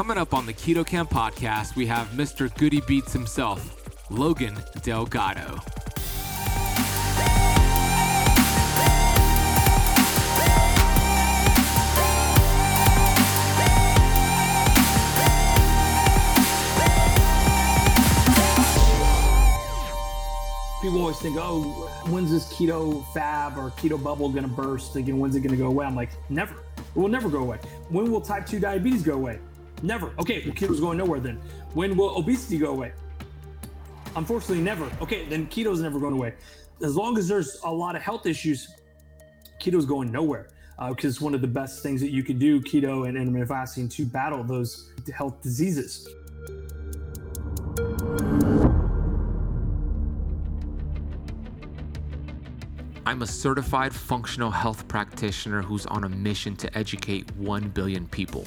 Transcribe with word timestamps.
Coming 0.00 0.16
up 0.16 0.32
on 0.32 0.46
the 0.46 0.54
Keto 0.54 0.86
Kamp 0.86 1.10
podcast, 1.10 1.76
we 1.76 1.84
have 1.84 2.06
Mr. 2.12 2.48
Goody 2.56 2.80
Beats 2.80 3.12
himself, 3.12 4.10
Logan 4.10 4.56
Delgado. 4.80 5.60
people 20.80 21.02
always 21.02 21.18
think, 21.18 21.36
oh, 21.38 21.60
when's 22.08 22.30
this 22.30 22.50
keto 22.50 23.04
fab 23.12 23.58
or 23.58 23.68
keto 23.72 24.02
bubble 24.02 24.30
going 24.30 24.44
to 24.44 24.48
burst? 24.48 24.94
Thinking, 24.94 25.18
when's 25.18 25.36
it 25.36 25.40
going 25.40 25.50
to 25.50 25.62
go 25.62 25.66
away? 25.66 25.84
I'm 25.84 25.94
like, 25.94 26.08
never. 26.30 26.54
It 26.78 26.96
will 26.96 27.08
never 27.08 27.28
go 27.28 27.40
away. 27.40 27.58
When 27.90 28.10
will 28.10 28.22
type 28.22 28.46
2 28.46 28.60
diabetes 28.60 29.02
go 29.02 29.12
away? 29.12 29.38
Never. 29.82 30.12
Okay, 30.18 30.42
well, 30.44 30.54
keto's 30.54 30.80
going 30.80 30.98
nowhere 30.98 31.20
then. 31.20 31.40
When 31.74 31.96
will 31.96 32.16
obesity 32.16 32.58
go 32.58 32.70
away? 32.70 32.92
Unfortunately, 34.16 34.62
never. 34.62 34.90
Okay, 35.00 35.26
then 35.26 35.46
keto's 35.46 35.80
never 35.80 35.98
going 35.98 36.14
away. 36.14 36.34
As 36.82 36.96
long 36.96 37.16
as 37.18 37.28
there's 37.28 37.60
a 37.64 37.70
lot 37.70 37.96
of 37.96 38.02
health 38.02 38.26
issues, 38.26 38.74
keto's 39.60 39.86
going 39.86 40.10
nowhere 40.10 40.48
because 40.88 41.04
uh, 41.04 41.08
it's 41.08 41.20
one 41.20 41.34
of 41.34 41.42
the 41.42 41.46
best 41.46 41.82
things 41.82 42.00
that 42.00 42.10
you 42.10 42.22
can 42.22 42.38
do, 42.38 42.60
keto 42.60 43.06
and 43.06 43.16
intermittent 43.16 43.48
fasting, 43.48 43.88
to 43.88 44.06
battle 44.06 44.42
those 44.42 44.90
health 45.14 45.42
diseases. 45.42 46.08
I'm 53.04 53.22
a 53.22 53.26
certified 53.26 53.94
functional 53.94 54.50
health 54.50 54.86
practitioner 54.88 55.62
who's 55.62 55.84
on 55.86 56.04
a 56.04 56.08
mission 56.08 56.56
to 56.56 56.78
educate 56.78 57.30
1 57.36 57.68
billion 57.70 58.06
people. 58.06 58.46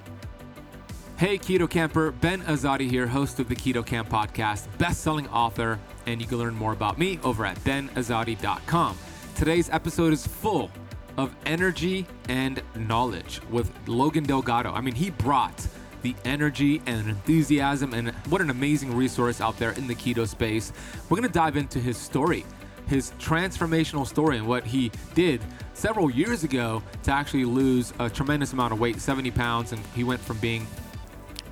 Hey, 1.21 1.37
Keto 1.37 1.69
Kamper, 1.69 2.09
Ben 2.09 2.41
Azadi 2.45 2.89
here, 2.89 3.05
host 3.05 3.39
of 3.39 3.47
the 3.47 3.55
Keto 3.55 3.85
Kamp 3.85 4.09
podcast, 4.09 4.65
best 4.79 5.01
selling 5.01 5.27
author, 5.27 5.77
and 6.07 6.19
you 6.19 6.25
can 6.25 6.39
learn 6.39 6.55
more 6.55 6.73
about 6.73 6.97
me 6.97 7.19
over 7.23 7.45
at 7.45 7.59
benazadi.com. 7.59 8.97
Today's 9.35 9.69
episode 9.69 10.13
is 10.13 10.25
full 10.25 10.71
of 11.17 11.35
energy 11.45 12.07
and 12.27 12.63
knowledge 12.73 13.39
with 13.51 13.71
Logan 13.87 14.23
Delgado. 14.23 14.71
I 14.73 14.81
mean, 14.81 14.95
he 14.95 15.11
brought 15.11 15.67
the 16.01 16.15
energy 16.25 16.81
and 16.87 17.07
enthusiasm, 17.07 17.93
and 17.93 18.09
what 18.29 18.41
an 18.41 18.49
amazing 18.49 18.95
resource 18.95 19.41
out 19.41 19.59
there 19.59 19.73
in 19.73 19.85
the 19.85 19.93
keto 19.93 20.27
space. 20.27 20.73
We're 21.07 21.17
gonna 21.17 21.29
dive 21.29 21.55
into 21.55 21.77
his 21.77 21.97
story, 21.97 22.47
his 22.87 23.11
transformational 23.19 24.07
story, 24.07 24.39
and 24.39 24.47
what 24.47 24.65
he 24.65 24.91
did 25.13 25.39
several 25.75 26.09
years 26.09 26.43
ago 26.43 26.81
to 27.03 27.11
actually 27.11 27.45
lose 27.45 27.93
a 27.99 28.09
tremendous 28.09 28.53
amount 28.53 28.73
of 28.73 28.79
weight 28.79 28.99
70 28.99 29.29
pounds, 29.29 29.71
and 29.71 29.85
he 29.93 30.03
went 30.03 30.19
from 30.19 30.39
being 30.39 30.65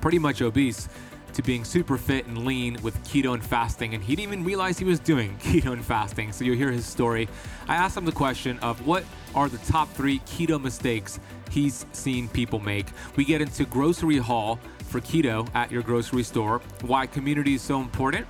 pretty 0.00 0.18
much 0.18 0.42
obese 0.42 0.88
to 1.32 1.42
being 1.42 1.64
super 1.64 1.96
fit 1.96 2.26
and 2.26 2.44
lean 2.44 2.76
with 2.82 2.96
keto 3.04 3.34
and 3.34 3.44
fasting, 3.44 3.94
and 3.94 4.02
he 4.02 4.16
didn't 4.16 4.32
even 4.32 4.44
realize 4.44 4.78
he 4.78 4.84
was 4.84 4.98
doing 4.98 5.36
keto 5.42 5.72
and 5.72 5.84
fasting. 5.84 6.32
So 6.32 6.44
you'll 6.44 6.56
hear 6.56 6.70
his 6.70 6.86
story. 6.86 7.28
I 7.68 7.76
asked 7.76 7.96
him 7.96 8.04
the 8.04 8.12
question 8.12 8.58
of 8.60 8.86
what 8.86 9.04
are 9.34 9.48
the 9.48 9.58
top 9.58 9.88
three 9.92 10.18
keto 10.20 10.60
mistakes 10.60 11.20
he's 11.50 11.86
seen 11.92 12.28
people 12.28 12.58
make. 12.58 12.86
We 13.16 13.24
get 13.24 13.40
into 13.40 13.64
grocery 13.64 14.18
haul 14.18 14.58
for 14.88 15.00
keto 15.00 15.48
at 15.54 15.70
your 15.70 15.82
grocery 15.82 16.24
store, 16.24 16.60
why 16.82 17.06
community 17.06 17.54
is 17.54 17.62
so 17.62 17.80
important, 17.80 18.26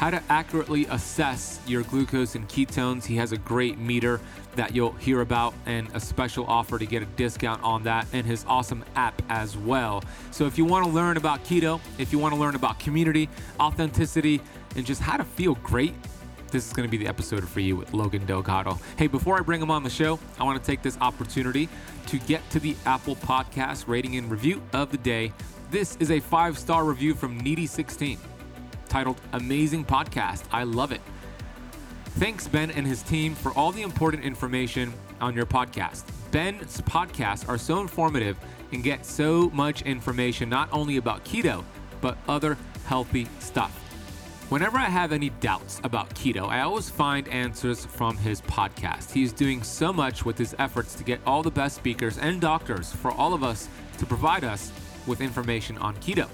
how 0.00 0.08
to 0.08 0.22
accurately 0.30 0.86
assess 0.86 1.60
your 1.66 1.82
glucose 1.82 2.34
and 2.34 2.48
ketones. 2.48 3.04
He 3.04 3.16
has 3.16 3.32
a 3.32 3.36
great 3.36 3.76
meter 3.76 4.18
that 4.56 4.74
you'll 4.74 4.92
hear 4.92 5.20
about 5.20 5.52
and 5.66 5.88
a 5.92 6.00
special 6.00 6.46
offer 6.46 6.78
to 6.78 6.86
get 6.86 7.02
a 7.02 7.04
discount 7.04 7.62
on 7.62 7.82
that 7.82 8.06
and 8.14 8.26
his 8.26 8.46
awesome 8.48 8.82
app 8.96 9.20
as 9.28 9.58
well. 9.58 10.02
So 10.30 10.46
if 10.46 10.56
you 10.56 10.64
want 10.64 10.86
to 10.86 10.90
learn 10.90 11.18
about 11.18 11.44
keto, 11.44 11.82
if 11.98 12.12
you 12.14 12.18
want 12.18 12.34
to 12.34 12.40
learn 12.40 12.54
about 12.54 12.78
community, 12.78 13.28
authenticity, 13.60 14.40
and 14.74 14.86
just 14.86 15.02
how 15.02 15.18
to 15.18 15.24
feel 15.24 15.56
great, 15.56 15.92
this 16.50 16.66
is 16.66 16.72
going 16.72 16.88
to 16.88 16.90
be 16.90 16.96
the 16.96 17.06
episode 17.06 17.46
for 17.46 17.60
you 17.60 17.76
with 17.76 17.92
Logan 17.92 18.24
Delgado. 18.24 18.78
Hey, 18.96 19.06
before 19.06 19.36
I 19.36 19.42
bring 19.42 19.60
him 19.60 19.70
on 19.70 19.82
the 19.82 19.90
show, 19.90 20.18
I 20.38 20.44
want 20.44 20.58
to 20.58 20.66
take 20.66 20.80
this 20.80 20.96
opportunity 21.02 21.68
to 22.06 22.18
get 22.20 22.48
to 22.52 22.58
the 22.58 22.74
Apple 22.86 23.16
Podcast 23.16 23.86
rating 23.86 24.16
and 24.16 24.30
review 24.30 24.62
of 24.72 24.92
the 24.92 24.98
day. 24.98 25.30
This 25.70 25.96
is 25.96 26.10
a 26.10 26.20
five 26.20 26.58
star 26.58 26.84
review 26.84 27.14
from 27.14 27.38
Needy16 27.42 28.16
titled 28.90 29.20
Amazing 29.32 29.86
Podcast. 29.86 30.44
I 30.52 30.64
love 30.64 30.92
it. 30.92 31.00
Thanks, 32.18 32.46
Ben 32.48 32.70
and 32.72 32.86
his 32.86 33.02
team, 33.02 33.34
for 33.34 33.52
all 33.52 33.72
the 33.72 33.82
important 33.82 34.24
information 34.24 34.92
on 35.20 35.34
your 35.34 35.46
podcast. 35.46 36.04
Ben's 36.32 36.80
podcasts 36.82 37.48
are 37.48 37.56
so 37.56 37.80
informative 37.80 38.36
and 38.72 38.82
get 38.82 39.06
so 39.06 39.48
much 39.50 39.82
information 39.82 40.48
not 40.48 40.68
only 40.72 40.96
about 40.96 41.24
keto, 41.24 41.64
but 42.00 42.18
other 42.28 42.58
healthy 42.86 43.26
stuff. 43.38 43.70
Whenever 44.50 44.78
I 44.78 44.86
have 44.86 45.12
any 45.12 45.30
doubts 45.40 45.80
about 45.84 46.10
keto, 46.16 46.48
I 46.48 46.62
always 46.62 46.90
find 46.90 47.28
answers 47.28 47.84
from 47.84 48.16
his 48.16 48.42
podcast. 48.42 49.12
He's 49.12 49.32
doing 49.32 49.62
so 49.62 49.92
much 49.92 50.24
with 50.24 50.36
his 50.36 50.56
efforts 50.58 50.96
to 50.96 51.04
get 51.04 51.20
all 51.24 51.44
the 51.44 51.52
best 51.52 51.76
speakers 51.76 52.18
and 52.18 52.40
doctors 52.40 52.92
for 52.92 53.12
all 53.12 53.32
of 53.32 53.44
us 53.44 53.68
to 53.98 54.06
provide 54.06 54.42
us 54.42 54.72
with 55.06 55.20
information 55.20 55.78
on 55.78 55.94
keto. 55.98 56.28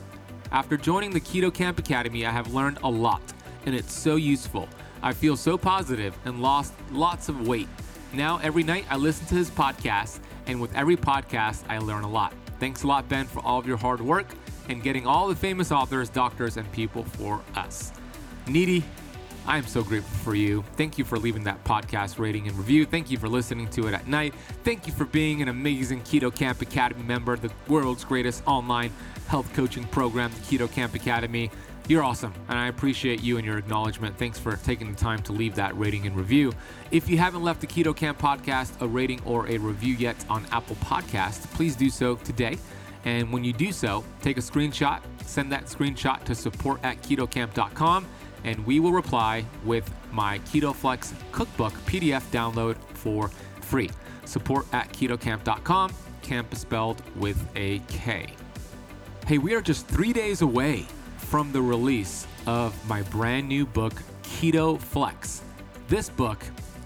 After 0.56 0.78
joining 0.78 1.10
the 1.10 1.20
Keto 1.20 1.52
Kamp 1.52 1.78
Academy, 1.78 2.24
I 2.24 2.30
have 2.30 2.54
learned 2.54 2.78
a 2.82 2.88
lot, 2.88 3.20
and 3.66 3.74
it's 3.74 3.92
so 3.92 4.16
useful. 4.16 4.70
I 5.02 5.12
feel 5.12 5.36
so 5.36 5.58
positive 5.58 6.16
and 6.24 6.40
lost 6.40 6.72
lots 6.90 7.28
of 7.28 7.46
weight. 7.46 7.68
Now, 8.14 8.40
every 8.42 8.62
night 8.62 8.86
I 8.88 8.96
listen 8.96 9.26
to 9.26 9.34
his 9.34 9.50
podcast, 9.50 10.20
and 10.46 10.58
with 10.58 10.74
every 10.74 10.96
podcast, 10.96 11.64
I 11.68 11.76
learn 11.76 12.04
a 12.04 12.08
lot. 12.08 12.32
Thanks 12.58 12.84
a 12.84 12.86
lot, 12.86 13.06
Ben, 13.06 13.26
for 13.26 13.40
all 13.40 13.58
of 13.58 13.66
your 13.66 13.76
hard 13.76 14.00
work 14.00 14.28
and 14.70 14.82
getting 14.82 15.06
all 15.06 15.28
the 15.28 15.36
famous 15.36 15.70
authors, 15.70 16.08
doctors, 16.08 16.56
and 16.56 16.72
people 16.72 17.04
for 17.04 17.42
us. 17.54 17.92
Needy, 18.46 18.82
I 19.46 19.58
am 19.58 19.66
so 19.66 19.84
grateful 19.84 20.16
for 20.18 20.34
you. 20.34 20.64
Thank 20.76 20.98
you 20.98 21.04
for 21.04 21.18
leaving 21.18 21.44
that 21.44 21.62
podcast 21.62 22.18
rating 22.18 22.48
and 22.48 22.58
review. 22.58 22.84
Thank 22.84 23.10
you 23.10 23.16
for 23.16 23.28
listening 23.28 23.68
to 23.70 23.86
it 23.86 23.94
at 23.94 24.08
night. 24.08 24.34
Thank 24.64 24.86
you 24.88 24.92
for 24.92 25.04
being 25.04 25.40
an 25.40 25.48
amazing 25.48 26.00
Keto 26.00 26.34
Kamp 26.34 26.60
Academy 26.62 27.04
member, 27.04 27.36
the 27.36 27.52
world's 27.68 28.04
greatest 28.04 28.42
online 28.46 28.90
health 29.28 29.52
coaching 29.54 29.84
program, 29.84 30.32
the 30.32 30.58
Keto 30.58 30.70
Kamp 30.70 30.94
Academy. 30.94 31.50
You're 31.88 32.02
awesome, 32.02 32.34
and 32.48 32.58
I 32.58 32.66
appreciate 32.66 33.22
you 33.22 33.36
and 33.36 33.46
your 33.46 33.58
acknowledgement. 33.58 34.18
Thanks 34.18 34.40
for 34.40 34.56
taking 34.56 34.90
the 34.90 34.98
time 34.98 35.22
to 35.22 35.32
leave 35.32 35.54
that 35.54 35.78
rating 35.78 36.08
and 36.08 36.16
review. 36.16 36.52
If 36.90 37.08
you 37.08 37.18
haven't 37.18 37.44
left 37.44 37.60
the 37.60 37.68
Keto 37.68 37.94
Kamp 37.94 38.18
podcast 38.18 38.80
a 38.80 38.88
rating 38.88 39.20
or 39.24 39.46
a 39.46 39.58
review 39.58 39.94
yet 39.94 40.16
on 40.28 40.44
Apple 40.50 40.76
Podcast, 40.76 41.44
please 41.54 41.76
do 41.76 41.88
so 41.88 42.16
today. 42.16 42.58
And 43.04 43.32
when 43.32 43.44
you 43.44 43.52
do 43.52 43.70
so, 43.70 44.02
take 44.20 44.36
a 44.36 44.40
screenshot, 44.40 45.00
send 45.24 45.52
that 45.52 45.66
screenshot 45.66 46.24
to 46.24 46.34
support 46.34 46.80
at 46.82 47.00
ketokamp.com 47.02 48.04
and 48.46 48.64
we 48.64 48.80
will 48.80 48.92
reply 48.92 49.44
with 49.64 49.90
my 50.12 50.38
KetoFlex 50.38 51.12
cookbook 51.32 51.74
PDF 51.84 52.22
download 52.30 52.76
for 52.94 53.28
free. 53.60 53.90
Support 54.24 54.66
at 54.72 54.90
ketokamp.com. 54.92 55.92
Kamp 56.22 56.52
is 56.52 56.60
spelled 56.60 57.02
with 57.16 57.46
a 57.54 57.80
K. 57.88 58.26
Hey, 59.26 59.38
we 59.38 59.54
are 59.54 59.60
just 59.60 59.86
three 59.86 60.12
days 60.12 60.40
away 60.40 60.86
from 61.18 61.52
the 61.52 61.60
release 61.60 62.26
of 62.46 62.72
my 62.88 63.02
brand 63.02 63.48
new 63.48 63.66
book, 63.66 63.92
Keto 64.22 64.80
Flex. 64.80 65.42
This 65.88 66.08
book 66.08 66.44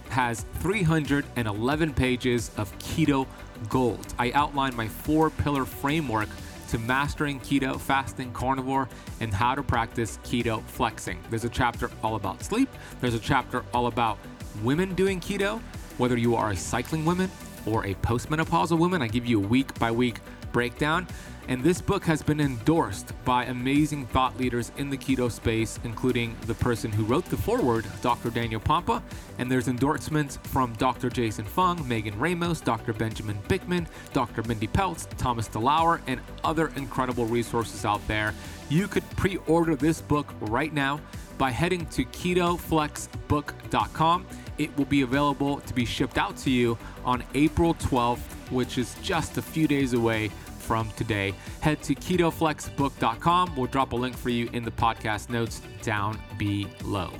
has 0.08 0.44
311 0.60 1.94
pages 1.94 2.50
of 2.56 2.76
keto 2.78 3.26
gold. 3.68 4.14
I 4.18 4.32
outline 4.32 4.74
my 4.74 4.88
four 4.88 5.30
pillar 5.30 5.64
framework 5.64 6.28
to 6.70 6.78
mastering 6.78 7.40
keto, 7.40 7.78
fasting, 7.80 8.32
carnivore, 8.32 8.88
and 9.20 9.34
how 9.34 9.54
to 9.54 9.62
practice 9.62 10.18
keto 10.24 10.62
flexing. 10.64 11.22
There's 11.28 11.44
a 11.44 11.48
chapter 11.48 11.90
all 12.02 12.14
about 12.14 12.42
sleep, 12.42 12.68
there's 13.00 13.14
a 13.14 13.18
chapter 13.18 13.64
all 13.74 13.88
about 13.88 14.18
women 14.62 14.94
doing 14.94 15.20
keto, 15.20 15.60
whether 15.98 16.16
you 16.16 16.36
are 16.36 16.50
a 16.50 16.56
cycling 16.56 17.04
woman 17.04 17.30
or 17.66 17.84
a 17.86 17.94
postmenopausal 17.96 18.78
woman. 18.78 19.02
I 19.02 19.08
give 19.08 19.26
you 19.26 19.42
a 19.42 19.46
week 19.46 19.76
by 19.78 19.90
week 19.90 20.20
breakdown. 20.52 21.06
And 21.50 21.62
this 21.64 21.82
book 21.82 22.04
has 22.04 22.22
been 22.22 22.38
endorsed 22.38 23.12
by 23.24 23.46
amazing 23.46 24.06
thought 24.06 24.38
leaders 24.38 24.70
in 24.76 24.88
the 24.88 24.96
keto 24.96 25.28
space, 25.28 25.80
including 25.82 26.36
the 26.46 26.54
person 26.54 26.92
who 26.92 27.02
wrote 27.02 27.24
the 27.24 27.36
foreword, 27.36 27.84
Dr. 28.02 28.30
Daniel 28.30 28.60
Pompa. 28.60 29.02
And 29.38 29.50
there's 29.50 29.66
endorsements 29.66 30.38
from 30.44 30.74
Dr. 30.74 31.10
Jason 31.10 31.44
Fung, 31.44 31.88
Megan 31.88 32.16
Ramos, 32.20 32.60
Dr. 32.60 32.92
Benjamin 32.92 33.36
Bikman, 33.48 33.88
Dr. 34.12 34.44
Mindy 34.44 34.68
Pelz, 34.68 35.08
Thomas 35.18 35.48
DeLauer, 35.48 36.00
and 36.06 36.20
other 36.44 36.68
incredible 36.76 37.26
resources 37.26 37.84
out 37.84 38.06
there. 38.06 38.32
You 38.68 38.86
could 38.86 39.02
pre 39.16 39.38
order 39.48 39.74
this 39.74 40.00
book 40.00 40.32
right 40.42 40.72
now 40.72 41.00
by 41.36 41.50
heading 41.50 41.84
to 41.86 42.04
ketoflexbook.com. 42.04 44.26
It 44.58 44.78
will 44.78 44.84
be 44.84 45.02
available 45.02 45.58
to 45.60 45.74
be 45.74 45.84
shipped 45.84 46.16
out 46.16 46.36
to 46.36 46.50
you 46.50 46.78
on 47.04 47.24
April 47.34 47.74
12th, 47.74 48.20
which 48.50 48.78
is 48.78 48.94
just 49.02 49.36
a 49.36 49.42
few 49.42 49.66
days 49.66 49.94
away 49.94 50.30
from 50.70 50.88
today. 50.92 51.34
Head 51.62 51.82
to 51.82 51.96
ketoflexbook.com. 51.96 53.56
We'll 53.56 53.66
drop 53.66 53.92
a 53.92 53.96
link 53.96 54.16
for 54.16 54.30
you 54.30 54.48
in 54.52 54.64
the 54.64 54.70
podcast 54.70 55.28
notes 55.28 55.62
down 55.82 56.16
below. 56.38 57.10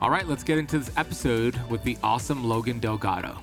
All 0.00 0.10
right, 0.10 0.26
let's 0.26 0.42
get 0.42 0.58
into 0.58 0.80
this 0.80 0.90
episode 0.96 1.56
with 1.70 1.84
the 1.84 1.96
awesome 2.02 2.42
Logan 2.42 2.80
Delgado. 2.80 3.38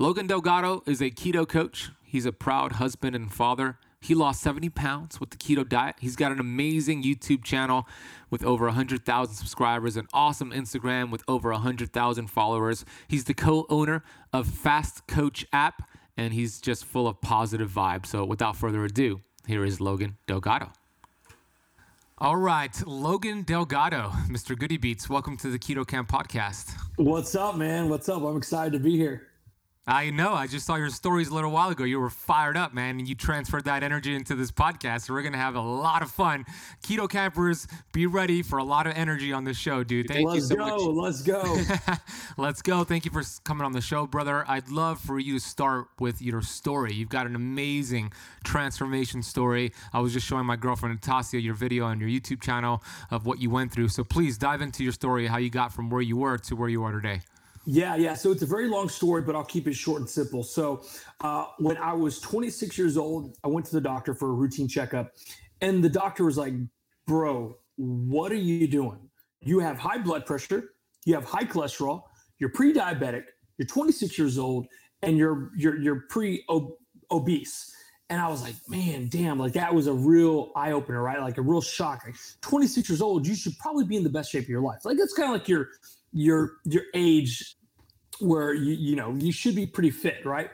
Logan 0.00 0.26
Delgado 0.26 0.82
is 0.86 1.00
a 1.00 1.12
keto 1.12 1.48
coach. 1.48 1.90
He's 2.02 2.26
a 2.26 2.32
proud 2.32 2.72
husband 2.72 3.14
and 3.14 3.32
father. 3.32 3.78
He 4.00 4.16
lost 4.16 4.40
70 4.40 4.70
pounds 4.70 5.20
with 5.20 5.30
the 5.30 5.36
keto 5.36 5.66
diet. 5.66 5.94
He's 6.00 6.16
got 6.16 6.32
an 6.32 6.40
amazing 6.40 7.04
YouTube 7.04 7.44
channel 7.44 7.86
with 8.28 8.44
over 8.44 8.64
100,000 8.64 9.36
subscribers, 9.36 9.96
an 9.96 10.08
awesome 10.12 10.50
Instagram 10.50 11.12
with 11.12 11.22
over 11.28 11.52
100,000 11.52 12.26
followers. 12.26 12.84
He's 13.06 13.22
the 13.22 13.34
co 13.34 13.66
owner 13.70 14.02
of 14.32 14.48
Fast 14.48 15.06
Coach 15.06 15.46
app, 15.52 15.88
and 16.16 16.32
he's 16.32 16.60
just 16.60 16.84
full 16.84 17.08
of 17.08 17.20
positive 17.20 17.70
vibes. 17.70 18.06
So, 18.06 18.24
without 18.24 18.56
further 18.56 18.84
ado, 18.84 19.20
here 19.46 19.64
is 19.64 19.80
Logan 19.80 20.16
Delgado. 20.26 20.70
All 22.18 22.36
right, 22.36 22.86
Logan 22.86 23.42
Delgado, 23.42 24.10
Mr. 24.28 24.56
Goody 24.56 24.76
Beats, 24.76 25.08
welcome 25.08 25.36
to 25.38 25.50
the 25.50 25.58
Keto 25.58 25.84
Kamp 25.84 26.08
podcast. 26.08 26.72
What's 26.96 27.34
up, 27.34 27.56
man? 27.56 27.88
What's 27.88 28.08
up? 28.08 28.22
I'm 28.22 28.36
excited 28.36 28.72
to 28.74 28.78
be 28.78 28.96
here. 28.96 29.26
I 29.86 30.10
know. 30.10 30.32
I 30.32 30.46
just 30.46 30.64
saw 30.64 30.76
your 30.76 30.90
stories 30.90 31.28
a 31.28 31.34
little 31.34 31.50
while 31.50 31.70
ago. 31.70 31.82
You 31.82 31.98
were 31.98 32.08
fired 32.08 32.56
up, 32.56 32.72
man, 32.72 33.00
and 33.00 33.08
you 33.08 33.16
transferred 33.16 33.64
that 33.64 33.82
energy 33.82 34.14
into 34.14 34.36
this 34.36 34.52
podcast. 34.52 35.02
So 35.02 35.12
we're 35.12 35.22
gonna 35.22 35.38
have 35.38 35.56
a 35.56 35.60
lot 35.60 36.02
of 36.02 36.10
fun. 36.12 36.44
Keto 36.84 37.10
campers, 37.10 37.66
be 37.92 38.06
ready 38.06 38.42
for 38.42 38.60
a 38.60 38.64
lot 38.64 38.86
of 38.86 38.92
energy 38.96 39.32
on 39.32 39.42
this 39.42 39.56
show, 39.56 39.82
dude. 39.82 40.06
Thank 40.06 40.28
let's 40.28 40.36
you 40.36 40.42
so 40.42 40.54
go, 40.54 40.92
much. 40.92 41.04
Let's 41.04 41.22
go. 41.22 41.58
let's 42.38 42.62
go. 42.62 42.84
Thank 42.84 43.04
you 43.04 43.10
for 43.10 43.24
coming 43.42 43.64
on 43.64 43.72
the 43.72 43.80
show, 43.80 44.06
brother. 44.06 44.44
I'd 44.46 44.68
love 44.68 45.00
for 45.00 45.18
you 45.18 45.34
to 45.34 45.40
start 45.40 45.88
with 45.98 46.22
your 46.22 46.42
story. 46.42 46.94
You've 46.94 47.08
got 47.08 47.26
an 47.26 47.34
amazing 47.34 48.12
transformation 48.44 49.20
story. 49.20 49.72
I 49.92 49.98
was 49.98 50.12
just 50.12 50.28
showing 50.28 50.46
my 50.46 50.54
girlfriend 50.54 50.94
Natasha 50.94 51.40
your 51.40 51.54
video 51.54 51.86
on 51.86 51.98
your 51.98 52.08
YouTube 52.08 52.40
channel 52.40 52.84
of 53.10 53.26
what 53.26 53.40
you 53.40 53.50
went 53.50 53.72
through. 53.72 53.88
So 53.88 54.04
please 54.04 54.38
dive 54.38 54.62
into 54.62 54.84
your 54.84 54.92
story, 54.92 55.26
how 55.26 55.38
you 55.38 55.50
got 55.50 55.72
from 55.72 55.90
where 55.90 56.02
you 56.02 56.16
were 56.16 56.38
to 56.38 56.54
where 56.54 56.68
you 56.68 56.84
are 56.84 56.92
today. 56.92 57.22
Yeah, 57.64 57.94
yeah. 57.96 58.14
So 58.14 58.32
it's 58.32 58.42
a 58.42 58.46
very 58.46 58.68
long 58.68 58.88
story, 58.88 59.22
but 59.22 59.36
I'll 59.36 59.44
keep 59.44 59.68
it 59.68 59.74
short 59.74 60.00
and 60.00 60.10
simple. 60.10 60.42
So 60.42 60.84
uh, 61.20 61.46
when 61.58 61.76
I 61.76 61.92
was 61.92 62.18
26 62.20 62.76
years 62.76 62.96
old, 62.96 63.36
I 63.44 63.48
went 63.48 63.66
to 63.66 63.72
the 63.72 63.80
doctor 63.80 64.14
for 64.14 64.30
a 64.30 64.32
routine 64.32 64.66
checkup, 64.66 65.12
and 65.60 65.82
the 65.82 65.88
doctor 65.88 66.24
was 66.24 66.36
like, 66.36 66.54
"Bro, 67.06 67.56
what 67.76 68.32
are 68.32 68.36
you 68.36 68.66
doing? 68.66 68.98
You 69.40 69.60
have 69.60 69.78
high 69.78 69.98
blood 69.98 70.26
pressure, 70.26 70.74
you 71.04 71.14
have 71.14 71.24
high 71.24 71.44
cholesterol, 71.44 72.02
you're 72.38 72.50
pre-diabetic, 72.50 73.24
you're 73.58 73.66
26 73.66 74.18
years 74.18 74.38
old, 74.38 74.66
and 75.02 75.16
you're 75.16 75.50
you're 75.56 75.78
you're 75.78 76.04
pre-obese." 76.10 77.68
And 78.10 78.20
I 78.20 78.28
was 78.28 78.42
like, 78.42 78.56
man, 78.68 79.08
damn, 79.08 79.38
like 79.38 79.54
that 79.54 79.74
was 79.74 79.86
a 79.86 79.92
real 79.92 80.52
eye 80.54 80.72
opener, 80.72 81.02
right? 81.02 81.18
Like 81.18 81.38
a 81.38 81.42
real 81.42 81.62
shock. 81.62 82.02
Like 82.04 82.16
26 82.42 82.90
years 82.90 83.00
old, 83.00 83.26
you 83.26 83.34
should 83.34 83.56
probably 83.58 83.86
be 83.86 83.96
in 83.96 84.02
the 84.02 84.10
best 84.10 84.30
shape 84.30 84.42
of 84.42 84.50
your 84.50 84.60
life. 84.60 84.84
Like 84.84 84.98
it's 85.00 85.14
kind 85.14 85.34
of 85.34 85.40
like 85.40 85.48
your 85.48 85.70
your 86.12 86.58
your 86.64 86.84
age 86.94 87.56
where 88.20 88.54
you 88.54 88.74
you 88.74 88.96
know 88.96 89.14
you 89.18 89.32
should 89.32 89.54
be 89.54 89.66
pretty 89.66 89.90
fit, 89.90 90.24
right? 90.24 90.50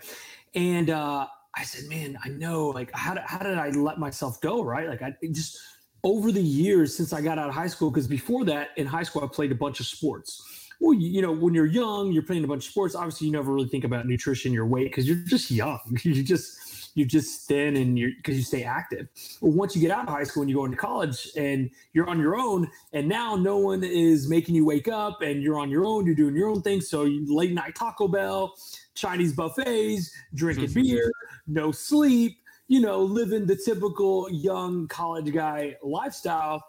And 0.54 0.90
uh, 0.90 1.26
I 1.56 1.64
said, 1.64 1.88
man, 1.88 2.18
I 2.24 2.28
know. 2.28 2.68
Like, 2.68 2.90
how 2.94 3.14
did, 3.14 3.24
how 3.26 3.38
did 3.38 3.58
I 3.58 3.70
let 3.70 3.98
myself 3.98 4.40
go? 4.40 4.62
Right? 4.62 4.88
Like, 4.88 5.02
I 5.02 5.14
just 5.32 5.58
over 6.04 6.30
the 6.30 6.42
years 6.42 6.96
since 6.96 7.12
I 7.12 7.20
got 7.20 7.38
out 7.38 7.48
of 7.48 7.54
high 7.54 7.66
school, 7.66 7.90
because 7.90 8.06
before 8.06 8.44
that 8.44 8.68
in 8.76 8.86
high 8.86 9.02
school 9.02 9.24
I 9.24 9.26
played 9.26 9.52
a 9.52 9.56
bunch 9.56 9.80
of 9.80 9.86
sports. 9.86 10.42
Well, 10.80 10.94
you, 10.94 11.08
you, 11.08 11.22
know, 11.22 11.32
when 11.32 11.54
you're 11.54 11.66
young, 11.66 12.12
you're 12.12 12.22
playing 12.22 12.44
a 12.44 12.46
bunch 12.46 12.66
of 12.66 12.70
sports. 12.70 12.94
Obviously, 12.94 13.26
you 13.26 13.32
never 13.32 13.52
really 13.52 13.68
think 13.68 13.82
about 13.82 14.06
nutrition, 14.06 14.52
your 14.52 14.66
weight, 14.66 14.84
because 14.84 15.08
you're 15.08 15.24
just 15.26 15.50
young. 15.50 15.80
You 16.04 16.22
just 16.22 16.56
you're 16.94 17.06
just 17.06 17.46
thin 17.46 17.76
and 17.76 17.98
you're 17.98 18.10
because 18.16 18.36
you 18.36 18.42
stay 18.42 18.64
active. 18.64 19.08
Well, 19.40 19.52
once 19.52 19.74
you 19.74 19.82
get 19.82 19.90
out 19.90 20.08
of 20.08 20.14
high 20.14 20.24
school 20.24 20.42
and 20.42 20.50
you 20.50 20.56
go 20.56 20.64
into 20.64 20.76
college 20.76 21.28
and 21.36 21.70
you're 21.92 22.08
on 22.08 22.18
your 22.18 22.36
own, 22.36 22.70
and 22.92 23.08
now 23.08 23.36
no 23.36 23.58
one 23.58 23.84
is 23.84 24.28
making 24.28 24.54
you 24.54 24.64
wake 24.64 24.88
up 24.88 25.22
and 25.22 25.42
you're 25.42 25.58
on 25.58 25.70
your 25.70 25.84
own, 25.84 26.06
you're 26.06 26.14
doing 26.14 26.36
your 26.36 26.48
own 26.48 26.62
thing. 26.62 26.80
So 26.80 27.04
you 27.04 27.24
late 27.34 27.52
night 27.52 27.74
Taco 27.74 28.08
Bell, 28.08 28.54
Chinese 28.94 29.32
buffets, 29.32 30.10
drinking 30.34 30.72
beer, 30.72 31.10
no 31.46 31.72
sleep, 31.72 32.38
you 32.68 32.80
know, 32.80 33.00
living 33.00 33.46
the 33.46 33.56
typical 33.56 34.30
young 34.30 34.86
college 34.88 35.32
guy 35.32 35.76
lifestyle, 35.82 36.62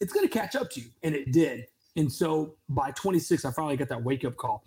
it's 0.00 0.12
going 0.12 0.26
to 0.26 0.32
catch 0.32 0.56
up 0.56 0.70
to 0.70 0.80
you. 0.80 0.86
And 1.02 1.14
it 1.14 1.32
did. 1.32 1.66
And 1.96 2.10
so 2.10 2.56
by 2.68 2.90
26, 2.92 3.44
I 3.44 3.50
finally 3.52 3.76
got 3.76 3.88
that 3.88 4.02
wake 4.02 4.24
up 4.24 4.36
call. 4.36 4.64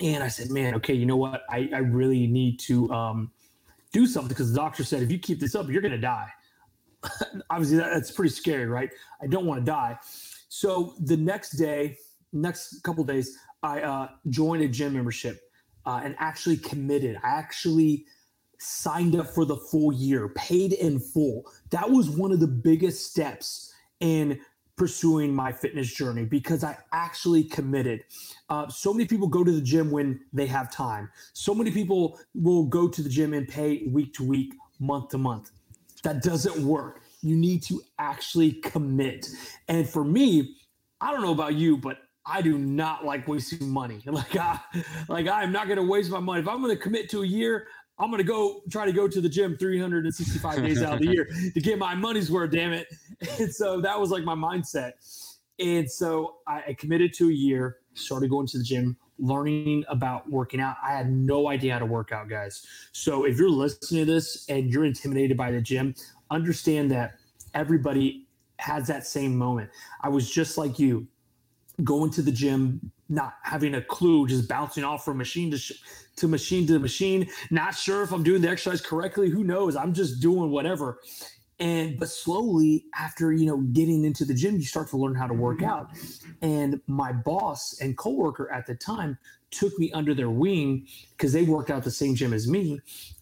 And 0.00 0.24
I 0.24 0.28
said, 0.28 0.50
man, 0.50 0.74
okay, 0.76 0.94
you 0.94 1.06
know 1.06 1.16
what? 1.16 1.42
I, 1.48 1.68
I 1.72 1.78
really 1.78 2.26
need 2.26 2.58
to 2.60 2.90
um, 2.90 3.30
do 3.92 4.06
something 4.06 4.28
because 4.28 4.52
the 4.52 4.58
doctor 4.58 4.84
said 4.84 5.02
if 5.02 5.10
you 5.10 5.18
keep 5.18 5.38
this 5.38 5.54
up, 5.54 5.68
you're 5.68 5.82
going 5.82 5.92
to 5.92 5.98
die. 5.98 6.28
Obviously, 7.50 7.76
that, 7.76 7.90
that's 7.92 8.10
pretty 8.10 8.34
scary, 8.34 8.66
right? 8.66 8.90
I 9.22 9.26
don't 9.26 9.46
want 9.46 9.60
to 9.60 9.64
die. 9.64 9.98
So 10.48 10.94
the 11.00 11.16
next 11.16 11.52
day, 11.52 11.96
next 12.32 12.82
couple 12.82 13.04
days, 13.04 13.38
I 13.62 13.80
uh, 13.80 14.08
joined 14.28 14.62
a 14.62 14.68
gym 14.68 14.94
membership 14.94 15.40
uh, 15.86 16.00
and 16.04 16.14
actually 16.18 16.56
committed. 16.56 17.16
I 17.22 17.28
actually 17.28 18.06
signed 18.58 19.16
up 19.16 19.26
for 19.28 19.44
the 19.44 19.56
full 19.56 19.92
year, 19.92 20.28
paid 20.30 20.72
in 20.74 20.98
full. 20.98 21.44
That 21.70 21.90
was 21.90 22.08
one 22.08 22.32
of 22.32 22.40
the 22.40 22.46
biggest 22.46 23.10
steps 23.10 23.72
in 24.00 24.40
pursuing 24.76 25.34
my 25.34 25.52
fitness 25.52 25.92
journey 25.92 26.24
because 26.24 26.64
I 26.64 26.76
actually 26.92 27.44
committed. 27.44 28.04
Uh, 28.48 28.68
so 28.68 28.92
many 28.92 29.06
people 29.06 29.28
go 29.28 29.44
to 29.44 29.52
the 29.52 29.60
gym 29.60 29.90
when 29.90 30.20
they 30.32 30.46
have 30.46 30.72
time. 30.72 31.10
So 31.32 31.54
many 31.54 31.70
people 31.70 32.18
will 32.34 32.64
go 32.64 32.88
to 32.88 33.02
the 33.02 33.08
gym 33.08 33.34
and 33.34 33.46
pay 33.46 33.84
week 33.88 34.14
to 34.14 34.24
week, 34.24 34.54
month 34.80 35.10
to 35.10 35.18
month. 35.18 35.50
That 36.02 36.22
doesn't 36.22 36.64
work. 36.64 37.02
You 37.20 37.36
need 37.36 37.62
to 37.64 37.82
actually 37.98 38.52
commit. 38.52 39.28
And 39.68 39.88
for 39.88 40.04
me, 40.04 40.56
I 41.00 41.12
don't 41.12 41.22
know 41.22 41.32
about 41.32 41.54
you, 41.54 41.76
but 41.76 41.98
I 42.24 42.40
do 42.40 42.56
not 42.58 43.04
like 43.04 43.26
wasting 43.26 43.68
money. 43.68 44.00
Like 44.06 44.36
I, 44.36 44.58
like 45.08 45.26
I'm 45.26 45.52
not 45.52 45.66
going 45.66 45.78
to 45.78 45.82
waste 45.82 46.10
my 46.10 46.20
money. 46.20 46.40
If 46.40 46.48
I'm 46.48 46.62
going 46.62 46.76
to 46.76 46.82
commit 46.82 47.10
to 47.10 47.22
a 47.22 47.26
year, 47.26 47.66
I'm 47.98 48.10
going 48.10 48.18
to 48.18 48.24
go 48.24 48.62
try 48.70 48.84
to 48.84 48.92
go 48.92 49.06
to 49.06 49.20
the 49.20 49.28
gym 49.28 49.56
365 49.56 50.62
days 50.62 50.82
out 50.82 50.94
of 50.94 51.00
the 51.00 51.08
year 51.08 51.28
to 51.54 51.60
get 51.60 51.78
my 51.78 51.94
money's 51.94 52.30
worth, 52.30 52.50
damn 52.50 52.72
it. 52.72 52.88
And 53.38 53.52
so 53.54 53.80
that 53.80 53.98
was 53.98 54.10
like 54.10 54.24
my 54.24 54.34
mindset. 54.34 54.92
And 55.58 55.90
so 55.90 56.36
I, 56.46 56.62
I 56.68 56.72
committed 56.74 57.12
to 57.14 57.28
a 57.28 57.32
year, 57.32 57.78
started 57.94 58.30
going 58.30 58.46
to 58.48 58.58
the 58.58 58.64
gym, 58.64 58.96
learning 59.18 59.84
about 59.88 60.28
working 60.28 60.60
out. 60.60 60.76
I 60.82 60.92
had 60.92 61.12
no 61.12 61.48
idea 61.48 61.74
how 61.74 61.78
to 61.78 61.86
work 61.86 62.10
out, 62.12 62.28
guys. 62.28 62.66
So 62.92 63.24
if 63.24 63.38
you're 63.38 63.50
listening 63.50 64.06
to 64.06 64.12
this 64.12 64.46
and 64.48 64.70
you're 64.70 64.84
intimidated 64.84 65.36
by 65.36 65.52
the 65.52 65.60
gym, 65.60 65.94
understand 66.30 66.90
that 66.90 67.12
everybody 67.54 68.26
has 68.58 68.86
that 68.88 69.06
same 69.06 69.36
moment. 69.36 69.70
I 70.00 70.08
was 70.08 70.30
just 70.30 70.58
like 70.58 70.78
you, 70.78 71.06
going 71.84 72.10
to 72.12 72.22
the 72.22 72.32
gym, 72.32 72.92
not 73.12 73.34
having 73.42 73.74
a 73.74 73.82
clue, 73.82 74.26
just 74.26 74.48
bouncing 74.48 74.84
off 74.84 75.04
from 75.04 75.18
machine 75.18 75.50
to 75.50 75.58
sh- 75.58 75.72
to 76.16 76.28
machine 76.28 76.66
to 76.66 76.78
machine, 76.78 77.28
not 77.50 77.74
sure 77.74 78.02
if 78.02 78.12
I'm 78.12 78.22
doing 78.22 78.42
the 78.42 78.48
exercise 78.48 78.80
correctly. 78.80 79.30
Who 79.30 79.44
knows? 79.44 79.76
I'm 79.76 79.92
just 79.92 80.20
doing 80.20 80.50
whatever. 80.50 81.00
And 81.60 81.98
but 81.98 82.08
slowly, 82.08 82.86
after 82.98 83.32
you 83.32 83.46
know 83.46 83.58
getting 83.58 84.04
into 84.04 84.24
the 84.24 84.34
gym, 84.34 84.56
you 84.56 84.64
start 84.64 84.88
to 84.90 84.96
learn 84.96 85.14
how 85.14 85.26
to 85.26 85.34
work 85.34 85.62
out. 85.62 85.90
And 86.40 86.80
my 86.86 87.12
boss 87.12 87.78
and 87.80 87.96
coworker 87.96 88.50
at 88.50 88.66
the 88.66 88.74
time 88.74 89.18
took 89.50 89.78
me 89.78 89.92
under 89.92 90.14
their 90.14 90.30
wing 90.30 90.86
because 91.16 91.32
they 91.32 91.42
worked 91.42 91.70
out 91.70 91.84
the 91.84 91.90
same 91.90 92.14
gym 92.14 92.32
as 92.32 92.48
me 92.48 92.80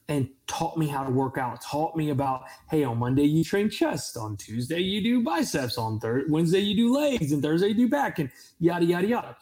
and 0.08 0.28
taught 0.46 0.76
me 0.76 0.86
how 0.86 1.04
to 1.04 1.10
work 1.10 1.38
out 1.38 1.60
taught 1.60 1.96
me 1.96 2.10
about 2.10 2.44
hey 2.70 2.82
on 2.84 2.98
monday 2.98 3.24
you 3.24 3.44
train 3.44 3.70
chest 3.70 4.16
on 4.16 4.36
tuesday 4.36 4.80
you 4.80 5.02
do 5.02 5.22
biceps 5.22 5.78
on 5.78 5.98
third 6.00 6.24
wednesday 6.30 6.58
you 6.58 6.74
do 6.74 6.92
legs 6.92 7.32
and 7.32 7.42
thursday 7.42 7.68
you 7.68 7.74
do 7.74 7.88
back 7.88 8.18
and 8.18 8.30
yada 8.58 8.84
yada 8.84 9.06
yada 9.06 9.36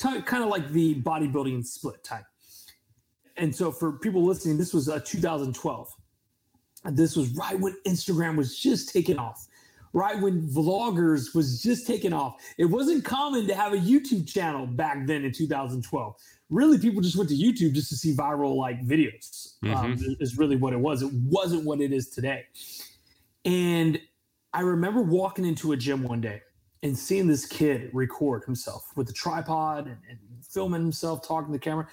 kind 0.00 0.42
of 0.42 0.48
like 0.48 0.70
the 0.70 1.00
bodybuilding 1.02 1.64
split 1.64 2.02
type 2.02 2.24
and 3.40 3.56
so 3.56 3.72
for 3.72 3.92
people 3.92 4.22
listening, 4.22 4.58
this 4.58 4.74
was 4.74 4.88
uh, 4.88 5.00
2012. 5.04 5.88
And 6.84 6.96
this 6.96 7.16
was 7.16 7.30
right 7.30 7.58
when 7.58 7.74
Instagram 7.86 8.36
was 8.36 8.58
just 8.58 8.92
taking 8.92 9.18
off, 9.18 9.48
right 9.94 10.20
when 10.20 10.46
vloggers 10.48 11.34
was 11.34 11.62
just 11.62 11.86
taking 11.86 12.12
off. 12.12 12.36
It 12.58 12.66
wasn't 12.66 13.04
common 13.04 13.46
to 13.48 13.54
have 13.54 13.72
a 13.72 13.78
YouTube 13.78 14.30
channel 14.30 14.66
back 14.66 15.06
then 15.06 15.24
in 15.24 15.32
2012. 15.32 16.14
Really, 16.50 16.78
people 16.78 17.00
just 17.00 17.16
went 17.16 17.30
to 17.30 17.36
YouTube 17.36 17.72
just 17.72 17.88
to 17.90 17.96
see 17.96 18.14
viral 18.14 18.56
like 18.56 18.80
videos. 18.86 19.54
Um, 19.62 19.68
mm-hmm. 19.68 20.10
Um, 20.10 20.16
is 20.20 20.36
really 20.36 20.56
what 20.56 20.74
it 20.74 20.80
was. 20.80 21.02
It 21.02 21.12
wasn't 21.12 21.64
what 21.64 21.80
it 21.80 21.92
is 21.92 22.10
today. 22.10 22.44
And 23.46 24.00
I 24.52 24.60
remember 24.60 25.00
walking 25.00 25.46
into 25.46 25.72
a 25.72 25.76
gym 25.76 26.02
one 26.02 26.20
day 26.20 26.42
and 26.82 26.96
seeing 26.96 27.26
this 27.26 27.46
kid 27.46 27.90
record 27.92 28.44
himself 28.44 28.92
with 28.96 29.08
a 29.10 29.12
tripod 29.12 29.86
and, 29.86 29.98
and 30.08 30.18
filming 30.42 30.80
himself 30.80 31.26
talking 31.26 31.48
to 31.48 31.52
the 31.52 31.58
camera. 31.58 31.86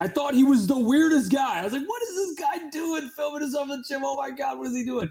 I 0.00 0.06
thought 0.06 0.34
he 0.34 0.44
was 0.44 0.66
the 0.66 0.78
weirdest 0.78 1.32
guy. 1.32 1.60
I 1.60 1.64
was 1.64 1.72
like, 1.72 1.88
what 1.88 2.02
is 2.02 2.14
this 2.14 2.38
guy 2.38 2.68
doing 2.70 3.10
filming 3.16 3.42
himself 3.42 3.68
in 3.68 3.78
the 3.78 3.84
gym? 3.88 4.02
Oh 4.04 4.16
my 4.16 4.30
God, 4.30 4.58
what 4.58 4.68
is 4.68 4.76
he 4.76 4.84
doing? 4.84 5.10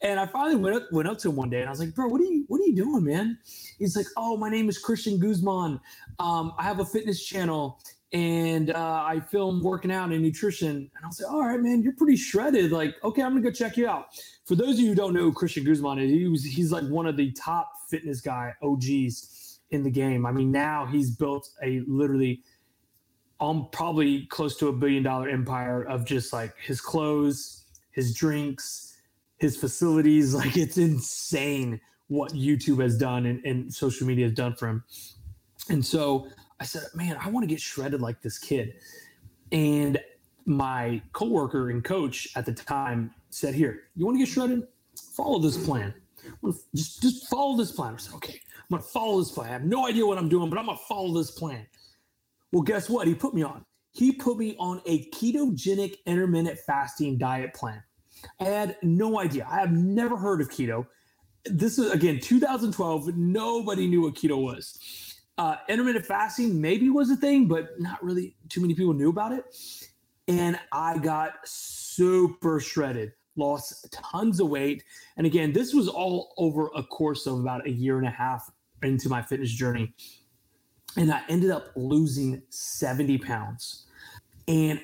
And 0.00 0.18
I 0.18 0.26
finally 0.26 0.56
went 0.56 0.76
up, 0.76 0.92
went 0.92 1.08
up 1.08 1.18
to 1.18 1.28
him 1.28 1.36
one 1.36 1.50
day 1.50 1.60
and 1.60 1.68
I 1.68 1.70
was 1.70 1.80
like, 1.80 1.94
bro, 1.94 2.08
what 2.08 2.20
are 2.20 2.24
you, 2.24 2.44
what 2.48 2.60
are 2.60 2.64
you 2.64 2.74
doing, 2.74 3.04
man? 3.04 3.38
He's 3.78 3.96
like, 3.96 4.06
oh, 4.16 4.36
my 4.36 4.48
name 4.48 4.68
is 4.68 4.78
Christian 4.78 5.18
Guzman. 5.18 5.80
Um, 6.18 6.52
I 6.58 6.62
have 6.62 6.80
a 6.80 6.84
fitness 6.84 7.24
channel 7.24 7.80
and 8.12 8.70
uh, 8.70 9.04
I 9.06 9.20
film 9.20 9.62
working 9.62 9.90
out 9.90 10.12
and 10.12 10.22
nutrition. 10.22 10.70
And 10.70 10.90
I'll 11.04 11.12
say, 11.12 11.24
all 11.24 11.40
right, 11.40 11.58
man, 11.58 11.82
you're 11.82 11.94
pretty 11.94 12.16
shredded. 12.16 12.70
Like, 12.70 12.94
okay, 13.02 13.22
I'm 13.22 13.30
gonna 13.30 13.40
go 13.40 13.50
check 13.50 13.76
you 13.76 13.88
out. 13.88 14.08
For 14.44 14.54
those 14.54 14.74
of 14.74 14.80
you 14.80 14.88
who 14.88 14.94
don't 14.94 15.14
know 15.14 15.32
Christian 15.32 15.64
Guzman 15.64 15.98
is, 15.98 16.10
he 16.10 16.26
was 16.26 16.44
he's 16.44 16.70
like 16.72 16.84
one 16.84 17.06
of 17.06 17.16
the 17.16 17.32
top 17.32 17.72
fitness 17.88 18.20
guy 18.20 18.52
OGs 18.62 19.60
in 19.70 19.82
the 19.82 19.90
game. 19.90 20.26
I 20.26 20.32
mean, 20.32 20.52
now 20.52 20.86
he's 20.86 21.10
built 21.10 21.48
a 21.62 21.80
literally 21.86 22.42
um 23.40 23.68
probably 23.72 24.26
close 24.26 24.56
to 24.58 24.68
a 24.68 24.72
billion 24.72 25.02
dollar 25.02 25.28
empire 25.28 25.82
of 25.84 26.04
just 26.04 26.32
like 26.34 26.54
his 26.58 26.80
clothes, 26.80 27.64
his 27.92 28.14
drinks, 28.14 28.94
his 29.38 29.56
facilities. 29.56 30.34
Like 30.42 30.58
it's 30.58 30.76
insane 30.76 31.80
what 32.08 32.32
YouTube 32.32 32.82
has 32.82 32.98
done 32.98 33.24
and, 33.24 33.42
and 33.46 33.72
social 33.72 34.06
media 34.06 34.26
has 34.26 34.34
done 34.34 34.54
for 34.54 34.68
him. 34.68 34.84
And 35.70 35.84
so 35.84 36.28
I 36.62 36.64
said, 36.64 36.84
man, 36.94 37.16
I 37.20 37.28
want 37.28 37.42
to 37.42 37.48
get 37.48 37.60
shredded 37.60 38.00
like 38.00 38.22
this 38.22 38.38
kid. 38.38 38.74
And 39.50 40.00
my 40.46 41.02
coworker 41.12 41.70
and 41.70 41.82
coach 41.82 42.28
at 42.36 42.46
the 42.46 42.52
time 42.52 43.12
said, 43.30 43.52
here, 43.52 43.80
you 43.96 44.06
want 44.06 44.14
to 44.14 44.24
get 44.24 44.32
shredded? 44.32 44.68
Follow 45.16 45.40
this 45.40 45.56
plan. 45.66 45.92
Just, 46.72 47.02
just 47.02 47.28
follow 47.28 47.56
this 47.56 47.72
plan. 47.72 47.94
I 47.94 47.96
said, 47.96 48.14
okay, 48.14 48.40
I'm 48.54 48.66
going 48.70 48.80
to 48.80 48.88
follow 48.88 49.18
this 49.18 49.32
plan. 49.32 49.48
I 49.48 49.52
have 49.54 49.64
no 49.64 49.88
idea 49.88 50.06
what 50.06 50.18
I'm 50.18 50.28
doing, 50.28 50.50
but 50.50 50.58
I'm 50.60 50.66
going 50.66 50.78
to 50.78 50.84
follow 50.84 51.12
this 51.12 51.32
plan. 51.32 51.66
Well, 52.52 52.62
guess 52.62 52.88
what? 52.88 53.08
He 53.08 53.14
put 53.16 53.34
me 53.34 53.42
on. 53.42 53.64
He 53.90 54.12
put 54.12 54.38
me 54.38 54.54
on 54.60 54.80
a 54.86 55.06
ketogenic 55.06 55.96
intermittent 56.06 56.60
fasting 56.60 57.18
diet 57.18 57.54
plan. 57.54 57.82
I 58.38 58.44
had 58.44 58.76
no 58.84 59.18
idea. 59.18 59.48
I 59.50 59.58
have 59.58 59.72
never 59.72 60.16
heard 60.16 60.40
of 60.40 60.48
keto. 60.48 60.86
This 61.44 61.76
is 61.76 61.90
again 61.90 62.20
2012. 62.20 63.16
Nobody 63.16 63.88
knew 63.88 64.02
what 64.02 64.14
keto 64.14 64.40
was. 64.40 64.78
Uh, 65.38 65.56
intermittent 65.68 66.04
fasting 66.04 66.60
maybe 66.60 66.90
was 66.90 67.10
a 67.10 67.16
thing, 67.16 67.48
but 67.48 67.80
not 67.80 68.02
really 68.04 68.36
too 68.48 68.60
many 68.60 68.74
people 68.74 68.92
knew 68.92 69.10
about 69.10 69.32
it. 69.32 69.44
And 70.28 70.58
I 70.72 70.98
got 70.98 71.34
super 71.44 72.60
shredded, 72.60 73.12
lost 73.36 73.90
tons 73.92 74.40
of 74.40 74.48
weight. 74.48 74.84
And 75.16 75.26
again, 75.26 75.52
this 75.52 75.72
was 75.72 75.88
all 75.88 76.34
over 76.36 76.70
a 76.76 76.82
course 76.82 77.26
of 77.26 77.40
about 77.40 77.66
a 77.66 77.70
year 77.70 77.98
and 77.98 78.06
a 78.06 78.10
half 78.10 78.50
into 78.82 79.08
my 79.08 79.22
fitness 79.22 79.50
journey. 79.50 79.94
And 80.96 81.10
I 81.12 81.22
ended 81.28 81.50
up 81.50 81.72
losing 81.74 82.42
70 82.50 83.18
pounds. 83.18 83.86
And 84.46 84.80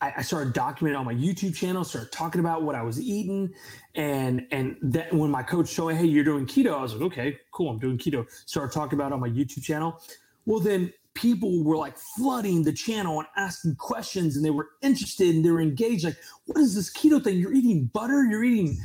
I, 0.00 0.14
I 0.18 0.22
started 0.22 0.54
documenting 0.54 0.98
on 0.98 1.04
my 1.04 1.14
YouTube 1.14 1.54
channel, 1.54 1.84
started 1.84 2.10
talking 2.10 2.40
about 2.40 2.62
what 2.62 2.74
I 2.74 2.82
was 2.82 3.00
eating, 3.00 3.52
and 3.94 4.46
and 4.50 4.76
then 4.80 5.18
when 5.18 5.30
my 5.30 5.42
coach 5.42 5.68
showed 5.68 5.94
hey, 5.94 6.06
you're 6.06 6.24
doing 6.24 6.46
keto, 6.46 6.72
I 6.74 6.82
was 6.82 6.94
like, 6.94 7.02
okay, 7.02 7.38
cool, 7.52 7.70
I'm 7.70 7.78
doing 7.78 7.98
keto. 7.98 8.26
Started 8.46 8.72
talking 8.72 8.98
about 8.98 9.12
on 9.12 9.20
my 9.20 9.28
YouTube 9.28 9.62
channel. 9.62 10.00
Well, 10.46 10.60
then 10.60 10.92
people 11.14 11.62
were 11.64 11.76
like 11.76 11.98
flooding 11.98 12.62
the 12.62 12.72
channel 12.72 13.18
and 13.18 13.28
asking 13.36 13.76
questions, 13.76 14.36
and 14.36 14.44
they 14.44 14.50
were 14.50 14.70
interested 14.82 15.34
and 15.34 15.44
they 15.44 15.50
were 15.50 15.60
engaged. 15.60 16.04
Like, 16.04 16.16
what 16.46 16.58
is 16.58 16.74
this 16.74 16.92
keto 16.92 17.22
thing? 17.22 17.38
You're 17.38 17.52
eating 17.52 17.90
butter, 17.92 18.24
you're 18.24 18.44
eating 18.44 18.78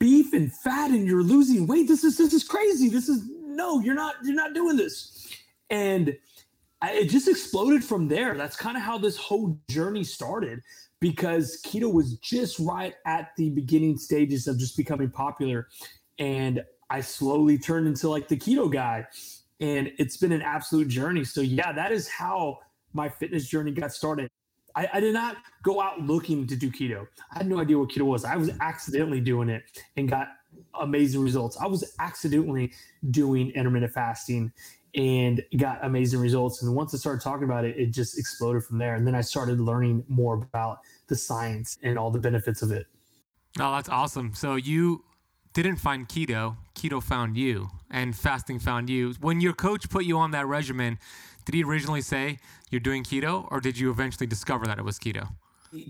beef 0.00 0.32
and 0.32 0.52
fat, 0.52 0.90
and 0.90 1.06
you're 1.06 1.22
losing 1.22 1.66
weight. 1.66 1.86
This 1.86 2.02
is 2.04 2.16
this 2.16 2.32
is 2.32 2.42
crazy. 2.42 2.88
This 2.88 3.08
is 3.08 3.22
no, 3.40 3.80
you're 3.80 3.94
not 3.94 4.16
you're 4.24 4.34
not 4.34 4.54
doing 4.54 4.76
this. 4.76 5.28
And 5.70 6.16
I, 6.80 6.92
it 6.92 7.10
just 7.10 7.28
exploded 7.28 7.84
from 7.84 8.08
there. 8.08 8.36
That's 8.36 8.56
kind 8.56 8.76
of 8.76 8.82
how 8.82 8.98
this 8.98 9.16
whole 9.16 9.58
journey 9.68 10.04
started 10.04 10.60
because 11.00 11.60
keto 11.66 11.92
was 11.92 12.14
just 12.18 12.58
right 12.58 12.94
at 13.06 13.30
the 13.36 13.50
beginning 13.50 13.96
stages 13.98 14.46
of 14.46 14.58
just 14.58 14.76
becoming 14.76 15.10
popular. 15.10 15.68
And 16.18 16.62
I 16.90 17.00
slowly 17.00 17.58
turned 17.58 17.86
into 17.86 18.08
like 18.08 18.28
the 18.28 18.36
keto 18.36 18.70
guy. 18.72 19.06
And 19.60 19.90
it's 19.98 20.16
been 20.16 20.32
an 20.32 20.42
absolute 20.42 20.88
journey. 20.88 21.24
So, 21.24 21.40
yeah, 21.40 21.72
that 21.72 21.90
is 21.90 22.08
how 22.08 22.58
my 22.92 23.08
fitness 23.08 23.48
journey 23.48 23.72
got 23.72 23.92
started. 23.92 24.30
I, 24.76 24.88
I, 24.92 25.00
did 25.00 25.12
not 25.12 25.38
go 25.64 25.80
out 25.80 26.00
looking 26.00 26.46
to 26.46 26.54
do 26.54 26.70
keto. 26.70 27.06
I 27.32 27.38
had 27.38 27.48
no 27.48 27.58
idea 27.58 27.76
what 27.76 27.88
keto 27.88 28.02
was. 28.02 28.24
I 28.24 28.36
was 28.36 28.50
accidentally 28.60 29.20
doing 29.20 29.48
it 29.48 29.62
and 29.96 30.08
got 30.08 30.28
amazing 30.80 31.22
results. 31.22 31.56
I 31.60 31.66
was 31.66 31.92
accidentally 31.98 32.72
doing 33.10 33.50
intermittent 33.50 33.92
fasting 33.92 34.52
and 34.98 35.44
got 35.56 35.78
amazing 35.84 36.18
results. 36.18 36.60
And 36.62 36.74
once 36.74 36.92
I 36.92 36.98
started 36.98 37.22
talking 37.22 37.44
about 37.44 37.64
it, 37.64 37.78
it 37.78 37.92
just 37.92 38.18
exploded 38.18 38.64
from 38.64 38.78
there. 38.78 38.96
And 38.96 39.06
then 39.06 39.14
I 39.14 39.20
started 39.20 39.60
learning 39.60 40.04
more 40.08 40.34
about 40.34 40.80
the 41.06 41.14
science 41.14 41.78
and 41.84 41.96
all 41.96 42.10
the 42.10 42.18
benefits 42.18 42.62
of 42.62 42.72
it. 42.72 42.86
Oh, 43.60 43.72
that's 43.72 43.88
awesome. 43.88 44.34
So 44.34 44.56
you 44.56 45.04
didn't 45.54 45.76
find 45.76 46.08
keto, 46.08 46.56
keto 46.74 47.00
found 47.00 47.36
you, 47.36 47.68
and 47.90 48.14
fasting 48.14 48.58
found 48.58 48.90
you. 48.90 49.14
When 49.20 49.40
your 49.40 49.52
coach 49.52 49.88
put 49.88 50.04
you 50.04 50.18
on 50.18 50.32
that 50.32 50.48
regimen, 50.48 50.98
did 51.44 51.54
he 51.54 51.62
originally 51.62 52.02
say 52.02 52.38
you're 52.70 52.80
doing 52.80 53.04
keto, 53.04 53.46
or 53.52 53.60
did 53.60 53.78
you 53.78 53.90
eventually 53.90 54.26
discover 54.26 54.66
that 54.66 54.80
it 54.80 54.84
was 54.84 54.98
keto? 54.98 55.28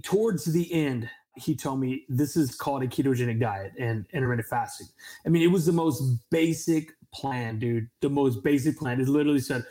Towards 0.03 0.45
the 0.45 0.71
end, 0.71 1.09
he 1.35 1.55
told 1.55 1.81
me 1.81 2.05
this 2.09 2.37
is 2.37 2.55
called 2.55 2.83
a 2.83 2.87
ketogenic 2.87 3.41
diet 3.41 3.73
and 3.79 4.05
intermittent 4.13 4.49
fasting. 4.49 4.89
I 5.25 5.31
mean, 5.31 5.43
it 5.43 5.51
was 5.51 5.65
the 5.65 5.73
most 5.73 6.03
basic 6.31 6.93
plan, 7.13 7.59
dude. 7.59 7.89
The 8.01 8.11
most 8.11 8.43
basic 8.43 8.79
plan. 8.79 9.01
It 9.01 9.09
literally 9.09 9.41
said, 9.41 9.65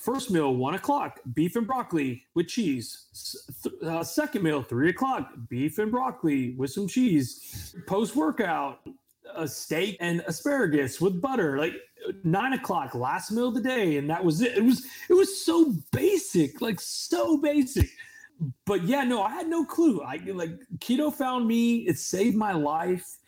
first 0.00 0.30
meal, 0.30 0.54
one 0.54 0.74
o'clock, 0.74 1.20
beef 1.34 1.56
and 1.56 1.66
broccoli 1.66 2.24
with 2.34 2.48
cheese. 2.48 3.06
Uh, 3.84 4.02
second 4.02 4.42
meal, 4.42 4.62
three 4.62 4.90
o'clock, 4.90 5.32
beef 5.48 5.78
and 5.78 5.90
broccoli 5.90 6.54
with 6.54 6.70
some 6.70 6.88
cheese. 6.88 7.74
Post 7.86 8.16
workout, 8.16 8.80
a 9.34 9.46
steak 9.46 9.96
and 10.00 10.22
asparagus 10.26 11.00
with 11.00 11.20
butter. 11.20 11.58
Like 11.58 11.74
nine 12.24 12.52
o'clock, 12.52 12.94
last 12.94 13.30
meal 13.30 13.48
of 13.48 13.54
the 13.54 13.60
day, 13.60 13.96
and 13.96 14.08
that 14.10 14.24
was 14.24 14.40
it. 14.42 14.56
It 14.56 14.64
was 14.64 14.84
it 15.08 15.14
was 15.14 15.44
so 15.44 15.74
basic, 15.90 16.60
like 16.60 16.80
so 16.80 17.36
basic. 17.36 17.90
But 18.64 18.84
yeah, 18.84 19.04
no, 19.04 19.22
I 19.22 19.30
had 19.30 19.46
no 19.46 19.64
clue. 19.64 20.02
I 20.02 20.16
like 20.34 20.58
keto 20.78 21.12
found 21.12 21.46
me. 21.46 21.78
It 21.88 21.98
saved 21.98 22.36
my 22.36 22.52
life 22.52 23.18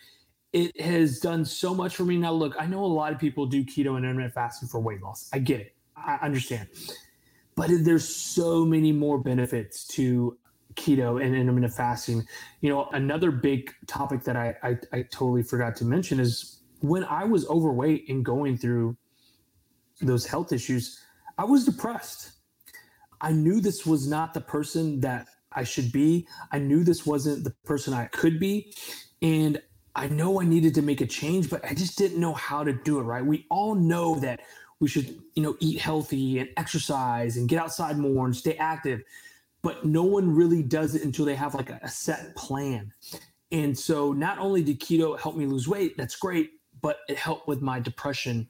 it 0.54 0.80
has 0.80 1.18
done 1.18 1.44
so 1.44 1.74
much 1.74 1.96
for 1.96 2.04
me. 2.04 2.16
Now, 2.16 2.32
look, 2.32 2.54
I 2.58 2.66
know 2.66 2.84
a 2.84 2.86
lot 2.86 3.12
of 3.12 3.18
people 3.18 3.44
do 3.44 3.64
keto 3.64 3.96
and 3.96 4.04
intermittent 4.04 4.34
fasting 4.34 4.68
for 4.68 4.78
weight 4.78 5.02
loss. 5.02 5.28
I 5.32 5.40
get 5.40 5.60
it. 5.60 5.74
I 5.96 6.16
understand. 6.22 6.68
But 7.56 7.70
there's 7.80 8.08
so 8.08 8.64
many 8.64 8.92
more 8.92 9.18
benefits 9.18 9.84
to 9.88 10.38
keto 10.76 11.20
and 11.20 11.34
intermittent 11.34 11.74
fasting. 11.74 12.22
You 12.60 12.70
know, 12.70 12.88
another 12.92 13.32
big 13.32 13.72
topic 13.88 14.22
that 14.24 14.36
I, 14.36 14.54
I, 14.62 14.78
I 14.92 15.02
totally 15.02 15.42
forgot 15.42 15.74
to 15.76 15.84
mention 15.84 16.20
is 16.20 16.60
when 16.80 17.02
I 17.02 17.24
was 17.24 17.48
overweight 17.48 18.08
and 18.08 18.24
going 18.24 18.56
through 18.56 18.96
those 20.00 20.24
health 20.24 20.52
issues, 20.52 21.00
I 21.36 21.44
was 21.44 21.64
depressed. 21.64 22.30
I 23.20 23.32
knew 23.32 23.60
this 23.60 23.84
was 23.84 24.06
not 24.06 24.34
the 24.34 24.40
person 24.40 25.00
that 25.00 25.26
I 25.50 25.64
should 25.64 25.90
be. 25.90 26.28
I 26.52 26.60
knew 26.60 26.84
this 26.84 27.04
wasn't 27.04 27.42
the 27.42 27.54
person 27.64 27.92
I 27.92 28.06
could 28.06 28.38
be. 28.38 28.72
And 29.20 29.60
I 29.96 30.08
know 30.08 30.40
I 30.40 30.44
needed 30.44 30.74
to 30.74 30.82
make 30.82 31.00
a 31.00 31.06
change, 31.06 31.48
but 31.48 31.64
I 31.64 31.74
just 31.74 31.96
didn't 31.96 32.18
know 32.18 32.34
how 32.34 32.64
to 32.64 32.72
do 32.72 32.98
it 32.98 33.02
right. 33.02 33.24
We 33.24 33.46
all 33.50 33.74
know 33.74 34.16
that 34.20 34.40
we 34.80 34.88
should, 34.88 35.18
you 35.34 35.42
know, 35.42 35.56
eat 35.60 35.80
healthy 35.80 36.40
and 36.40 36.48
exercise 36.56 37.36
and 37.36 37.48
get 37.48 37.60
outside 37.60 37.96
more 37.96 38.26
and 38.26 38.34
stay 38.34 38.56
active, 38.56 39.02
but 39.62 39.84
no 39.84 40.02
one 40.02 40.34
really 40.34 40.62
does 40.62 40.94
it 40.94 41.04
until 41.04 41.24
they 41.24 41.36
have 41.36 41.54
like 41.54 41.70
a, 41.70 41.78
a 41.82 41.88
set 41.88 42.34
plan. 42.34 42.92
And 43.52 43.78
so 43.78 44.12
not 44.12 44.38
only 44.38 44.62
did 44.62 44.80
keto 44.80 45.18
help 45.18 45.36
me 45.36 45.46
lose 45.46 45.68
weight, 45.68 45.96
that's 45.96 46.16
great, 46.16 46.50
but 46.82 46.98
it 47.08 47.16
helped 47.16 47.46
with 47.46 47.62
my 47.62 47.78
depression 47.78 48.48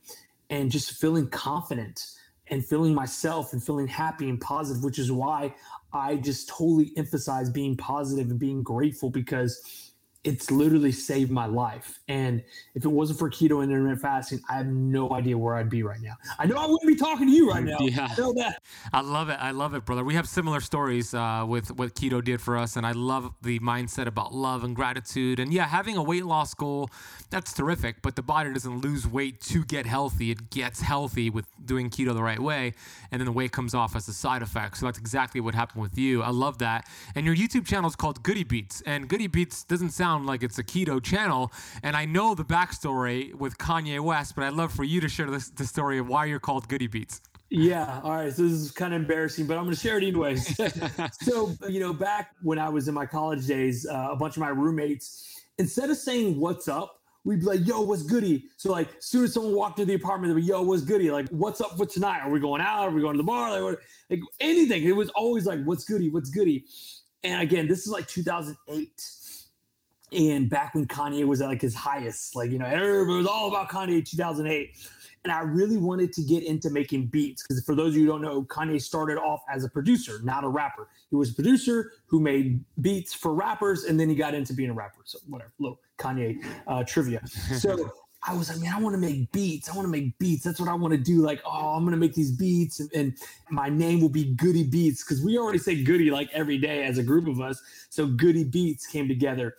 and 0.49 0.71
just 0.71 0.93
feeling 0.93 1.29
confident 1.29 2.07
and 2.49 2.65
feeling 2.65 2.95
myself 2.95 3.53
and 3.53 3.63
feeling 3.63 3.87
happy 3.87 4.29
and 4.29 4.41
positive, 4.41 4.83
which 4.83 4.99
is 4.99 5.13
why 5.13 5.55
I 5.93 6.17
just 6.17 6.49
totally 6.49 6.93
emphasize 6.97 7.51
being 7.51 7.77
positive 7.77 8.31
and 8.31 8.39
being 8.39 8.63
grateful 8.63 9.11
because 9.11 9.84
it's 10.25 10.51
literally 10.51 10.91
saved 10.91 11.31
my 11.31 11.45
life. 11.45 12.01
And 12.09 12.43
if 12.75 12.85
it 12.85 12.89
wasn't 12.89 13.19
for 13.19 13.29
keto 13.29 13.63
and 13.63 13.71
intermittent 13.71 14.01
fasting, 14.01 14.41
I 14.49 14.55
have 14.55 14.67
no 14.67 15.13
idea 15.13 15.37
where 15.37 15.55
I'd 15.55 15.69
be 15.69 15.83
right 15.83 16.01
now. 16.01 16.15
I 16.39 16.47
know 16.47 16.57
I 16.57 16.67
wouldn't 16.67 16.89
be 16.89 16.97
talking 16.97 17.27
to 17.27 17.33
you 17.33 17.51
right 17.51 17.63
now. 17.63 17.77
Yeah. 17.81 18.09
I 18.11 18.21
know 18.21 18.33
that. 18.35 18.63
I 18.93 19.03
love 19.03 19.29
it. 19.29 19.37
I 19.39 19.51
love 19.51 19.75
it, 19.75 19.85
brother. 19.85 20.03
We 20.03 20.15
have 20.15 20.27
similar 20.27 20.61
stories 20.61 21.13
uh, 21.13 21.45
with 21.47 21.71
what 21.77 21.95
keto 21.95 22.25
did 22.25 22.41
for 22.41 22.57
us. 22.57 22.77
And 22.77 22.87
I 22.87 22.93
love 22.93 23.31
the 23.43 23.59
mindset 23.61 24.07
about 24.07 24.35
love 24.35 24.65
and 24.65 24.75
gratitude. 24.75 25.39
And 25.39 25.53
yeah, 25.53 25.67
having 25.67 25.99
a 25.99 26.03
weight 26.03 26.25
loss 26.25 26.55
goal, 26.55 26.89
that's 27.29 27.53
terrific. 27.53 28.01
But 28.01 28.17
the 28.17 28.23
body 28.23 28.51
doesn't 28.53 28.81
lose 28.81 29.07
weight 29.07 29.43
to 29.43 29.63
get 29.65 29.85
healthy. 29.85 30.31
It 30.31 30.49
gets 30.49 30.81
healthy 30.81 31.29
with 31.29 31.47
doing 31.67 31.91
keto 31.91 32.15
the 32.15 32.23
right 32.23 32.41
way. 32.41 32.73
And 33.13 33.21
then 33.21 33.27
the 33.27 33.33
weight 33.33 33.53
comes 33.53 33.75
off 33.75 33.95
as 33.95 34.09
a 34.09 34.15
side 34.15 34.41
effect. 34.41 34.79
So 34.79 34.87
that's 34.87 34.99
exactly 34.99 35.43
what 35.43 35.55
happened 35.55 35.83
with 35.83 35.99
you. 35.99 36.23
I 36.23 36.31
love 36.31 36.59
that. 36.59 36.89
And 37.15 37.27
your 37.27 37.37
YouTube 37.37 37.67
channel 37.67 37.89
is 37.91 37.97
called 37.97 38.23
Goody 38.23 38.45
Beats. 38.45 38.83
And 38.87 39.07
Goody 39.07 39.27
Beats 39.27 39.65
doesn't 39.65 39.91
sound 39.91 40.14
sound 40.15 40.27
like 40.27 40.45
it's 40.45 40.59
a 40.59 40.65
keto 40.65 41.03
channel. 41.03 41.53
And 41.83 41.97
I 41.97 42.05
know 42.05 42.35
the 42.35 42.45
backstory 42.45 43.35
with 43.35 43.59
Kanye 43.59 44.01
West, 44.01 44.37
but 44.37 44.45
I'd 44.45 44.53
love 44.53 44.73
for 44.73 44.85
you 44.85 45.01
to 45.01 45.09
share 45.09 45.29
this, 45.29 45.51
the 45.51 45.67
story 45.67 45.99
of 45.99 46.09
why 46.09 46.27
you're 46.27 46.39
called 46.39 46.69
Goody 46.69 46.87
Beats. 46.87 47.21
Yeah. 47.51 48.01
All 48.05 48.13
right. 48.13 48.33
So 48.33 48.43
this 48.43 48.53
is 48.53 48.71
kind 48.71 48.95
of 48.95 49.01
embarrassing, 49.01 49.47
but 49.47 49.57
I'm 49.57 49.65
going 49.65 49.75
to 49.75 49.81
share 49.81 49.99
it 49.99 50.05
anyways. 50.05 50.57
so, 51.21 51.53
you 51.69 51.81
know, 51.81 51.93
back 51.93 52.31
when 52.43 52.59
I 52.59 52.69
was 52.69 52.87
in 52.87 52.95
my 52.95 53.07
college 53.07 53.47
days, 53.47 53.87
uh, 53.91 54.09
a 54.13 54.17
bunch 54.17 54.37
of 54.37 54.41
my 54.41 54.49
roommates 54.51 55.43
instead 55.59 55.91
of 55.91 55.97
saying 55.97 56.39
what's 56.39 56.69
up, 56.69 57.01
we'd 57.25 57.41
be 57.41 57.47
like, 57.47 57.67
yo, 57.67 57.81
what's 57.81 58.03
goody? 58.03 58.45
So 58.57 58.71
like 58.71 58.89
as 58.97 59.07
soon 59.07 59.25
as 59.25 59.35
someone 59.35 59.55
walked 59.55 59.81
into 59.81 59.93
the 59.93 59.95
apartment, 59.95 60.33
they'd 60.33 60.41
be, 60.41 60.47
yo, 60.47 60.63
what's 60.63 60.83
goody? 60.83 61.11
Like, 61.11 61.29
what's 61.31 61.61
up 61.61 61.77
for 61.77 61.87
tonight? 61.87 62.21
Are 62.21 62.31
we 62.31 62.39
going 62.39 62.61
out? 62.61 62.89
Are 62.89 62.91
we 62.91 63.01
going 63.01 63.15
to 63.15 63.23
the 63.23 63.27
bar? 63.27 63.51
Like, 63.51 63.63
what, 63.63 63.79
like 64.11 64.21
anything. 64.41 64.85
It 64.85 64.95
was 64.95 65.11
always 65.11 65.45
like, 65.45 65.63
what's 65.65 65.85
goody? 65.85 66.09
What's 66.09 66.31
goody? 66.31 66.65
And 67.25 67.41
again, 67.41 67.67
this 67.67 67.81
is 67.81 67.89
like 67.89 68.07
2008. 68.07 68.91
And 70.15 70.49
back 70.49 70.75
when 70.75 70.87
Kanye 70.87 71.27
was 71.27 71.41
at 71.41 71.49
like 71.49 71.61
his 71.61 71.75
highest, 71.75 72.37
like, 72.37 72.51
you 72.51 72.59
know, 72.59 72.67
everybody 72.67 73.19
was 73.19 73.27
all 73.27 73.49
about 73.49 73.69
Kanye 73.69 74.05
2008 74.05 74.77
and 75.25 75.33
I 75.33 75.41
really 75.41 75.79
wanted 75.79 76.13
to 76.15 76.23
get 76.23 76.45
into 76.45 76.71
making 76.71 77.07
beats 77.07 77.43
because 77.43 77.65
for 77.65 77.75
those 77.75 77.95
of 77.95 77.97
you 77.97 78.03
who 78.03 78.09
don't 78.09 78.23
know, 78.23 78.43
Kanye 78.43 78.81
started 78.81 79.17
off 79.19 79.43
as 79.51 79.65
a 79.65 79.69
producer, 79.69 80.21
not 80.23 80.45
a 80.45 80.49
rapper. 80.49 80.89
He 81.11 81.17
was 81.17 81.31
a 81.31 81.35
producer 81.35 81.93
who 82.07 82.21
made 82.21 82.63
beats 82.83 83.15
for 83.15 83.35
rappers, 83.35 83.85
and 83.85 83.99
then 83.99 84.09
he 84.09 84.15
got 84.15 84.35
into 84.35 84.53
being 84.53 84.71
a 84.71 84.75
rapper. 84.75 85.01
So 85.05 85.19
whatever, 85.27 85.53
little 85.59 85.81
Kanye 85.99 86.45
uh, 86.67 86.85
trivia. 86.85 87.27
So 87.27 87.91
I 88.27 88.35
was 88.35 88.51
like, 88.51 88.61
man, 88.61 88.75
I 88.75 88.81
want 88.81 88.95
to 88.95 89.01
make 89.01 89.31
beats. 89.33 89.69
I 89.69 89.75
want 89.75 89.87
to 89.87 89.91
make 89.91 90.19
beats. 90.19 90.45
That's 90.45 90.61
what 90.61 90.69
I 90.69 90.75
want 90.75 90.93
to 90.93 90.99
do. 90.99 91.23
Like, 91.23 91.41
oh, 91.47 91.75
I'm 91.75 91.85
gonna 91.85 91.97
make 91.97 92.15
these 92.15 92.33
beats, 92.33 92.81
and, 92.81 92.91
and 92.95 93.17
my 93.51 93.71
name 93.71 94.01
will 94.01 94.11
be 94.11 94.35
Goody 94.35 94.65
Beats 94.65 95.03
because 95.05 95.23
we 95.23 95.39
already 95.39 95.59
say 95.59 95.83
Goody 95.83 96.11
like 96.11 96.29
every 96.33 96.59
day 96.59 96.85
as 96.85 96.99
a 96.99 97.03
group 97.03 97.29
of 97.29 97.41
us. 97.41 97.63
So 97.89 98.07
Goody 98.07 98.45
Beats 98.45 98.87
came 98.87 99.09
together. 99.09 99.55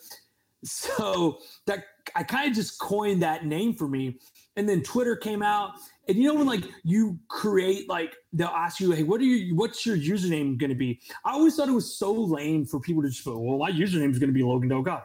So 0.63 1.39
that 1.67 1.85
I 2.15 2.23
kind 2.23 2.49
of 2.49 2.55
just 2.55 2.79
coined 2.79 3.21
that 3.23 3.45
name 3.45 3.73
for 3.73 3.87
me 3.87 4.19
and 4.55 4.67
then 4.67 4.81
Twitter 4.81 5.15
came 5.15 5.41
out. 5.41 5.73
And 6.07 6.17
you 6.17 6.27
know 6.27 6.35
when 6.35 6.47
like 6.47 6.63
you 6.83 7.19
create 7.27 7.89
like 7.89 8.15
they'll 8.31 8.47
ask 8.47 8.79
you, 8.79 8.91
hey, 8.91 9.03
what 9.03 9.19
are 9.21 9.23
you 9.23 9.55
what's 9.55 9.85
your 9.85 9.97
username 9.97 10.57
gonna 10.57 10.75
be? 10.75 11.01
I 11.23 11.31
always 11.31 11.55
thought 11.55 11.67
it 11.67 11.73
was 11.73 11.97
so 11.97 12.13
lame 12.13 12.65
for 12.65 12.79
people 12.79 13.01
to 13.01 13.09
just 13.09 13.25
go, 13.25 13.37
well, 13.37 13.57
my 13.57 13.71
username 13.71 14.11
is 14.11 14.19
gonna 14.19 14.31
be 14.31 14.43
Logan 14.43 14.69
Delgado. 14.69 15.03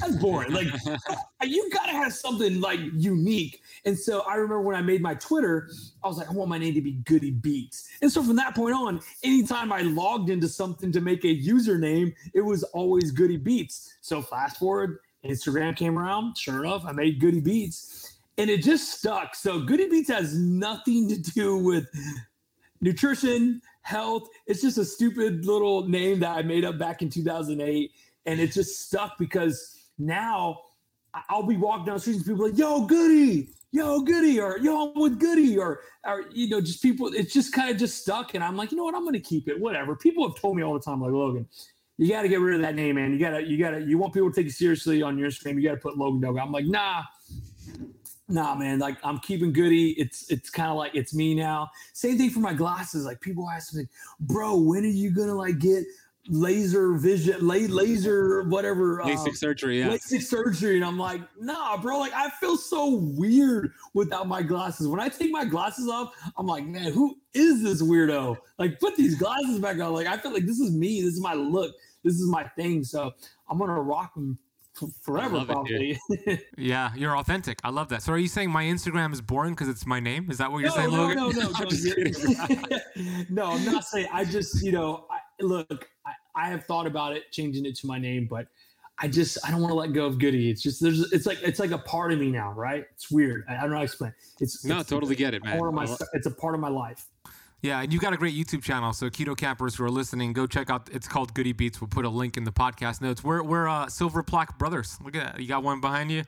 That's 0.00 0.16
boring. 0.16 0.52
Like 0.52 0.68
you 1.42 1.70
gotta 1.72 1.92
have 1.92 2.12
something 2.12 2.60
like 2.60 2.80
unique. 2.94 3.62
And 3.84 3.98
so 3.98 4.20
I 4.22 4.34
remember 4.34 4.62
when 4.62 4.76
I 4.76 4.82
made 4.82 5.02
my 5.02 5.14
Twitter, 5.14 5.68
I 6.02 6.08
was 6.08 6.18
like, 6.18 6.28
I 6.28 6.32
want 6.32 6.50
my 6.50 6.58
name 6.58 6.74
to 6.74 6.80
be 6.80 6.92
Goody 6.92 7.30
Beats. 7.30 7.90
And 8.02 8.10
so 8.10 8.22
from 8.22 8.36
that 8.36 8.54
point 8.54 8.74
on, 8.74 9.00
anytime 9.22 9.72
I 9.72 9.82
logged 9.82 10.30
into 10.30 10.48
something 10.48 10.90
to 10.92 11.00
make 11.00 11.24
a 11.24 11.36
username, 11.36 12.14
it 12.32 12.40
was 12.40 12.62
always 12.62 13.10
Goody 13.10 13.36
Beats. 13.36 13.96
So 14.00 14.22
fast 14.22 14.58
forward, 14.58 14.98
Instagram 15.24 15.76
came 15.76 15.98
around. 15.98 16.36
Sure 16.36 16.64
enough, 16.64 16.84
I 16.86 16.92
made 16.92 17.20
Goody 17.20 17.40
Beats 17.40 18.14
and 18.38 18.50
it 18.50 18.62
just 18.62 18.98
stuck. 18.98 19.34
So 19.34 19.60
Goody 19.60 19.88
Beats 19.88 20.08
has 20.08 20.38
nothing 20.38 21.08
to 21.08 21.16
do 21.16 21.56
with 21.56 21.86
nutrition, 22.80 23.62
health. 23.82 24.28
It's 24.46 24.60
just 24.62 24.78
a 24.78 24.84
stupid 24.84 25.44
little 25.44 25.88
name 25.88 26.20
that 26.20 26.36
I 26.36 26.42
made 26.42 26.64
up 26.64 26.78
back 26.78 27.02
in 27.02 27.10
2008, 27.10 27.92
and 28.26 28.40
it 28.40 28.52
just 28.52 28.86
stuck 28.86 29.18
because 29.18 29.73
now 29.98 30.58
I'll 31.28 31.46
be 31.46 31.56
walking 31.56 31.86
down 31.86 31.96
the 31.96 32.00
street 32.00 32.16
and 32.16 32.26
people 32.26 32.46
like, 32.48 32.58
"Yo, 32.58 32.86
Goody." 32.86 33.50
Yo, 33.72 34.02
goody, 34.02 34.38
or 34.38 34.56
yo, 34.58 34.92
I'm 34.92 35.00
with 35.00 35.18
goody, 35.18 35.58
or 35.58 35.80
or 36.06 36.26
you 36.30 36.48
know, 36.48 36.60
just 36.60 36.80
people. 36.80 37.08
It's 37.12 37.32
just 37.32 37.52
kind 37.52 37.70
of 37.70 37.76
just 37.76 38.00
stuck, 38.00 38.34
and 38.34 38.44
I'm 38.44 38.56
like, 38.56 38.70
you 38.70 38.76
know 38.76 38.84
what? 38.84 38.94
I'm 38.94 39.04
gonna 39.04 39.18
keep 39.18 39.48
it. 39.48 39.58
Whatever. 39.58 39.96
People 39.96 40.28
have 40.28 40.40
told 40.40 40.56
me 40.56 40.62
all 40.62 40.74
the 40.74 40.78
time, 40.78 41.00
like 41.00 41.10
Logan, 41.10 41.48
you 41.96 42.08
got 42.08 42.22
to 42.22 42.28
get 42.28 42.38
rid 42.38 42.54
of 42.54 42.60
that 42.62 42.76
name, 42.76 42.94
man. 42.96 43.12
You 43.12 43.18
gotta, 43.18 43.42
you 43.42 43.58
gotta, 43.58 43.80
you 43.80 43.98
want 43.98 44.14
people 44.14 44.30
to 44.30 44.34
take 44.34 44.44
you 44.44 44.52
seriously 44.52 45.02
on 45.02 45.18
your 45.18 45.28
Instagram. 45.28 45.60
You 45.60 45.68
got 45.68 45.74
to 45.74 45.80
put 45.80 45.98
Logan 45.98 46.20
Dog. 46.20 46.38
I'm 46.38 46.52
like, 46.52 46.66
nah, 46.66 47.02
nah 48.28 48.54
man 48.54 48.78
like 48.78 48.96
i'm 49.04 49.18
keeping 49.18 49.52
goody 49.52 49.90
it's 49.92 50.30
it's 50.30 50.48
kind 50.48 50.70
of 50.70 50.78
like 50.78 50.94
it's 50.94 51.12
me 51.12 51.34
now 51.34 51.68
same 51.92 52.16
thing 52.16 52.30
for 52.30 52.40
my 52.40 52.54
glasses 52.54 53.04
like 53.04 53.20
people 53.20 53.50
ask 53.50 53.74
me 53.74 53.86
bro 54.18 54.56
when 54.56 54.82
are 54.82 54.88
you 54.88 55.10
gonna 55.10 55.34
like 55.34 55.58
get 55.58 55.84
laser 56.28 56.94
vision 56.94 57.46
laser 57.46 58.44
whatever 58.44 59.02
LASIK 59.04 59.28
um, 59.28 59.34
surgery 59.34 59.80
yeah 59.80 59.88
LASIK 59.88 60.22
surgery 60.22 60.76
and 60.76 60.84
i'm 60.84 60.98
like 60.98 61.20
nah 61.38 61.76
bro 61.76 61.98
like 61.98 62.14
i 62.14 62.30
feel 62.40 62.56
so 62.56 62.94
weird 62.94 63.72
without 63.92 64.26
my 64.26 64.42
glasses 64.42 64.88
when 64.88 65.00
i 65.00 65.08
take 65.08 65.30
my 65.30 65.44
glasses 65.44 65.86
off 65.86 66.14
i'm 66.38 66.46
like 66.46 66.64
man 66.64 66.92
who 66.92 67.14
is 67.34 67.62
this 67.62 67.82
weirdo 67.82 68.36
like 68.58 68.80
put 68.80 68.96
these 68.96 69.16
glasses 69.16 69.58
back 69.58 69.78
on 69.80 69.92
like 69.92 70.06
i 70.06 70.16
feel 70.16 70.32
like 70.32 70.46
this 70.46 70.58
is 70.58 70.74
me 70.74 71.02
this 71.02 71.12
is 71.12 71.20
my 71.20 71.34
look 71.34 71.74
this 72.04 72.14
is 72.14 72.26
my 72.28 72.44
thing 72.56 72.82
so 72.82 73.12
i'm 73.50 73.58
gonna 73.58 73.78
rock 73.78 74.14
them 74.14 74.38
forever 75.02 75.44
probably. 75.44 75.98
It, 76.08 76.46
yeah, 76.58 76.92
you're 76.96 77.16
authentic. 77.16 77.58
I 77.64 77.70
love 77.70 77.88
that. 77.90 78.02
So 78.02 78.12
are 78.12 78.18
you 78.18 78.28
saying 78.28 78.50
my 78.50 78.64
Instagram 78.64 79.12
is 79.12 79.20
boring 79.20 79.54
because 79.54 79.68
it's 79.68 79.86
my 79.86 80.00
name? 80.00 80.30
Is 80.30 80.38
that 80.38 80.50
what 80.50 80.58
you're 80.58 80.70
no, 80.70 80.76
saying, 80.76 80.90
no, 80.90 80.96
Logan? 80.96 81.16
No, 81.16 81.28
no, 81.28 81.48
no. 82.68 83.24
no, 83.30 83.44
I'm 83.52 83.64
not 83.64 83.84
saying. 83.84 84.08
I 84.12 84.24
just, 84.24 84.62
you 84.64 84.72
know, 84.72 85.06
I, 85.10 85.18
look, 85.40 85.88
I, 86.06 86.12
I 86.36 86.48
have 86.48 86.64
thought 86.64 86.86
about 86.86 87.16
it, 87.16 87.30
changing 87.32 87.66
it 87.66 87.76
to 87.76 87.86
my 87.86 87.98
name, 87.98 88.26
but 88.28 88.46
I 88.98 89.08
just 89.08 89.38
I 89.46 89.50
don't 89.50 89.60
want 89.60 89.72
to 89.72 89.76
let 89.76 89.92
go 89.92 90.06
of 90.06 90.18
Goody. 90.18 90.50
It's 90.50 90.62
just 90.62 90.80
there's 90.80 91.12
it's 91.12 91.26
like 91.26 91.38
it's 91.42 91.58
like 91.58 91.72
a 91.72 91.78
part 91.78 92.12
of 92.12 92.18
me 92.18 92.30
now, 92.30 92.52
right? 92.52 92.84
It's 92.92 93.10
weird. 93.10 93.44
I, 93.48 93.56
I 93.56 93.60
don't 93.62 93.70
know 93.70 93.76
how 93.76 93.80
to 93.80 93.84
explain. 93.84 94.14
It's 94.40 94.64
no, 94.64 94.80
it's, 94.80 94.88
totally 94.88 95.16
get 95.16 95.34
it, 95.34 95.44
man. 95.44 95.58
Part 95.58 95.68
of 95.68 95.74
my, 95.74 95.96
it's 96.12 96.26
a 96.26 96.30
part 96.30 96.54
of 96.54 96.60
my 96.60 96.68
life. 96.68 97.06
Yeah, 97.60 97.80
and 97.80 97.90
you've 97.90 98.02
got 98.02 98.12
a 98.12 98.18
great 98.18 98.34
YouTube 98.34 98.62
channel. 98.62 98.92
So 98.92 99.08
keto 99.08 99.34
kampers 99.34 99.74
who 99.74 99.84
are 99.84 99.90
listening, 99.90 100.34
go 100.34 100.46
check 100.46 100.68
out. 100.68 100.90
It's 100.92 101.08
called 101.08 101.32
Goody 101.32 101.52
Beats. 101.52 101.80
We'll 101.80 101.88
put 101.88 102.04
a 102.04 102.10
link 102.10 102.36
in 102.36 102.44
the 102.44 102.52
podcast 102.52 103.00
notes. 103.00 103.24
We're 103.24 103.42
we're 103.42 103.66
uh, 103.66 103.88
Silver 103.88 104.22
Plaque 104.22 104.58
Brothers. 104.58 104.98
Look 105.02 105.16
at 105.16 105.32
that. 105.32 105.40
You 105.40 105.48
got 105.48 105.62
one 105.62 105.80
behind 105.80 106.12
you. 106.12 106.24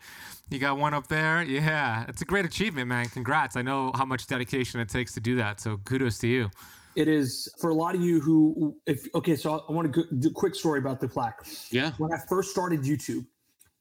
You 0.51 0.59
got 0.59 0.79
one 0.79 0.95
up 0.95 1.09
there. 1.09 1.43
Yeah, 1.43 2.07
it's 2.09 2.23
a 2.23 2.25
great 2.25 2.47
achievement, 2.47 2.89
man. 2.89 3.07
Congrats. 3.11 3.55
I 3.55 3.63
know 3.63 3.93
how 3.95 4.07
much 4.07 4.27
dedication 4.27 4.81
it 4.81 4.89
takes 4.89 5.13
to 5.13 5.21
do 5.21 5.37
that. 5.37 5.61
So 5.61 5.77
kudos 5.85 6.19
to 6.19 6.27
you. 6.27 6.51
It 6.97 7.09
is 7.09 7.49
for 7.59 7.71
a 7.71 7.75
lot 7.75 7.95
of 7.95 8.01
you 8.01 8.21
who, 8.21 8.77
if 8.87 9.07
okay, 9.15 9.37
so 9.37 9.65
I 9.69 9.73
want 9.73 9.93
to 9.93 10.07
do 10.19 10.29
a 10.29 10.33
quick 10.33 10.55
story 10.55 10.79
about 10.79 11.01
the 11.01 11.09
plaque. 11.09 11.47
Yeah. 11.71 11.93
When 11.99 12.13
I 12.13 12.19
first 12.29 12.51
started 12.51 12.83
YouTube, 12.83 13.27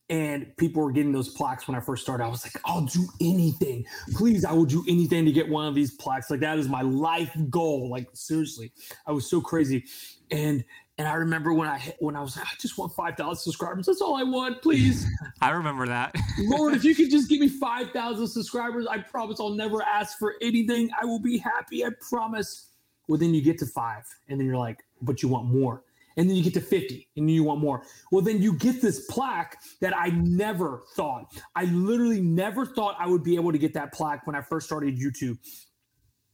and 0.09 0.55
people 0.57 0.83
were 0.83 0.91
getting 0.91 1.11
those 1.11 1.29
plaques 1.29 1.67
when 1.67 1.75
I 1.75 1.79
first 1.79 2.03
started. 2.03 2.23
I 2.23 2.27
was 2.27 2.45
like, 2.45 2.61
I'll 2.65 2.85
do 2.85 3.07
anything. 3.21 3.85
Please, 4.13 4.45
I 4.45 4.53
will 4.53 4.65
do 4.65 4.83
anything 4.87 5.25
to 5.25 5.31
get 5.31 5.49
one 5.49 5.67
of 5.67 5.73
these 5.73 5.91
plaques. 5.95 6.29
Like 6.29 6.41
that 6.41 6.59
is 6.59 6.69
my 6.69 6.81
life 6.81 7.35
goal. 7.49 7.89
Like 7.89 8.07
seriously, 8.13 8.71
I 9.07 9.11
was 9.11 9.29
so 9.29 9.41
crazy. 9.41 9.85
And 10.29 10.63
and 10.97 11.07
I 11.07 11.15
remember 11.15 11.53
when 11.53 11.67
I 11.67 11.77
hit, 11.77 11.97
when 11.99 12.15
I 12.15 12.21
was 12.21 12.37
like, 12.37 12.45
I 12.45 12.51
just 12.59 12.77
want 12.77 12.93
five 12.93 13.17
thousand 13.17 13.41
subscribers. 13.41 13.87
That's 13.87 14.01
all 14.01 14.15
I 14.15 14.23
want, 14.23 14.61
please. 14.61 15.07
I 15.41 15.49
remember 15.49 15.87
that. 15.87 16.15
Lord, 16.39 16.75
if 16.75 16.83
you 16.83 16.93
could 16.93 17.09
just 17.09 17.27
give 17.27 17.39
me 17.39 17.49
five 17.49 17.91
thousand 17.91 18.27
subscribers, 18.27 18.85
I 18.87 18.99
promise 18.99 19.39
I'll 19.39 19.49
never 19.49 19.81
ask 19.81 20.19
for 20.19 20.35
anything. 20.41 20.89
I 21.01 21.05
will 21.05 21.19
be 21.19 21.37
happy. 21.37 21.83
I 21.83 21.89
promise. 22.09 22.67
Well, 23.07 23.19
then 23.19 23.33
you 23.33 23.41
get 23.41 23.57
to 23.59 23.65
five, 23.65 24.03
and 24.29 24.39
then 24.39 24.47
you're 24.47 24.57
like, 24.57 24.83
but 25.01 25.21
you 25.21 25.29
want 25.29 25.45
more 25.47 25.83
and 26.17 26.29
then 26.29 26.35
you 26.35 26.43
get 26.43 26.53
to 26.53 26.61
50 26.61 27.07
and 27.17 27.29
you 27.29 27.43
want 27.43 27.59
more. 27.59 27.83
Well, 28.11 28.21
then 28.21 28.41
you 28.41 28.53
get 28.53 28.81
this 28.81 29.05
plaque 29.07 29.57
that 29.81 29.95
I 29.95 30.09
never 30.09 30.83
thought. 30.95 31.33
I 31.55 31.65
literally 31.65 32.21
never 32.21 32.65
thought 32.65 32.95
I 32.99 33.07
would 33.07 33.23
be 33.23 33.35
able 33.35 33.51
to 33.51 33.57
get 33.57 33.73
that 33.73 33.93
plaque 33.93 34.25
when 34.25 34.35
I 34.35 34.41
first 34.41 34.65
started 34.65 34.97
YouTube. 34.97 35.37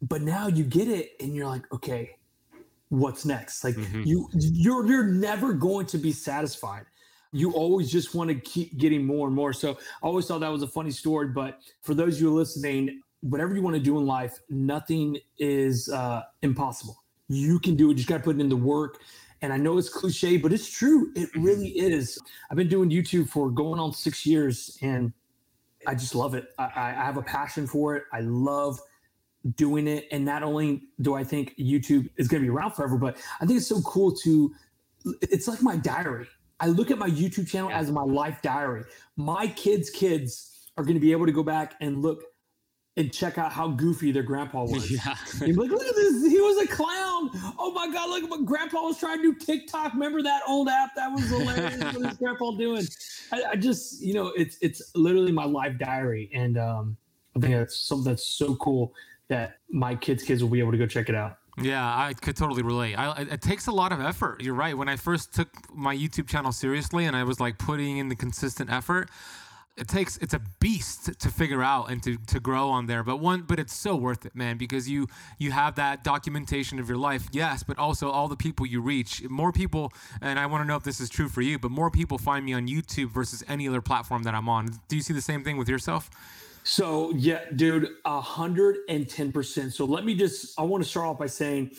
But 0.02 0.22
now 0.22 0.48
you 0.48 0.64
get 0.64 0.88
it 0.88 1.12
and 1.20 1.36
you're 1.36 1.48
like, 1.48 1.72
okay, 1.72 2.12
what's 2.90 3.26
next? 3.26 3.64
Like 3.64 3.76
mm-hmm. 3.76 4.04
you 4.04 4.28
you're 4.34 4.86
you're 4.86 5.06
never 5.06 5.54
going 5.54 5.86
to 5.88 5.98
be 5.98 6.12
satisfied. 6.12 6.86
You 7.34 7.54
always 7.54 7.90
just 7.90 8.14
want 8.14 8.30
to 8.30 8.36
keep 8.36 8.78
getting 8.78 9.06
more 9.06 9.28
and 9.28 9.36
more. 9.36 9.54
So 9.54 9.72
I 9.72 10.08
always 10.08 10.26
thought 10.26 10.40
that 10.40 10.52
was 10.52 10.64
a 10.64 10.68
funny 10.68 10.92
story. 10.92 11.28
But 11.28 11.60
for 11.82 11.94
those 11.94 12.16
of 12.16 12.22
you 12.22 12.34
listening, 12.34 13.02
whatever 13.22 13.56
you 13.56 13.62
want 13.62 13.76
to 13.76 13.82
do 13.82 13.98
in 13.98 14.06
life, 14.06 14.40
nothing 14.50 15.18
is 15.38 15.90
uh, 15.90 16.24
impossible. 16.42 16.98
You 17.28 17.60
can 17.60 17.76
do 17.76 17.88
it. 17.88 17.92
You 17.92 17.96
just 17.96 18.10
got 18.10 18.18
to 18.18 18.24
put 18.24 18.36
it 18.36 18.42
in 18.42 18.50
the 18.50 18.56
work. 18.56 19.02
And 19.42 19.52
I 19.52 19.58
know 19.58 19.78
it's 19.78 19.90
cliche, 19.90 20.38
but 20.38 20.54
it's 20.54 20.70
true. 20.70 21.12
It 21.16 21.30
mm-hmm. 21.30 21.44
really 21.44 21.70
is. 21.70 22.20
I've 22.50 22.58
been 22.58 22.68
doing 22.68 22.90
YouTube 22.90 23.30
for 23.30 23.50
going 23.50 23.80
on 23.80 23.94
six 23.94 24.26
years 24.26 24.78
and 24.82 25.14
I 25.88 25.96
just 25.96 26.14
love 26.14 26.36
it. 26.36 26.50
I, 26.60 26.66
I 26.76 27.06
have 27.06 27.18
a 27.18 27.24
passion 27.24 27.66
for 27.66 27.96
it. 27.96 28.04
I 28.14 28.20
love 28.22 28.80
doing 29.56 29.88
it. 29.88 30.08
And 30.12 30.24
not 30.24 30.44
only 30.44 30.84
do 31.02 31.16
I 31.16 31.24
think 31.24 31.56
YouTube 31.58 32.08
is 32.18 32.28
going 32.28 32.44
to 32.44 32.46
be 32.46 32.56
around 32.56 32.72
forever, 32.74 32.98
but 32.98 33.18
I 33.40 33.46
think 33.46 33.58
it's 33.58 33.68
so 33.68 33.82
cool 33.82 34.16
to, 34.18 34.54
it's 35.22 35.48
like 35.48 35.64
my 35.64 35.76
diary. 35.78 36.28
I 36.60 36.68
look 36.68 36.92
at 36.92 37.00
my 37.00 37.10
YouTube 37.10 37.48
channel 37.48 37.72
as 37.72 37.90
my 37.90 38.04
life 38.04 38.40
diary. 38.44 38.84
My 39.18 39.48
kids' 39.48 39.90
kids 39.90 40.70
are 40.78 40.84
going 40.84 40.94
to 40.94 41.00
be 41.00 41.12
able 41.12 41.26
to 41.26 41.32
go 41.32 41.42
back 41.42 41.74
and 41.82 42.04
look 42.04 42.24
and 43.02 43.12
check 43.12 43.40
out 43.40 43.52
how 43.52 43.68
goofy 43.68 44.12
their 44.12 44.24
grandpa 44.24 44.64
was. 44.66 44.90
Yeah. 44.90 45.16
like, 45.40 45.56
look 45.56 45.84
at 45.84 45.96
this. 45.96 46.32
He 46.32 46.40
was 46.40 46.64
a 46.64 46.68
clown. 46.68 47.32
Oh 47.58 47.72
my 47.74 47.92
God, 47.92 48.10
look 48.10 48.24
at 48.24 48.30
what 48.30 48.46
grandpa 48.46 48.82
was 48.82 49.00
trying 49.00 49.18
to 49.18 49.34
do 49.34 49.34
TikTok. 49.34 49.94
Remember 49.94 50.22
that 50.22 50.44
old 50.48 50.70
app? 50.70 50.92
That 50.96 51.12
was 51.12 51.28
hilarious. 51.28 51.82
what 51.82 52.12
is 52.12 52.18
grandpa 52.18 52.52
doing? 52.52 52.86
I, 53.32 53.44
I, 53.52 53.56
just, 53.56 54.02
you 54.02 54.14
know, 54.14 54.28
it's 54.38 54.58
it's 54.62 54.92
literally 54.96 55.32
my 55.32 55.46
life 55.46 55.78
diary. 55.80 56.30
And 56.34 56.58
um, 56.58 56.96
I 57.36 57.40
think 57.40 57.54
that's 57.56 57.80
something 57.80 58.12
that's 58.12 58.26
so 58.26 58.56
cool 58.58 58.94
that 59.30 59.58
my 59.70 59.96
kids' 59.96 60.24
kids 60.24 60.44
will 60.44 60.52
be 60.52 60.60
able 60.60 60.72
to 60.72 60.78
go 60.78 60.86
check 60.86 61.10
it 61.10 61.16
out. 61.16 61.38
Yeah, 61.62 61.84
I 61.84 62.14
could 62.14 62.38
totally 62.38 62.64
relate. 62.64 62.96
I, 62.96 63.22
it 63.22 63.42
takes 63.42 63.68
a 63.68 63.72
lot 63.72 63.92
of 63.92 64.00
effort. 64.00 64.42
You're 64.42 64.54
right. 64.54 64.78
When 64.78 64.88
I 64.88 64.96
first 64.96 65.34
took 65.34 65.50
my 65.76 65.96
YouTube 65.96 66.28
channel 66.28 66.52
seriously 66.52 67.06
and 67.06 67.16
I 67.16 67.24
was 67.24 67.40
like 67.40 67.58
putting 67.58 67.98
in 67.98 68.08
the 68.10 68.16
consistent 68.16 68.72
effort, 68.72 69.10
it 69.78 69.88
takes 69.88 70.18
it's 70.18 70.34
a 70.34 70.42
beast 70.60 71.18
to 71.20 71.30
figure 71.30 71.64
out 71.64 71.90
and 71.90 72.04
to, 72.04 72.18
to 72.28 72.40
grow 72.40 72.70
on 72.70 72.88
there 72.88 73.04
but 73.04 73.18
one 73.18 73.42
but 73.42 73.58
it's 73.58 73.74
so 73.74 73.96
worth 73.96 74.26
it 74.26 74.36
man 74.36 74.58
because 74.58 74.90
you 74.90 75.08
you 75.40 75.52
have 75.52 75.76
that 75.76 76.04
documentation 76.04 76.78
of 76.80 76.90
your 76.90 76.98
life 76.98 77.28
yes 77.32 77.64
but 77.64 77.78
also 77.78 78.10
all 78.10 78.28
the 78.28 78.36
people 78.36 78.66
you 78.66 78.82
reach. 78.82 79.24
More 79.30 79.52
people 79.52 79.94
and 80.22 80.38
i 80.38 80.46
want 80.46 80.62
to 80.64 80.68
know 80.68 80.76
if 80.76 80.84
this 80.84 81.00
is 81.00 81.10
true 81.10 81.30
for 81.30 81.42
you 81.42 81.58
but 81.58 81.72
more 81.72 81.90
people 81.90 82.18
find 82.18 82.46
me 82.46 82.54
on 82.54 82.68
youtube 82.68 83.12
versus 83.12 83.44
any 83.48 83.68
other 83.68 83.82
platform 83.82 84.24
that 84.24 84.36
i'm 84.36 84.50
on. 84.50 84.68
Do 84.88 84.96
you 84.96 85.02
see 85.02 85.14
the 85.14 85.22
same 85.22 85.44
thing 85.44 85.58
with 85.58 85.70
yourself? 85.70 86.10
So 86.64 87.12
yeah 87.16 87.46
dude 87.56 87.90
110% 88.06 89.72
so 89.72 89.86
let 89.86 90.06
me 90.06 90.16
just 90.16 90.60
i 90.60 90.64
want 90.64 90.84
to 90.84 90.90
start 90.90 91.08
off 91.08 91.18
by 91.18 91.28
saying 91.28 91.72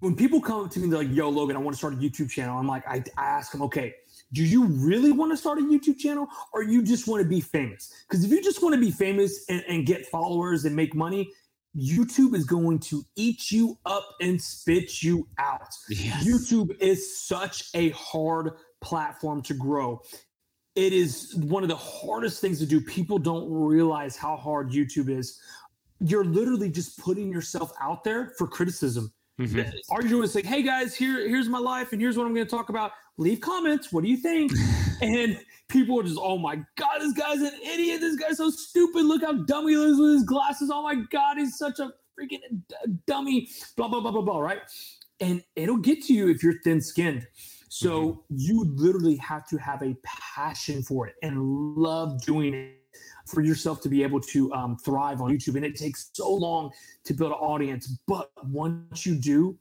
when 0.00 0.14
people 0.14 0.40
come 0.40 0.64
up 0.64 0.70
to 0.72 0.80
me 0.80 0.88
they're 0.88 1.00
like 1.04 1.14
yo 1.14 1.28
logan 1.28 1.56
i 1.56 1.58
want 1.58 1.74
to 1.74 1.78
start 1.78 1.94
a 1.94 1.96
youtube 1.96 2.30
channel 2.30 2.58
i'm 2.58 2.66
like 2.66 2.86
i, 2.86 3.02
I 3.16 3.24
ask 3.24 3.50
them 3.52 3.62
okay 3.62 3.94
do 4.32 4.44
you 4.44 4.64
really 4.64 5.12
want 5.12 5.32
to 5.32 5.36
start 5.36 5.58
a 5.58 5.62
YouTube 5.62 5.98
channel 5.98 6.28
or 6.52 6.62
you 6.62 6.82
just 6.82 7.08
want 7.08 7.22
to 7.22 7.28
be 7.28 7.40
famous? 7.40 7.92
Because 8.08 8.24
if 8.24 8.30
you 8.30 8.42
just 8.42 8.62
want 8.62 8.74
to 8.74 8.80
be 8.80 8.90
famous 8.90 9.44
and, 9.48 9.64
and, 9.68 9.86
get 9.86 10.06
followers 10.06 10.64
and 10.64 10.76
make 10.76 10.94
money, 10.94 11.32
YouTube 11.76 12.34
is 12.34 12.44
going 12.44 12.78
to 12.80 13.04
eat 13.16 13.50
you 13.50 13.78
up 13.86 14.06
and 14.20 14.40
spit 14.40 15.02
you 15.02 15.26
out. 15.38 15.74
Yes. 15.88 16.24
YouTube 16.24 16.80
is 16.80 17.20
such 17.20 17.70
a 17.74 17.90
hard 17.90 18.52
platform 18.80 19.42
to 19.42 19.54
grow. 19.54 20.00
It 20.76 20.92
is 20.92 21.34
one 21.34 21.62
of 21.62 21.68
the 21.68 21.76
hardest 21.76 22.40
things 22.40 22.58
to 22.60 22.66
do. 22.66 22.80
People 22.80 23.18
don't 23.18 23.50
realize 23.50 24.16
how 24.16 24.36
hard 24.36 24.70
YouTube 24.70 25.08
is. 25.08 25.40
You're 26.00 26.24
literally 26.24 26.70
just 26.70 26.98
putting 26.98 27.30
yourself 27.32 27.72
out 27.80 28.04
there 28.04 28.32
for 28.38 28.46
criticism. 28.46 29.12
Mm-hmm. 29.40 29.70
All 29.88 30.00
you're 30.00 30.08
doing 30.08 30.24
is 30.24 30.34
like, 30.34 30.44
hey 30.44 30.62
guys, 30.62 30.94
here, 30.94 31.26
here's 31.28 31.48
my 31.48 31.58
life, 31.58 31.92
and 31.92 32.00
here's 32.00 32.16
what 32.16 32.26
I'm 32.26 32.34
going 32.34 32.46
to 32.46 32.50
talk 32.50 32.68
about 32.68 32.92
leave 33.16 33.40
comments. 33.40 33.92
What 33.92 34.04
do 34.04 34.10
you 34.10 34.16
think? 34.16 34.52
and 35.02 35.38
people 35.68 35.98
are 36.00 36.02
just, 36.02 36.18
oh 36.20 36.38
my 36.38 36.56
God, 36.76 36.98
this 37.00 37.12
guy's 37.12 37.40
an 37.40 37.52
idiot. 37.64 38.00
This 38.00 38.16
guy's 38.16 38.38
so 38.38 38.50
stupid. 38.50 39.04
Look 39.04 39.22
how 39.22 39.32
dumb 39.32 39.68
he 39.68 39.74
is 39.74 39.98
with 39.98 40.12
his 40.12 40.24
glasses. 40.24 40.70
Oh 40.72 40.82
my 40.82 40.96
God, 41.10 41.38
he's 41.38 41.56
such 41.56 41.78
a 41.78 41.92
freaking 42.18 42.40
d- 42.68 42.76
dummy. 43.06 43.48
Blah, 43.76 43.88
blah, 43.88 44.00
blah, 44.00 44.10
blah, 44.10 44.22
blah, 44.22 44.40
right? 44.40 44.60
And 45.20 45.42
it'll 45.56 45.76
get 45.76 46.02
to 46.04 46.14
you 46.14 46.28
if 46.28 46.42
you're 46.42 46.60
thin 46.62 46.80
skinned. 46.80 47.26
So 47.68 48.00
mm-hmm. 48.00 48.34
you 48.36 48.64
literally 48.76 49.16
have 49.16 49.46
to 49.48 49.56
have 49.58 49.82
a 49.82 49.94
passion 50.02 50.82
for 50.82 51.06
it 51.06 51.14
and 51.22 51.40
love 51.76 52.22
doing 52.22 52.54
it 52.54 52.79
for 53.30 53.40
yourself 53.40 53.80
to 53.82 53.88
be 53.88 54.02
able 54.02 54.20
to 54.20 54.52
um, 54.52 54.76
thrive 54.76 55.20
on 55.20 55.30
YouTube. 55.30 55.56
And 55.56 55.64
it 55.64 55.76
takes 55.76 56.10
so 56.12 56.32
long 56.32 56.70
to 57.04 57.14
build 57.14 57.32
an 57.32 57.38
audience. 57.38 57.86
But 58.06 58.30
once 58.44 59.06
you 59.06 59.14
do, 59.14 59.58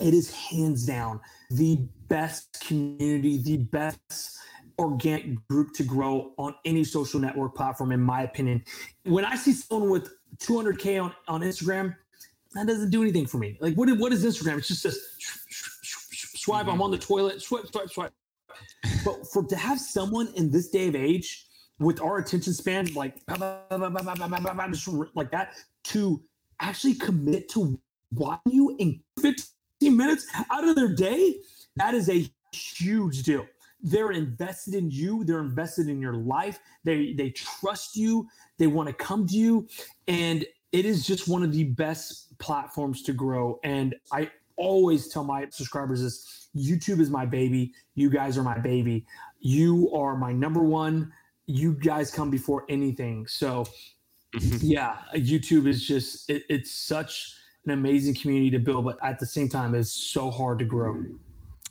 it 0.00 0.14
is 0.14 0.32
hands 0.32 0.84
down 0.84 1.20
the 1.50 1.78
best 2.08 2.64
community, 2.66 3.38
the 3.42 3.58
best 3.58 4.38
organic 4.78 5.46
group 5.48 5.72
to 5.74 5.82
grow 5.82 6.32
on 6.36 6.54
any 6.64 6.84
social 6.84 7.18
network 7.18 7.54
platform, 7.54 7.92
in 7.92 8.00
my 8.00 8.22
opinion. 8.22 8.62
When 9.04 9.24
I 9.24 9.36
see 9.36 9.52
someone 9.52 9.90
with 9.90 10.10
200K 10.38 11.02
on, 11.02 11.14
on 11.28 11.40
Instagram, 11.40 11.96
that 12.54 12.66
doesn't 12.66 12.90
do 12.90 13.02
anything 13.02 13.26
for 13.26 13.38
me. 13.38 13.56
Like, 13.60 13.74
what, 13.74 13.88
what 13.98 14.12
is 14.12 14.24
Instagram? 14.24 14.58
It's 14.58 14.68
just 14.68 14.84
a 14.84 14.92
swipe. 16.38 16.62
Mm-hmm. 16.62 16.70
I'm 16.70 16.82
on 16.82 16.90
the 16.90 16.98
toilet, 16.98 17.40
swipe, 17.42 17.66
swipe, 17.66 17.90
swipe. 17.90 18.12
But 19.04 19.26
for 19.32 19.44
to 19.44 19.56
have 19.56 19.80
someone 19.80 20.28
in 20.36 20.50
this 20.50 20.68
day 20.68 20.88
of 20.88 20.96
age 20.96 21.45
with 21.78 22.00
our 22.00 22.18
attention 22.18 22.52
span, 22.52 22.92
like 22.94 23.16
like 23.28 25.30
that, 25.30 25.54
to 25.84 26.22
actually 26.60 26.94
commit 26.94 27.48
to 27.50 27.78
watching 28.12 28.52
you 28.52 28.76
in 28.78 29.00
15 29.20 29.96
minutes 29.96 30.26
out 30.50 30.66
of 30.66 30.74
their 30.74 30.88
day, 30.88 31.36
that 31.76 31.94
is 31.94 32.08
a 32.08 32.28
huge 32.52 33.22
deal. 33.22 33.46
They're 33.82 34.12
invested 34.12 34.74
in 34.74 34.90
you. 34.90 35.24
They're 35.24 35.40
invested 35.40 35.88
in 35.88 36.00
your 36.00 36.14
life. 36.14 36.58
They 36.84 37.12
they 37.12 37.30
trust 37.30 37.96
you. 37.96 38.26
They 38.58 38.66
want 38.66 38.88
to 38.88 38.94
come 38.94 39.26
to 39.26 39.36
you, 39.36 39.68
and 40.08 40.44
it 40.72 40.84
is 40.84 41.06
just 41.06 41.28
one 41.28 41.42
of 41.42 41.52
the 41.52 41.64
best 41.64 42.38
platforms 42.38 43.02
to 43.02 43.12
grow. 43.12 43.60
And 43.64 43.94
I 44.12 44.30
always 44.56 45.08
tell 45.08 45.24
my 45.24 45.46
subscribers 45.50 46.02
this: 46.02 46.48
YouTube 46.56 47.00
is 47.00 47.10
my 47.10 47.26
baby. 47.26 47.72
You 47.94 48.08
guys 48.08 48.38
are 48.38 48.42
my 48.42 48.58
baby. 48.58 49.04
You 49.40 49.92
are 49.94 50.16
my 50.16 50.32
number 50.32 50.62
one. 50.62 51.12
You 51.46 51.74
guys 51.74 52.10
come 52.10 52.30
before 52.30 52.64
anything. 52.68 53.26
So, 53.26 53.66
mm-hmm. 54.34 54.58
yeah, 54.60 54.98
YouTube 55.14 55.66
is 55.66 55.86
just 55.86 56.28
it, 56.28 56.44
it's 56.48 56.72
such 56.72 57.34
an 57.64 57.72
amazing 57.72 58.14
community 58.14 58.50
to 58.50 58.58
build, 58.58 58.84
but 58.84 58.96
at 59.02 59.18
the 59.18 59.26
same 59.26 59.48
time, 59.48 59.74
it's 59.74 59.92
so 59.92 60.30
hard 60.30 60.58
to 60.60 60.64
grow. 60.64 61.04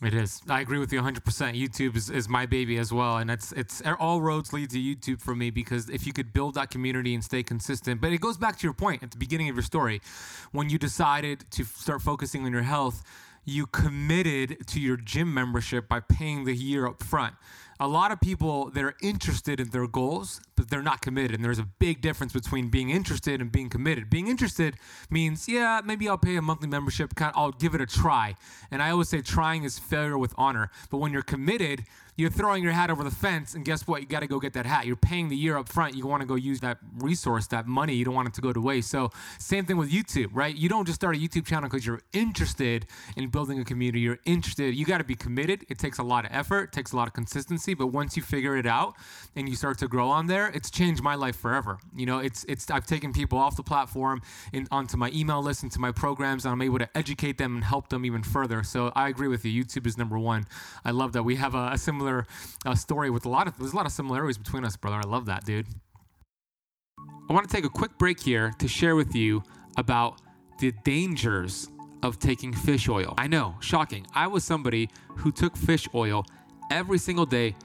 It 0.04 0.14
is. 0.14 0.42
I 0.50 0.60
agree 0.60 0.78
with 0.78 0.92
you 0.92 1.02
100%. 1.02 1.22
YouTube 1.58 1.96
is, 1.96 2.10
is 2.10 2.28
my 2.28 2.46
baby 2.46 2.78
as 2.78 2.92
well. 2.92 3.18
And 3.18 3.32
it's, 3.32 3.54
it's 3.54 3.82
all 3.98 4.22
roads 4.22 4.52
lead 4.52 4.70
to 4.72 4.78
YouTube 4.78 5.22
for 5.22 5.34
me 5.34 5.52
because 5.52 5.90
if 5.90 6.06
you 6.06 6.12
could 6.12 6.34
build 6.34 6.56
that 6.56 6.70
community 6.70 7.14
and 7.14 7.24
stay 7.24 7.44
consistent, 7.44 8.02
but 8.02 8.12
it 8.12 8.20
goes 8.20 8.38
back 8.38 8.58
to 8.60 8.68
your 8.68 8.74
point 8.74 9.04
at 9.04 9.12
the 9.12 9.18
beginning 9.18 9.48
of 9.48 9.56
your 9.56 9.64
story. 9.64 10.02
When 10.52 10.70
you 10.70 10.78
decided 10.78 11.46
to 11.52 11.64
start 11.64 12.02
focusing 12.02 12.46
on 12.46 12.52
your 12.52 12.64
health, 12.64 13.04
you 13.46 13.68
committed 13.68 14.68
to 14.68 14.82
your 14.82 14.98
gym 14.98 15.34
membership 15.34 15.88
by 15.88 16.02
paying 16.02 16.44
the 16.44 16.54
year 16.54 16.88
up 16.88 17.02
front 17.02 17.36
a 17.80 17.88
lot 17.88 18.12
of 18.12 18.20
people 18.22 18.70
they're 18.70 18.96
interested 19.02 19.60
in 19.60 19.70
their 19.70 19.88
goals 19.88 20.42
but 20.56 20.70
they're 20.70 20.82
not 20.82 21.02
committed 21.02 21.36
and 21.36 21.44
there's 21.44 21.60
a 21.60 21.68
big 21.80 22.02
difference 22.02 22.34
between 22.34 22.70
being 22.70 22.90
interested 22.90 23.42
and 23.42 23.52
being 23.52 23.70
committed. 23.70 24.10
Being 24.10 24.28
interested 24.28 24.76
means 25.10 25.48
yeah 25.48 25.82
maybe 25.84 26.08
i'll 26.08 26.18
pay 26.18 26.36
a 26.36 26.42
monthly 26.42 26.68
membership 26.68 27.14
i'll 27.20 27.52
give 27.52 27.76
it 27.76 27.82
a 27.82 27.86
try. 27.86 28.36
And 28.72 28.82
i 28.82 28.90
always 28.90 29.10
say 29.10 29.22
trying 29.22 29.64
is 29.64 29.80
failure 29.80 30.18
with 30.18 30.34
honor 30.38 30.72
but 30.90 30.98
when 30.98 31.12
you're 31.12 31.22
committed 31.22 31.86
you're 32.18 32.30
throwing 32.30 32.64
your 32.64 32.72
hat 32.72 32.90
over 32.90 33.04
the 33.04 33.12
fence, 33.12 33.56
and 33.56 33.66
guess 33.66 33.88
what? 33.88 34.02
You 34.02 34.08
got 34.08 34.22
to 34.22 34.28
go 34.28 34.40
get 34.40 34.54
that 34.54 34.66
hat. 34.66 34.86
You're 34.86 34.96
paying 34.96 35.28
the 35.28 35.36
year 35.36 35.58
up 35.58 35.68
front. 35.68 35.96
You 35.96 36.08
want 36.08 36.22
to 36.22 36.28
go 36.28 36.36
use 36.36 36.62
that 36.62 36.78
resource, 36.98 37.48
that 37.48 37.68
money. 37.68 37.94
You 37.94 38.06
don't 38.06 38.14
want 38.14 38.30
it 38.30 38.34
to 38.36 38.42
go 38.42 38.54
to 38.54 38.62
waste. 38.62 38.90
So, 38.90 39.12
same 39.38 39.66
thing 39.66 39.78
with 39.78 39.92
YouTube, 39.92 40.30
right? 40.34 40.56
You 40.56 40.70
don't 40.70 40.86
just 40.86 40.96
start 40.96 41.16
a 41.16 41.20
YouTube 41.20 41.46
channel 41.46 41.70
because 41.70 41.86
you're 41.86 42.02
interested 42.14 42.88
in 43.18 43.28
building 43.30 43.60
a 43.60 43.66
community. 43.66 44.00
You're 44.00 44.20
interested. 44.26 44.76
You 44.76 44.86
got 44.86 45.00
to 45.00 45.04
be 45.04 45.16
committed. 45.16 45.66
It 45.70 45.78
takes 45.78 45.98
a 45.98 46.04
lot 46.04 46.26
of 46.26 46.32
effort, 46.34 46.64
it 46.66 46.72
takes 46.72 46.94
a 46.94 46.96
lot 46.96 47.08
of 47.08 47.14
consistency. 47.14 47.74
But 47.74 47.88
once 47.88 48.16
you 48.16 48.24
figure 48.24 48.56
it 48.56 48.66
out 48.66 48.96
and 49.36 49.50
you 49.50 49.56
start 49.56 49.78
to 49.80 49.88
grow 49.88 50.08
on 50.08 50.28
there, 50.28 50.48
it's 50.48 50.72
changed 50.72 51.04
my 51.04 51.16
life 51.16 51.36
forever. 51.36 51.80
You 51.96 52.06
know, 52.06 52.20
it's 52.20 52.46
it's 52.46 52.70
I've 52.72 52.86
taken 52.86 53.12
people 53.12 53.38
off 53.38 53.58
the 53.58 53.64
platform 53.64 54.22
and 54.54 54.68
onto 54.72 54.96
my 54.96 55.12
email 55.14 55.42
list, 55.42 55.64
into 55.64 55.80
my 55.80 55.92
programs, 55.92 56.46
and 56.46 56.54
I'm 56.54 56.62
able 56.62 56.80
to 56.80 56.98
educate 56.98 57.38
them 57.38 57.56
and 57.56 57.64
help 57.64 57.90
them 57.90 58.06
even 58.06 58.24
further. 58.24 58.64
So 58.64 58.92
I 58.96 59.10
agree 59.10 59.28
with 59.28 59.44
you. 59.44 59.64
YouTube 59.64 59.86
is 59.86 59.98
number 59.98 60.18
one. 60.18 60.48
I 60.86 60.92
love 60.92 61.12
that 61.14 61.24
we 61.24 61.36
have 61.36 61.56
a, 61.56 61.72
a 61.74 61.78
similar 61.78 62.05
similar 62.06 62.28
uh, 62.66 62.76
story 62.76 63.10
with 63.10 63.26
a 63.26 63.30
lot 63.30 63.48
of 63.48 63.58
there's 63.58 63.74
a 63.74 63.76
lot 63.76 63.86
of 63.86 63.92
similarities 63.92 64.38
between 64.38 64.64
us, 64.64 64.78
brother. 64.78 64.98
I 64.98 65.08
love 65.08 65.26
that, 65.26 65.46
dude. 65.46 65.66
I 67.30 67.34
want 67.34 67.50
to 67.50 67.56
take 67.56 67.66
a 67.66 67.70
quick 67.70 67.98
break 67.98 68.20
here 68.20 68.54
to 68.60 68.68
share 68.68 68.96
with 68.96 69.16
you 69.16 69.44
about 69.78 70.22
the 70.60 70.72
dangers 70.84 71.70
of 72.04 72.20
taking 72.20 72.54
fish 72.54 72.88
oil. 72.88 73.16
I 73.18 73.28
know, 73.28 73.56
shocking. 73.60 74.06
I 74.14 74.28
was 74.28 74.44
somebody 74.44 74.90
who 75.18 75.32
took 75.32 75.58
fish 75.58 75.88
oil 75.96 76.24
every 76.70 77.00
single 77.00 77.26
day 77.26 77.56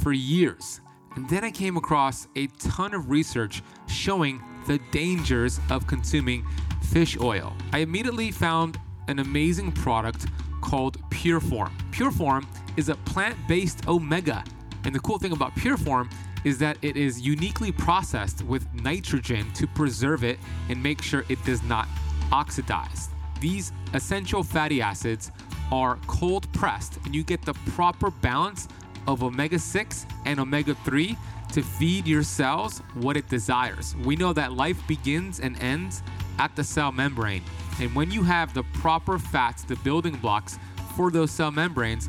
for 0.00 0.12
years. 0.12 0.80
And 1.16 1.28
then 1.28 1.44
I 1.44 1.50
came 1.50 1.76
across 1.76 2.26
a 2.36 2.46
ton 2.58 2.94
of 2.94 3.10
research 3.10 3.62
showing 3.88 4.42
the 4.66 4.80
dangers 4.90 5.60
of 5.68 5.86
consuming 5.86 6.46
fish 6.84 7.18
oil. 7.20 7.52
I 7.72 7.78
immediately 7.80 8.30
found 8.30 8.78
an 9.08 9.18
amazing 9.18 9.72
product 9.72 10.26
called 10.62 10.98
Pureform. 11.10 11.72
Pureform 11.90 12.46
is 12.80 12.88
a 12.88 12.94
plant 13.12 13.36
based 13.46 13.86
omega. 13.86 14.42
And 14.84 14.94
the 14.94 15.00
cool 15.00 15.18
thing 15.18 15.32
about 15.32 15.54
Pureform 15.54 16.10
is 16.44 16.56
that 16.58 16.78
it 16.80 16.96
is 16.96 17.20
uniquely 17.20 17.70
processed 17.70 18.42
with 18.44 18.66
nitrogen 18.72 19.52
to 19.52 19.66
preserve 19.66 20.24
it 20.24 20.38
and 20.70 20.82
make 20.82 21.02
sure 21.02 21.22
it 21.28 21.44
does 21.44 21.62
not 21.62 21.86
oxidize. 22.32 23.10
These 23.38 23.72
essential 23.92 24.42
fatty 24.42 24.80
acids 24.80 25.30
are 25.70 25.98
cold 26.06 26.50
pressed, 26.54 26.96
and 27.04 27.14
you 27.14 27.22
get 27.22 27.42
the 27.42 27.52
proper 27.76 28.10
balance 28.10 28.66
of 29.06 29.22
omega 29.22 29.58
6 29.58 30.06
and 30.24 30.40
omega 30.40 30.74
3 30.86 31.16
to 31.52 31.62
feed 31.62 32.06
your 32.06 32.22
cells 32.22 32.78
what 32.94 33.14
it 33.18 33.28
desires. 33.28 33.94
We 34.04 34.16
know 34.16 34.32
that 34.32 34.54
life 34.54 34.80
begins 34.88 35.40
and 35.40 35.60
ends 35.60 36.02
at 36.38 36.56
the 36.56 36.64
cell 36.64 36.92
membrane. 36.92 37.42
And 37.78 37.94
when 37.94 38.10
you 38.10 38.22
have 38.22 38.54
the 38.54 38.62
proper 38.72 39.18
fats, 39.18 39.64
the 39.64 39.76
building 39.76 40.16
blocks 40.16 40.58
for 40.96 41.10
those 41.10 41.30
cell 41.30 41.50
membranes, 41.50 42.08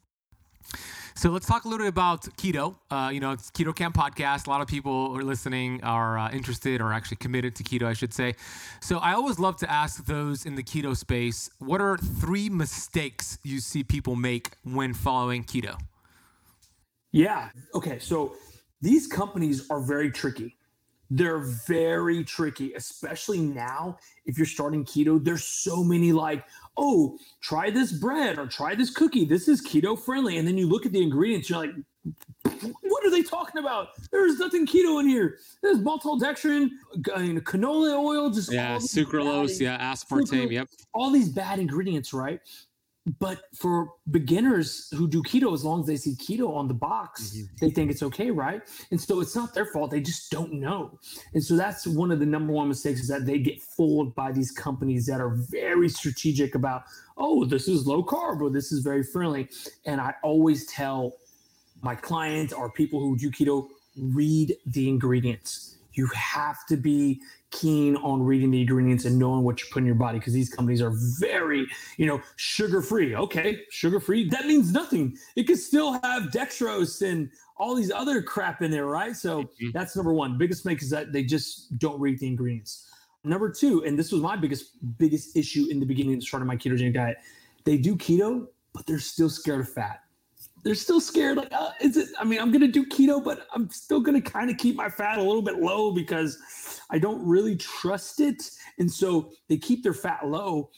So 1.15 1.29
let's 1.29 1.45
talk 1.45 1.65
a 1.65 1.67
little 1.67 1.85
bit 1.85 1.89
about 1.89 2.23
keto. 2.37 2.75
Uh, 2.89 3.09
you 3.13 3.19
know, 3.19 3.31
it's 3.31 3.51
Keto 3.51 3.75
Kamp 3.75 3.95
podcast. 3.95 4.47
A 4.47 4.49
lot 4.49 4.61
of 4.61 4.67
people 4.67 5.15
are 5.15 5.23
listening 5.23 5.83
are 5.83 6.17
uh, 6.17 6.31
interested 6.31 6.81
or 6.81 6.93
actually 6.93 7.17
committed 7.17 7.55
to 7.57 7.63
keto, 7.63 7.83
I 7.83 7.93
should 7.93 8.13
say. 8.13 8.35
So 8.81 8.97
I 8.99 9.13
always 9.13 9.37
love 9.39 9.57
to 9.57 9.69
ask 9.69 10.05
those 10.05 10.45
in 10.45 10.55
the 10.55 10.63
keto 10.63 10.95
space, 10.95 11.49
what 11.59 11.81
are 11.81 11.97
three 11.97 12.49
mistakes 12.49 13.37
you 13.43 13.59
see 13.59 13.83
people 13.83 14.15
make 14.15 14.51
when 14.63 14.93
following 14.93 15.43
keto? 15.43 15.77
Yeah. 17.11 17.49
Okay. 17.75 17.99
So 17.99 18.35
these 18.81 19.07
companies 19.07 19.69
are 19.69 19.81
very 19.81 20.11
tricky. 20.11 20.57
They're 21.13 21.39
very 21.67 22.23
tricky, 22.23 22.73
especially 22.73 23.41
now. 23.41 23.97
If 24.25 24.37
you're 24.37 24.45
starting 24.45 24.85
keto, 24.85 25.21
there's 25.21 25.43
so 25.43 25.83
many 25.83 26.13
like, 26.13 26.45
oh, 26.81 27.17
try 27.41 27.69
this 27.69 27.91
bread 27.93 28.39
or 28.39 28.47
try 28.47 28.73
this 28.75 28.89
cookie. 28.89 29.23
This 29.23 29.47
is 29.47 29.61
keto 29.65 29.97
friendly. 29.97 30.37
And 30.37 30.47
then 30.47 30.57
you 30.57 30.67
look 30.67 30.85
at 30.85 30.91
the 30.91 31.01
ingredients, 31.01 31.49
you're 31.49 31.59
like, 31.59 31.71
what 32.81 33.05
are 33.05 33.11
they 33.11 33.21
talking 33.21 33.59
about? 33.59 33.89
There's 34.11 34.39
nothing 34.39 34.65
keto 34.65 34.99
in 34.99 35.07
here. 35.07 35.37
There's 35.61 35.77
maltodextrin, 35.77 36.69
uh, 37.13 37.19
canola 37.41 37.97
oil, 37.97 38.31
just 38.31 38.51
yeah, 38.51 38.77
sucralose, 38.77 39.59
bad, 39.59 39.61
yeah, 39.61 39.93
aspartame, 39.93 40.47
sucralose, 40.47 40.51
yep. 40.51 40.67
All 40.93 41.11
these 41.11 41.29
bad 41.29 41.59
ingredients, 41.59 42.13
right? 42.13 42.39
But 43.19 43.41
for 43.55 43.93
beginners 44.11 44.87
who 44.95 45.07
do 45.07 45.23
keto, 45.23 45.53
as 45.55 45.63
long 45.63 45.81
as 45.81 45.87
they 45.87 45.95
see 45.97 46.15
keto 46.15 46.55
on 46.55 46.67
the 46.67 46.75
box, 46.75 47.31
mm-hmm. 47.31 47.45
they 47.59 47.71
think 47.71 47.89
it's 47.89 48.03
okay, 48.03 48.29
right? 48.29 48.61
And 48.91 49.01
so 49.01 49.21
it's 49.21 49.35
not 49.35 49.55
their 49.55 49.65
fault. 49.65 49.89
They 49.89 50.01
just 50.01 50.29
don't 50.29 50.53
know. 50.53 50.99
And 51.33 51.43
so 51.43 51.55
that's 51.55 51.87
one 51.87 52.11
of 52.11 52.19
the 52.19 52.27
number 52.27 52.53
one 52.53 52.67
mistakes 52.67 52.99
is 52.99 53.07
that 53.07 53.25
they 53.25 53.39
get 53.39 53.59
fooled 53.59 54.13
by 54.13 54.31
these 54.31 54.51
companies 54.51 55.07
that 55.07 55.19
are 55.19 55.35
very 55.49 55.89
strategic 55.89 56.53
about, 56.53 56.83
oh, 57.17 57.43
this 57.43 57.67
is 57.67 57.87
low 57.87 58.03
carb 58.03 58.39
or 58.39 58.51
this 58.51 58.71
is 58.71 58.83
very 58.83 59.03
friendly. 59.03 59.49
And 59.85 59.99
I 59.99 60.13
always 60.21 60.67
tell 60.67 61.13
my 61.81 61.95
clients 61.95 62.53
or 62.53 62.71
people 62.71 62.99
who 62.99 63.17
do 63.17 63.31
keto, 63.31 63.67
read 63.97 64.55
the 64.67 64.87
ingredients. 64.87 65.77
You 65.93 66.07
have 66.07 66.65
to 66.67 66.77
be 66.77 67.21
keen 67.51 67.97
on 67.97 68.23
reading 68.23 68.51
the 68.51 68.61
ingredients 68.61 69.05
and 69.05 69.19
knowing 69.19 69.43
what 69.43 69.61
you 69.61 69.67
put 69.71 69.79
in 69.79 69.85
your 69.85 69.95
body 69.95 70.19
because 70.19 70.33
these 70.33 70.49
companies 70.49 70.81
are 70.81 70.93
very, 71.19 71.67
you 71.97 72.05
know, 72.05 72.21
sugar 72.37 72.81
free. 72.81 73.15
Okay, 73.15 73.61
sugar 73.69 73.99
free. 73.99 74.29
That 74.29 74.45
means 74.45 74.71
nothing. 74.71 75.17
It 75.35 75.43
could 75.43 75.59
still 75.59 75.93
have 75.93 76.23
dextrose 76.31 77.01
and 77.01 77.29
all 77.57 77.75
these 77.75 77.91
other 77.91 78.21
crap 78.21 78.61
in 78.61 78.71
there, 78.71 78.85
right? 78.85 79.15
So 79.15 79.43
mm-hmm. 79.43 79.69
that's 79.73 79.95
number 79.95 80.13
one. 80.13 80.37
Biggest 80.37 80.65
mistake 80.65 80.81
is 80.81 80.89
that 80.91 81.11
they 81.11 81.23
just 81.23 81.77
don't 81.77 81.99
read 81.99 82.19
the 82.19 82.27
ingredients. 82.27 82.87
Number 83.23 83.51
two, 83.51 83.83
and 83.85 83.99
this 83.99 84.11
was 84.11 84.21
my 84.21 84.35
biggest 84.35 84.97
biggest 84.97 85.37
issue 85.37 85.67
in 85.69 85.79
the 85.79 85.85
beginning 85.85 86.15
of 86.15 86.23
starting 86.23 86.47
my 86.47 86.55
ketogenic 86.55 86.95
diet. 86.95 87.17
They 87.65 87.77
do 87.77 87.95
keto, 87.95 88.47
but 88.73 88.87
they're 88.87 88.97
still 88.97 89.29
scared 89.29 89.59
of 89.59 89.69
fat 89.69 90.01
they're 90.63 90.75
still 90.75 91.01
scared. 91.01 91.37
Like, 91.37 91.51
uh, 91.51 91.71
is 91.79 91.97
it? 91.97 92.09
I 92.19 92.23
mean, 92.23 92.39
I'm 92.39 92.51
gonna 92.51 92.67
do 92.67 92.85
keto, 92.85 93.23
but 93.23 93.47
I'm 93.53 93.69
still 93.69 93.99
gonna 93.99 94.21
kind 94.21 94.49
of 94.49 94.57
keep 94.57 94.75
my 94.75 94.89
fat 94.89 95.17
a 95.17 95.23
little 95.23 95.41
bit 95.41 95.59
low 95.59 95.91
because 95.91 96.37
I 96.89 96.99
don't 96.99 97.25
really 97.25 97.55
trust 97.55 98.19
it. 98.19 98.43
And 98.77 98.91
so 98.91 99.31
they 99.49 99.57
keep 99.57 99.83
their 99.83 99.93
fat 99.93 100.27
low. 100.27 100.69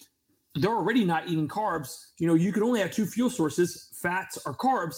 They're 0.55 0.71
already 0.71 1.03
not 1.03 1.27
eating 1.27 1.47
carbs. 1.47 1.97
You 2.19 2.27
know, 2.27 2.35
you 2.35 2.53
can 2.53 2.63
only 2.63 2.79
have 2.79 2.91
two 2.91 3.05
fuel 3.05 3.29
sources: 3.29 3.89
fats 4.01 4.37
or 4.45 4.55
carbs. 4.55 4.97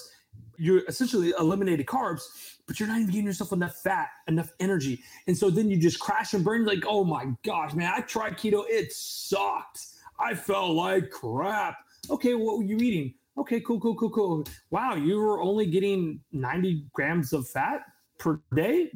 You're 0.58 0.84
essentially 0.88 1.34
eliminated 1.38 1.86
carbs, 1.86 2.22
but 2.68 2.80
you're 2.80 2.88
not 2.88 2.98
even 2.98 3.10
getting 3.10 3.26
yourself 3.26 3.52
enough 3.52 3.76
fat, 3.84 4.10
enough 4.28 4.52
energy. 4.60 5.02
And 5.28 5.38
so 5.38 5.50
then 5.50 5.70
you 5.70 5.78
just 5.78 6.00
crash 6.00 6.34
and 6.34 6.44
burn. 6.44 6.66
Like, 6.66 6.84
oh 6.88 7.04
my 7.04 7.26
gosh, 7.44 7.74
man, 7.74 7.92
I 7.94 8.02
tried 8.02 8.38
keto. 8.38 8.64
It 8.68 8.92
sucked. 8.94 9.80
I 10.20 10.34
felt 10.34 10.76
like 10.76 11.10
crap. 11.10 11.78
Okay, 12.10 12.36
what 12.36 12.58
were 12.58 12.64
you 12.64 12.78
eating? 12.78 13.14
Okay, 13.38 13.60
cool, 13.62 13.80
cool, 13.80 13.96
cool, 13.96 14.10
cool. 14.10 14.44
Wow, 14.72 14.96
you 14.96 15.20
were 15.20 15.42
only 15.42 15.66
getting 15.66 16.22
90 16.32 16.86
grams 16.94 17.34
of 17.34 17.48
fat 17.48 17.82
per 18.18 18.40
day? 18.54 18.92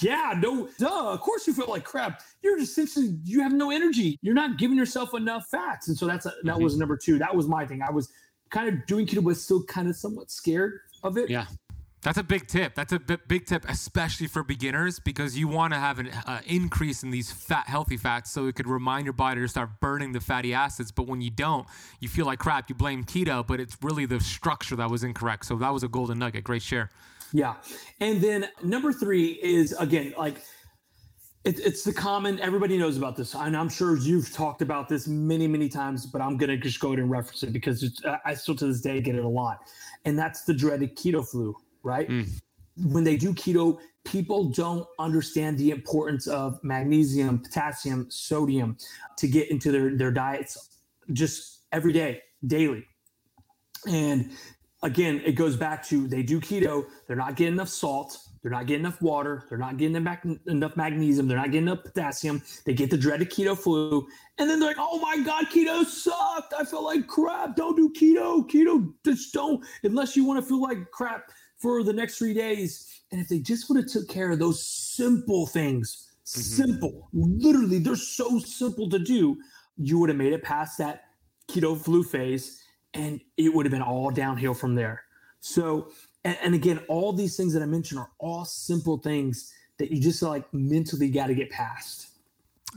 Yeah, 0.00 0.34
no, 0.40 0.68
duh. 0.78 1.12
Of 1.12 1.20
course 1.20 1.46
you 1.46 1.52
feel 1.52 1.66
like 1.68 1.84
crap. 1.84 2.22
You're 2.42 2.58
just 2.58 2.72
essentially 2.72 3.18
you 3.24 3.42
have 3.42 3.52
no 3.52 3.70
energy. 3.70 4.18
You're 4.22 4.34
not 4.34 4.56
giving 4.56 4.78
yourself 4.78 5.12
enough 5.12 5.48
fats, 5.50 5.88
and 5.88 5.96
so 5.98 6.06
that's 6.06 6.24
a, 6.24 6.30
that 6.44 6.54
mm-hmm. 6.54 6.62
was 6.62 6.78
number 6.78 6.96
two. 6.96 7.18
That 7.18 7.36
was 7.36 7.46
my 7.46 7.66
thing. 7.66 7.82
I 7.86 7.90
was 7.90 8.10
kind 8.48 8.68
of 8.68 8.86
doing 8.86 9.06
keto, 9.06 9.22
but 9.22 9.36
still 9.36 9.62
kind 9.64 9.88
of 9.88 9.96
somewhat 9.96 10.30
scared 10.30 10.80
of 11.02 11.18
it. 11.18 11.28
Yeah. 11.28 11.46
That's 12.06 12.18
a 12.18 12.22
big 12.22 12.46
tip. 12.46 12.76
That's 12.76 12.92
a 12.92 13.00
big 13.00 13.46
tip, 13.46 13.64
especially 13.68 14.28
for 14.28 14.44
beginners, 14.44 15.00
because 15.00 15.36
you 15.36 15.48
want 15.48 15.72
to 15.72 15.80
have 15.80 15.98
an 15.98 16.10
uh, 16.24 16.40
increase 16.46 17.02
in 17.02 17.10
these 17.10 17.32
fat, 17.32 17.66
healthy 17.66 17.96
fats, 17.96 18.30
so 18.30 18.46
it 18.46 18.54
could 18.54 18.68
remind 18.68 19.06
your 19.06 19.12
body 19.12 19.40
to 19.40 19.48
start 19.48 19.80
burning 19.80 20.12
the 20.12 20.20
fatty 20.20 20.54
acids. 20.54 20.92
But 20.92 21.08
when 21.08 21.20
you 21.20 21.30
don't, 21.30 21.66
you 21.98 22.08
feel 22.08 22.24
like 22.24 22.38
crap. 22.38 22.68
You 22.68 22.76
blame 22.76 23.02
keto, 23.02 23.44
but 23.44 23.58
it's 23.58 23.76
really 23.82 24.06
the 24.06 24.20
structure 24.20 24.76
that 24.76 24.88
was 24.88 25.02
incorrect. 25.02 25.46
So 25.46 25.56
that 25.56 25.72
was 25.72 25.82
a 25.82 25.88
golden 25.88 26.20
nugget. 26.20 26.44
Great 26.44 26.62
share. 26.62 26.90
Yeah, 27.32 27.56
and 27.98 28.20
then 28.20 28.50
number 28.62 28.92
three 28.92 29.40
is 29.42 29.72
again 29.72 30.14
like 30.16 30.36
it, 31.42 31.58
it's 31.58 31.82
the 31.82 31.92
common. 31.92 32.38
Everybody 32.38 32.78
knows 32.78 32.96
about 32.96 33.16
this, 33.16 33.34
and 33.34 33.56
I'm 33.56 33.68
sure 33.68 33.98
you've 33.98 34.32
talked 34.32 34.62
about 34.62 34.88
this 34.88 35.08
many, 35.08 35.48
many 35.48 35.68
times. 35.68 36.06
But 36.06 36.20
I'm 36.20 36.36
gonna 36.36 36.56
just 36.56 36.78
go 36.78 36.90
ahead 36.90 37.00
and 37.00 37.10
reference 37.10 37.42
it 37.42 37.52
because 37.52 38.00
I 38.24 38.34
still 38.34 38.54
to 38.54 38.66
this 38.68 38.80
day 38.80 39.00
get 39.00 39.16
it 39.16 39.24
a 39.24 39.28
lot, 39.28 39.58
and 40.04 40.16
that's 40.16 40.44
the 40.44 40.54
dreaded 40.54 40.96
keto 40.96 41.28
flu 41.28 41.56
right? 41.82 42.08
Mm. 42.08 42.28
When 42.84 43.04
they 43.04 43.16
do 43.16 43.32
keto, 43.32 43.78
people 44.04 44.44
don't 44.44 44.86
understand 44.98 45.58
the 45.58 45.70
importance 45.70 46.26
of 46.26 46.62
magnesium, 46.62 47.38
potassium, 47.38 48.06
sodium 48.10 48.76
to 49.18 49.26
get 49.26 49.50
into 49.50 49.72
their, 49.72 49.96
their 49.96 50.10
diets 50.10 50.80
just 51.12 51.62
every 51.72 51.92
day, 51.92 52.22
daily. 52.46 52.84
And 53.88 54.30
again, 54.82 55.22
it 55.24 55.32
goes 55.32 55.56
back 55.56 55.84
to 55.88 56.06
they 56.06 56.22
do 56.22 56.40
keto, 56.40 56.86
they're 57.06 57.16
not 57.16 57.36
getting 57.36 57.54
enough 57.54 57.68
salt, 57.68 58.18
they're 58.42 58.52
not 58.52 58.66
getting 58.66 58.84
enough 58.84 59.02
water, 59.02 59.44
they're 59.48 59.58
not 59.58 59.76
getting 59.76 59.96
enough 60.46 60.76
magnesium, 60.76 61.26
they're 61.26 61.36
not 61.36 61.50
getting 61.50 61.68
enough 61.68 61.82
potassium. 61.82 62.42
They 62.64 62.74
get 62.74 62.90
the 62.90 62.96
dreaded 62.96 63.30
keto 63.30 63.58
flu, 63.58 64.06
and 64.38 64.48
then 64.48 64.60
they're 64.60 64.68
like, 64.68 64.76
"Oh 64.78 65.00
my 65.00 65.18
god, 65.18 65.46
keto 65.46 65.84
sucked! 65.84 66.54
I 66.56 66.64
feel 66.64 66.84
like 66.84 67.08
crap. 67.08 67.56
Don't 67.56 67.76
do 67.76 67.92
keto. 67.92 68.48
Keto 68.48 68.92
just 69.04 69.32
don't 69.32 69.64
unless 69.82 70.16
you 70.16 70.24
want 70.24 70.40
to 70.40 70.46
feel 70.46 70.62
like 70.62 70.90
crap." 70.92 71.32
For 71.58 71.82
the 71.82 71.92
next 71.92 72.18
three 72.18 72.34
days. 72.34 73.00
And 73.12 73.20
if 73.20 73.28
they 73.28 73.38
just 73.38 73.68
would 73.68 73.76
have 73.76 73.90
took 73.90 74.08
care 74.08 74.30
of 74.30 74.38
those 74.38 74.64
simple 74.64 75.46
things, 75.46 76.08
mm-hmm. 76.24 76.40
simple, 76.40 77.08
literally, 77.12 77.78
they're 77.78 77.96
so 77.96 78.38
simple 78.38 78.88
to 78.90 78.98
do, 78.98 79.36
you 79.76 79.98
would 79.98 80.08
have 80.08 80.18
made 80.18 80.32
it 80.32 80.42
past 80.42 80.78
that 80.78 81.04
keto 81.48 81.78
flu 81.78 82.02
phase 82.02 82.62
and 82.94 83.20
it 83.36 83.52
would 83.52 83.66
have 83.66 83.70
been 83.70 83.82
all 83.82 84.10
downhill 84.10 84.54
from 84.54 84.74
there. 84.74 85.02
So, 85.40 85.92
and, 86.24 86.36
and 86.42 86.54
again, 86.54 86.80
all 86.88 87.12
these 87.12 87.36
things 87.36 87.52
that 87.52 87.62
I 87.62 87.66
mentioned 87.66 88.00
are 88.00 88.10
all 88.18 88.44
simple 88.44 88.98
things 88.98 89.52
that 89.78 89.90
you 89.90 90.00
just 90.00 90.22
like 90.22 90.44
mentally 90.52 91.10
got 91.10 91.26
to 91.26 91.34
get 91.34 91.50
past. 91.50 92.08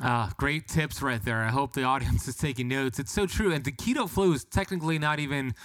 Ah, 0.01 0.31
great 0.37 0.67
tips 0.67 1.01
right 1.01 1.23
there. 1.23 1.39
I 1.39 1.49
hope 1.49 1.73
the 1.73 1.83
audience 1.83 2.27
is 2.27 2.35
taking 2.35 2.67
notes. 2.67 2.99
It's 2.99 3.11
so 3.11 3.25
true. 3.25 3.51
And 3.51 3.63
the 3.63 3.71
keto 3.71 4.09
flu 4.09 4.33
is 4.33 4.43
technically 4.43 4.99
not 4.99 5.19
even 5.19 5.55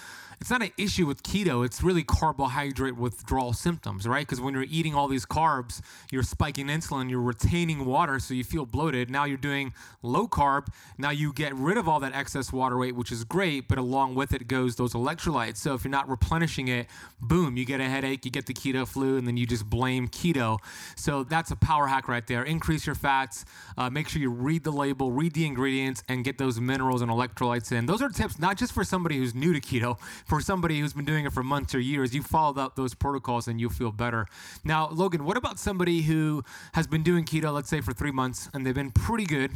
it's 0.41 0.51
not 0.51 0.63
an 0.63 0.71
issue 0.77 1.07
with 1.07 1.23
keto. 1.23 1.65
It's 1.65 1.83
really 1.83 2.03
carbohydrate 2.03 2.97
withdrawal 2.97 3.53
symptoms, 3.53 4.07
right? 4.07 4.27
Because 4.27 4.41
when 4.41 4.55
you're 4.55 4.67
eating 4.69 4.95
all 4.95 5.09
these 5.09 5.27
carbs, 5.27 5.81
you're 6.11 6.23
spiking 6.23 6.67
insulin, 6.67 7.11
you're 7.11 7.21
retaining 7.21 7.85
water, 7.85 8.19
so 8.19 8.35
you 8.35 8.45
feel 8.45 8.67
bloated. 8.67 9.11
Now 9.11 9.25
you're 9.25 9.37
doing 9.37 9.73
low 10.03 10.29
carb. 10.29 10.69
Now 10.99 11.11
you 11.11 11.33
get 11.33 11.55
rid 11.55 11.77
of 11.77 11.89
all 11.89 12.01
that 12.01 12.15
excess 12.15 12.53
water 12.53 12.77
weight, 12.77 12.95
which 12.95 13.13
is 13.13 13.25
great, 13.25 13.69
but 13.69 13.79
along 13.79 14.15
with 14.15 14.33
it 14.33 14.49
goes 14.49 14.77
those 14.77 14.93
electrolytes. 14.95 15.59
So 15.59 15.75
if 15.75 15.85
you're 15.85 15.91
not 15.91 16.09
replenishing 16.09 16.69
it, 16.69 16.87
boom, 17.21 17.57
you 17.57 17.65
get 17.65 17.81
a 17.81 17.89
headache, 17.89 18.25
you 18.25 18.31
get 18.31 18.47
the 18.47 18.55
keto 18.55 18.87
flu, 18.87 19.17
and 19.17 19.27
then 19.27 19.37
you 19.37 19.47
just 19.47 19.69
blame 19.69 20.09
keto. 20.09 20.59
So 20.97 21.25
that's 21.25 21.51
a 21.51 21.57
power 21.57 21.87
hack 21.87 22.09
right 22.09 22.27
there. 22.27 22.43
Increase 22.43 22.87
your 22.87 22.95
fats. 22.95 23.45
Uh, 23.77 23.91
make 23.91 24.09
sure 24.09 24.21
you 24.21 24.31
read 24.31 24.65
the 24.65 24.73
label, 24.73 25.13
read 25.13 25.35
the 25.35 25.47
ingredients, 25.47 26.03
and 26.09 26.25
get 26.25 26.39
those 26.39 26.61
minerals 26.61 27.03
and 27.03 27.11
electrolytes 27.11 27.73
in. 27.73 27.87
Those 27.87 28.03
are 28.03 28.09
tips 28.09 28.39
not 28.39 28.57
just 28.57 28.73
for 28.73 28.85
somebody 28.85 29.17
who's 29.17 29.35
new 29.35 29.53
to 29.53 29.61
keto 29.61 29.99
for 30.25 30.41
somebody 30.41 30.81
who's 30.81 30.93
been 30.93 31.05
doing 31.05 31.25
it 31.27 31.33
for 31.33 31.43
months 31.43 31.75
or 31.75 31.81
years, 31.81 32.15
you 32.15 32.23
followed 32.23 32.59
up 32.59 32.77
those 32.77 32.95
protocols 32.95 33.49
and 33.49 33.61
you'll 33.61 33.71
feel 33.71 33.93
better. 33.93 34.27
Now, 34.65 34.89
Logan, 34.89 35.25
what 35.25 35.37
about 35.37 35.59
somebody 35.59 36.03
who 36.03 36.43
has 36.73 36.87
been 36.87 37.03
doing 37.03 37.25
keto, 37.25 37.53
let's 37.53 37.69
say 37.69 37.81
for 37.81 37.93
three 37.93 38.13
months, 38.13 38.49
and 38.55 38.67
they've 38.67 38.75
been 38.75 38.91
pretty 38.91 39.27
good? 39.27 39.51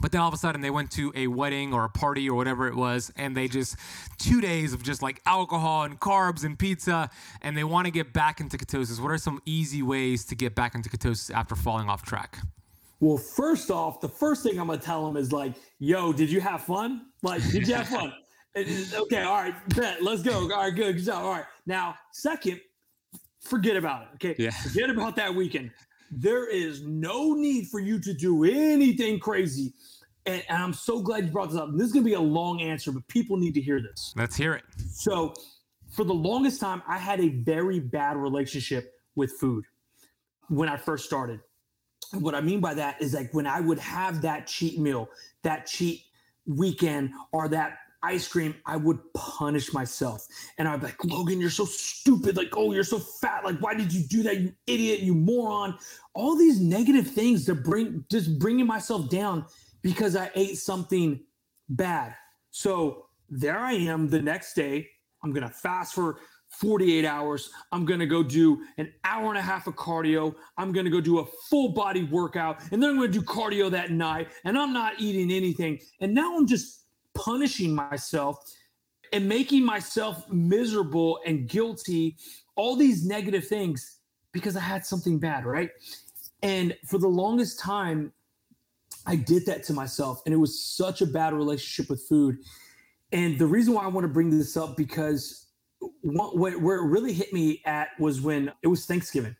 But 0.00 0.12
then 0.12 0.22
all 0.22 0.28
of 0.28 0.34
a 0.34 0.38
sudden 0.38 0.62
they 0.62 0.70
went 0.70 0.90
to 0.92 1.12
a 1.14 1.26
wedding 1.26 1.74
or 1.74 1.84
a 1.84 1.90
party 1.90 2.28
or 2.28 2.34
whatever 2.34 2.66
it 2.66 2.74
was, 2.74 3.12
and 3.16 3.36
they 3.36 3.48
just 3.48 3.76
two 4.18 4.40
days 4.40 4.72
of 4.72 4.82
just 4.82 5.02
like 5.02 5.20
alcohol 5.26 5.82
and 5.82 6.00
carbs 6.00 6.42
and 6.44 6.58
pizza, 6.58 7.10
and 7.42 7.56
they 7.56 7.64
want 7.64 7.84
to 7.84 7.90
get 7.90 8.12
back 8.14 8.40
into 8.40 8.56
ketosis. 8.56 8.98
What 8.98 9.12
are 9.12 9.18
some 9.18 9.42
easy 9.44 9.82
ways 9.82 10.24
to 10.26 10.34
get 10.34 10.54
back 10.54 10.74
into 10.74 10.88
ketosis 10.88 11.30
after 11.30 11.54
falling 11.54 11.90
off 11.90 12.02
track? 12.02 12.38
Well, 13.00 13.18
first 13.18 13.70
off, 13.70 14.00
the 14.00 14.08
first 14.08 14.42
thing 14.42 14.58
I'm 14.58 14.66
gonna 14.66 14.78
tell 14.78 15.04
them 15.06 15.16
is 15.16 15.32
like, 15.32 15.54
"Yo, 15.78 16.12
did 16.12 16.30
you 16.30 16.40
have 16.40 16.62
fun? 16.62 17.06
Like, 17.22 17.42
did 17.50 17.66
you 17.68 17.74
have 17.74 17.88
fun?" 17.88 18.12
Okay, 18.56 19.22
all 19.22 19.42
right, 19.42 19.54
bet. 19.76 20.02
Let's 20.02 20.22
go. 20.22 20.32
All 20.32 20.48
right, 20.48 20.74
good, 20.74 20.96
good 20.96 21.04
job. 21.04 21.24
All 21.24 21.32
right, 21.32 21.44
now 21.66 21.94
second, 22.12 22.60
forget 23.40 23.76
about 23.76 24.02
it. 24.02 24.08
Okay, 24.14 24.42
yeah. 24.42 24.50
forget 24.50 24.90
about 24.90 25.16
that 25.16 25.34
weekend. 25.34 25.70
There 26.10 26.48
is 26.48 26.82
no 26.82 27.34
need 27.34 27.68
for 27.68 27.78
you 27.78 28.00
to 28.00 28.12
do 28.12 28.44
anything 28.44 29.20
crazy. 29.20 29.72
And, 30.26 30.42
and 30.48 30.62
I'm 30.62 30.72
so 30.72 31.00
glad 31.00 31.26
you 31.26 31.30
brought 31.30 31.50
this 31.50 31.58
up. 31.58 31.68
And 31.68 31.78
this 31.78 31.86
is 31.86 31.92
going 31.92 32.04
to 32.04 32.08
be 32.10 32.14
a 32.14 32.20
long 32.20 32.60
answer, 32.60 32.92
but 32.92 33.06
people 33.08 33.36
need 33.36 33.54
to 33.54 33.60
hear 33.60 33.80
this. 33.80 34.12
Let's 34.16 34.36
hear 34.36 34.54
it. 34.54 34.64
So, 34.90 35.32
for 35.90 36.04
the 36.04 36.14
longest 36.14 36.60
time, 36.60 36.82
I 36.86 36.98
had 36.98 37.20
a 37.20 37.28
very 37.28 37.80
bad 37.80 38.16
relationship 38.16 38.92
with 39.16 39.32
food 39.40 39.64
when 40.48 40.68
I 40.68 40.76
first 40.76 41.04
started. 41.04 41.40
And 42.12 42.22
what 42.22 42.34
I 42.34 42.40
mean 42.40 42.60
by 42.60 42.74
that 42.74 43.00
is 43.00 43.14
like 43.14 43.32
when 43.32 43.46
I 43.46 43.60
would 43.60 43.78
have 43.78 44.22
that 44.22 44.46
cheat 44.46 44.78
meal, 44.78 45.08
that 45.42 45.66
cheat 45.66 46.02
weekend, 46.46 47.10
or 47.32 47.48
that 47.48 47.78
ice 48.02 48.26
cream, 48.28 48.54
I 48.66 48.76
would 48.76 48.98
punish 49.14 49.72
myself. 49.72 50.26
And 50.58 50.66
I'd 50.66 50.80
be 50.80 50.86
like, 50.86 51.04
Logan, 51.04 51.40
you're 51.40 51.50
so 51.50 51.64
stupid. 51.64 52.36
Like, 52.36 52.56
oh, 52.56 52.72
you're 52.72 52.84
so 52.84 52.98
fat. 52.98 53.44
Like, 53.44 53.58
why 53.60 53.74
did 53.74 53.92
you 53.92 54.02
do 54.02 54.22
that? 54.22 54.38
You 54.38 54.52
idiot, 54.66 55.00
you 55.00 55.14
moron. 55.14 55.76
All 56.14 56.36
these 56.36 56.60
negative 56.60 57.06
things 57.06 57.44
to 57.46 57.54
bring, 57.54 58.04
just 58.10 58.38
bringing 58.38 58.66
myself 58.66 59.08
down 59.08 59.44
because 59.82 60.16
I 60.16 60.30
ate 60.34 60.58
something 60.58 61.20
bad. 61.68 62.14
So 62.50 63.06
there 63.28 63.58
I 63.58 63.72
am 63.72 64.08
the 64.08 64.20
next 64.20 64.54
day. 64.54 64.88
I'm 65.22 65.32
going 65.32 65.46
to 65.46 65.54
fast 65.54 65.94
for 65.94 66.18
48 66.50 67.04
hours. 67.04 67.50
I'm 67.70 67.84
going 67.84 68.00
to 68.00 68.06
go 68.06 68.22
do 68.22 68.64
an 68.78 68.92
hour 69.04 69.28
and 69.28 69.38
a 69.38 69.42
half 69.42 69.66
of 69.66 69.76
cardio. 69.76 70.34
I'm 70.56 70.72
going 70.72 70.84
to 70.84 70.90
go 70.90 71.00
do 71.00 71.20
a 71.20 71.26
full 71.48 71.72
body 71.72 72.04
workout. 72.04 72.60
And 72.72 72.82
then 72.82 72.90
I'm 72.90 72.96
going 72.96 73.12
to 73.12 73.18
do 73.18 73.24
cardio 73.24 73.70
that 73.70 73.90
night. 73.90 74.28
And 74.44 74.58
I'm 74.58 74.72
not 74.72 74.94
eating 74.98 75.30
anything. 75.30 75.78
And 76.00 76.12
now 76.12 76.36
I'm 76.36 76.46
just 76.46 76.79
punishing 77.24 77.74
myself 77.74 78.44
and 79.12 79.28
making 79.28 79.64
myself 79.64 80.30
miserable 80.30 81.20
and 81.26 81.48
guilty, 81.48 82.16
all 82.56 82.76
these 82.76 83.04
negative 83.04 83.46
things 83.46 83.98
because 84.32 84.56
I 84.56 84.60
had 84.60 84.86
something 84.86 85.18
bad, 85.18 85.44
right? 85.44 85.70
And 86.42 86.76
for 86.86 86.98
the 86.98 87.08
longest 87.08 87.58
time, 87.58 88.12
I 89.06 89.16
did 89.16 89.46
that 89.46 89.64
to 89.64 89.72
myself, 89.72 90.22
and 90.24 90.34
it 90.34 90.38
was 90.38 90.62
such 90.62 91.00
a 91.00 91.06
bad 91.06 91.32
relationship 91.32 91.90
with 91.90 92.02
food. 92.02 92.38
And 93.12 93.38
the 93.38 93.46
reason 93.46 93.74
why 93.74 93.84
I 93.84 93.88
want 93.88 94.04
to 94.04 94.12
bring 94.12 94.30
this 94.30 94.56
up 94.56 94.76
because 94.76 95.46
what, 96.02 96.36
where 96.36 96.76
it 96.76 96.86
really 96.86 97.12
hit 97.12 97.32
me 97.32 97.62
at 97.64 97.88
was 97.98 98.20
when 98.20 98.52
it 98.62 98.68
was 98.68 98.86
Thanksgiving. 98.86 99.34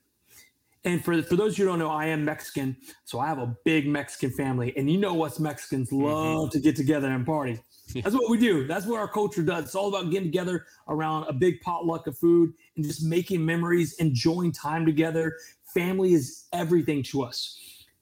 And 0.84 1.04
for 1.04 1.22
for 1.22 1.36
those 1.36 1.58
who 1.58 1.66
don't 1.66 1.78
know, 1.78 1.90
I 1.90 2.06
am 2.06 2.24
Mexican, 2.24 2.74
so 3.04 3.20
I 3.20 3.26
have 3.26 3.38
a 3.38 3.54
big 3.66 3.86
Mexican 3.86 4.30
family, 4.30 4.74
and 4.78 4.90
you 4.90 4.96
know 4.96 5.22
us 5.24 5.38
Mexicans 5.38 5.90
mm-hmm. 5.90 6.04
love 6.04 6.36
mm-hmm. 6.38 6.50
to 6.50 6.60
get 6.60 6.74
together 6.74 7.08
and 7.08 7.26
party. 7.26 7.60
That's 7.94 8.14
what 8.14 8.31
we 8.31 8.38
do. 8.38 8.66
That's 8.66 8.87
what 8.87 8.98
our 8.98 9.09
culture 9.09 9.42
does. 9.42 9.64
It's 9.64 9.74
all 9.74 9.88
about 9.88 10.11
getting 10.11 10.29
together 10.29 10.66
around 10.88 11.24
a 11.29 11.33
big 11.33 11.61
potluck 11.61 12.07
of 12.07 12.16
food 12.16 12.53
and 12.76 12.85
just 12.85 13.03
making 13.03 13.44
memories, 13.44 13.94
enjoying 13.94 14.53
time 14.53 14.87
together. 14.87 15.37
Family 15.74 16.14
is 16.14 16.46
everything 16.53 17.03
to 17.05 17.22
us. 17.22 17.59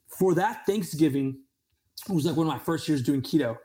For 0.06 0.34
that 0.34 0.66
Thanksgiving, 0.66 1.38
it 2.08 2.12
was 2.12 2.24
like 2.24 2.36
one 2.36 2.46
of 2.46 2.52
my 2.52 2.58
first 2.58 2.88
years 2.88 3.02
doing 3.02 3.22
keto. 3.22 3.56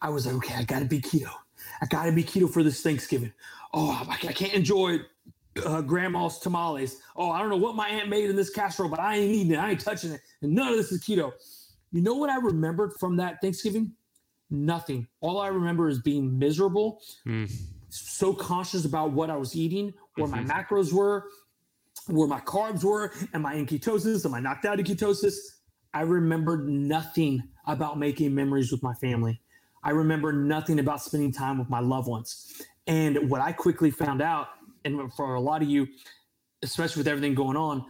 I 0.00 0.10
was 0.10 0.26
like, 0.26 0.36
okay, 0.36 0.54
I 0.54 0.64
got 0.64 0.80
to 0.80 0.84
be 0.84 1.00
keto. 1.00 1.30
I 1.80 1.86
got 1.86 2.04
to 2.04 2.12
be 2.12 2.24
keto 2.24 2.50
for 2.50 2.62
this 2.62 2.82
Thanksgiving. 2.82 3.32
Oh, 3.72 4.06
I 4.08 4.16
can't 4.16 4.54
enjoy 4.54 5.00
uh, 5.64 5.80
grandma's 5.82 6.38
tamales. 6.38 7.00
Oh, 7.16 7.30
I 7.30 7.38
don't 7.38 7.48
know 7.48 7.56
what 7.56 7.74
my 7.74 7.88
aunt 7.88 8.08
made 8.08 8.28
in 8.28 8.36
this 8.36 8.50
casserole, 8.50 8.88
but 8.88 9.00
I 9.00 9.16
ain't 9.16 9.34
eating 9.34 9.52
it. 9.52 9.56
I 9.56 9.70
ain't 9.70 9.80
touching 9.80 10.12
it. 10.12 10.20
And 10.42 10.54
none 10.54 10.68
of 10.68 10.76
this 10.76 10.92
is 10.92 11.02
keto. 11.02 11.32
You 11.92 12.02
know 12.02 12.14
what 12.14 12.30
I 12.30 12.36
remembered 12.36 12.94
from 12.94 13.16
that 13.16 13.40
Thanksgiving? 13.40 13.92
Nothing. 14.50 15.08
All 15.20 15.40
I 15.40 15.48
remember 15.48 15.88
is 15.88 16.00
being 16.00 16.38
miserable, 16.38 17.00
mm. 17.26 17.50
so 17.88 18.32
conscious 18.32 18.84
about 18.84 19.12
what 19.12 19.30
I 19.30 19.36
was 19.36 19.56
eating, 19.56 19.92
where 20.14 20.28
mm-hmm. 20.28 20.46
my 20.46 20.54
macros 20.62 20.92
were, 20.92 21.24
where 22.06 22.28
my 22.28 22.40
carbs 22.40 22.84
were, 22.84 23.12
am 23.34 23.44
I 23.44 23.54
in 23.54 23.66
ketosis? 23.66 24.24
Am 24.24 24.34
I 24.34 24.40
knocked 24.40 24.64
out 24.64 24.78
of 24.78 24.86
ketosis? 24.86 25.34
I 25.92 26.02
remembered 26.02 26.68
nothing 26.68 27.42
about 27.66 27.98
making 27.98 28.34
memories 28.34 28.70
with 28.70 28.82
my 28.82 28.94
family. 28.94 29.40
I 29.82 29.90
remember 29.90 30.32
nothing 30.32 30.78
about 30.78 31.02
spending 31.02 31.32
time 31.32 31.58
with 31.58 31.70
my 31.70 31.80
loved 31.80 32.08
ones. 32.08 32.60
And 32.86 33.30
what 33.30 33.40
I 33.40 33.52
quickly 33.52 33.90
found 33.90 34.22
out, 34.22 34.48
and 34.84 35.12
for 35.14 35.34
a 35.34 35.40
lot 35.40 35.62
of 35.62 35.68
you, 35.68 35.86
especially 36.62 37.00
with 37.00 37.08
everything 37.08 37.34
going 37.34 37.56
on, 37.56 37.84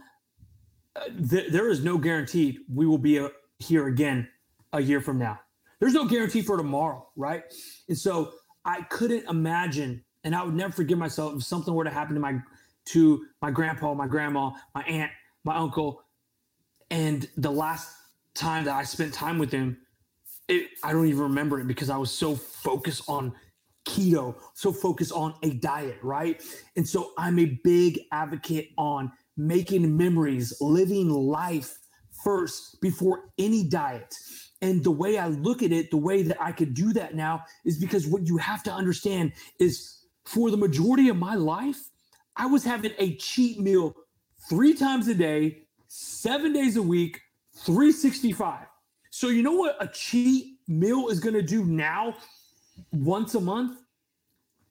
uh, 0.95 1.01
th- 1.29 1.51
there 1.51 1.69
is 1.69 1.83
no 1.83 1.97
guarantee 1.97 2.59
we 2.73 2.85
will 2.85 2.97
be 2.97 3.17
a, 3.17 3.25
uh, 3.25 3.29
here 3.59 3.87
again 3.87 4.27
a 4.73 4.81
year 4.81 5.01
from 5.01 5.17
now. 5.17 5.39
There's 5.79 5.93
no 5.93 6.05
guarantee 6.05 6.41
for 6.41 6.57
tomorrow, 6.57 7.07
right? 7.15 7.43
And 7.87 7.97
so 7.97 8.33
I 8.65 8.81
couldn't 8.83 9.29
imagine, 9.29 10.03
and 10.23 10.35
I 10.35 10.43
would 10.43 10.55
never 10.55 10.73
forgive 10.73 10.97
myself 10.97 11.35
if 11.35 11.43
something 11.43 11.73
were 11.73 11.83
to 11.83 11.89
happen 11.89 12.15
to 12.15 12.19
my 12.21 12.39
to 12.85 13.25
my 13.41 13.51
grandpa, 13.51 13.93
my 13.93 14.07
grandma, 14.07 14.51
my 14.73 14.81
aunt, 14.83 15.11
my 15.43 15.55
uncle, 15.57 16.03
and 16.89 17.27
the 17.37 17.51
last 17.51 17.89
time 18.33 18.63
that 18.65 18.75
I 18.75 18.83
spent 18.83 19.13
time 19.13 19.37
with 19.37 19.51
them, 19.51 19.77
it, 20.47 20.69
I 20.83 20.93
don't 20.93 21.07
even 21.07 21.23
remember 21.23 21.59
it 21.59 21.67
because 21.67 21.89
I 21.89 21.97
was 21.97 22.11
so 22.11 22.35
focused 22.35 23.03
on 23.09 23.33
keto, 23.85 24.35
so 24.53 24.71
focused 24.71 25.11
on 25.11 25.33
a 25.43 25.51
diet, 25.51 25.97
right? 26.01 26.41
And 26.75 26.87
so 26.87 27.11
I'm 27.17 27.39
a 27.39 27.59
big 27.63 27.99
advocate 28.11 28.69
on 28.77 29.11
making 29.35 29.95
memories, 29.95 30.53
living 30.61 31.09
life 31.09 31.77
first 32.23 32.79
before 32.81 33.25
any 33.37 33.63
diet. 33.67 34.15
And 34.61 34.83
the 34.83 34.91
way 34.91 35.17
I 35.17 35.27
look 35.27 35.61
at 35.61 35.71
it, 35.71 35.91
the 35.91 35.97
way 35.97 36.23
that 36.23 36.41
I 36.41 36.51
could 36.51 36.73
do 36.73 36.93
that 36.93 37.15
now 37.15 37.43
is 37.63 37.77
because 37.77 38.07
what 38.07 38.25
you 38.27 38.37
have 38.37 38.63
to 38.63 38.71
understand 38.71 39.33
is 39.59 39.99
for 40.25 40.49
the 40.49 40.57
majority 40.57 41.09
of 41.09 41.17
my 41.17 41.35
life, 41.35 41.77
I 42.35 42.47
was 42.47 42.63
having 42.63 42.91
a 42.97 43.15
cheat 43.15 43.59
meal 43.59 43.95
three 44.49 44.73
times 44.73 45.07
a 45.07 45.13
day, 45.13 45.63
seven 45.87 46.53
days 46.53 46.77
a 46.77 46.81
week, 46.81 47.21
365. 47.57 48.65
So, 49.09 49.29
you 49.29 49.41
know 49.41 49.53
what 49.53 49.77
a 49.79 49.87
cheat 49.87 50.57
meal 50.67 51.07
is 51.09 51.19
going 51.19 51.33
to 51.33 51.41
do 51.41 51.65
now 51.65 52.15
once 52.91 53.35
a 53.35 53.41
month? 53.41 53.79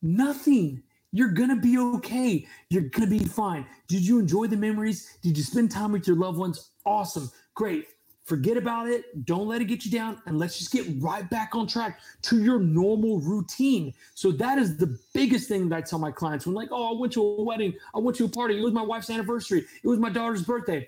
Nothing. 0.02 0.82
You're 1.12 1.30
going 1.30 1.48
to 1.48 1.56
be 1.56 1.78
okay. 1.78 2.46
You're 2.70 2.82
going 2.82 3.08
to 3.08 3.18
be 3.18 3.24
fine. 3.24 3.66
Did 3.88 4.06
you 4.06 4.18
enjoy 4.18 4.46
the 4.46 4.56
memories? 4.56 5.18
Did 5.22 5.36
you 5.36 5.42
spend 5.42 5.70
time 5.70 5.92
with 5.92 6.06
your 6.06 6.16
loved 6.16 6.38
ones? 6.38 6.70
Awesome. 6.84 7.30
Great 7.54 7.86
forget 8.26 8.56
about 8.56 8.88
it. 8.88 9.24
Don't 9.24 9.46
let 9.46 9.60
it 9.60 9.66
get 9.66 9.84
you 9.84 9.90
down. 9.90 10.20
And 10.26 10.38
let's 10.38 10.58
just 10.58 10.72
get 10.72 10.84
right 10.98 11.28
back 11.30 11.54
on 11.54 11.66
track 11.66 12.00
to 12.22 12.42
your 12.42 12.58
normal 12.58 13.20
routine. 13.20 13.94
So 14.14 14.32
that 14.32 14.58
is 14.58 14.76
the 14.76 14.98
biggest 15.14 15.48
thing 15.48 15.68
that 15.68 15.76
I 15.76 15.80
tell 15.80 15.98
my 15.98 16.10
clients 16.10 16.46
when 16.46 16.54
like, 16.54 16.68
oh, 16.72 16.94
I 16.96 17.00
went 17.00 17.12
to 17.14 17.22
a 17.22 17.42
wedding, 17.42 17.74
I 17.94 17.98
went 17.98 18.16
to 18.18 18.24
a 18.24 18.28
party, 18.28 18.58
it 18.58 18.62
was 18.62 18.72
my 18.72 18.82
wife's 18.82 19.08
anniversary, 19.08 19.64
it 19.82 19.88
was 19.88 19.98
my 19.98 20.10
daughter's 20.10 20.42
birthday. 20.42 20.86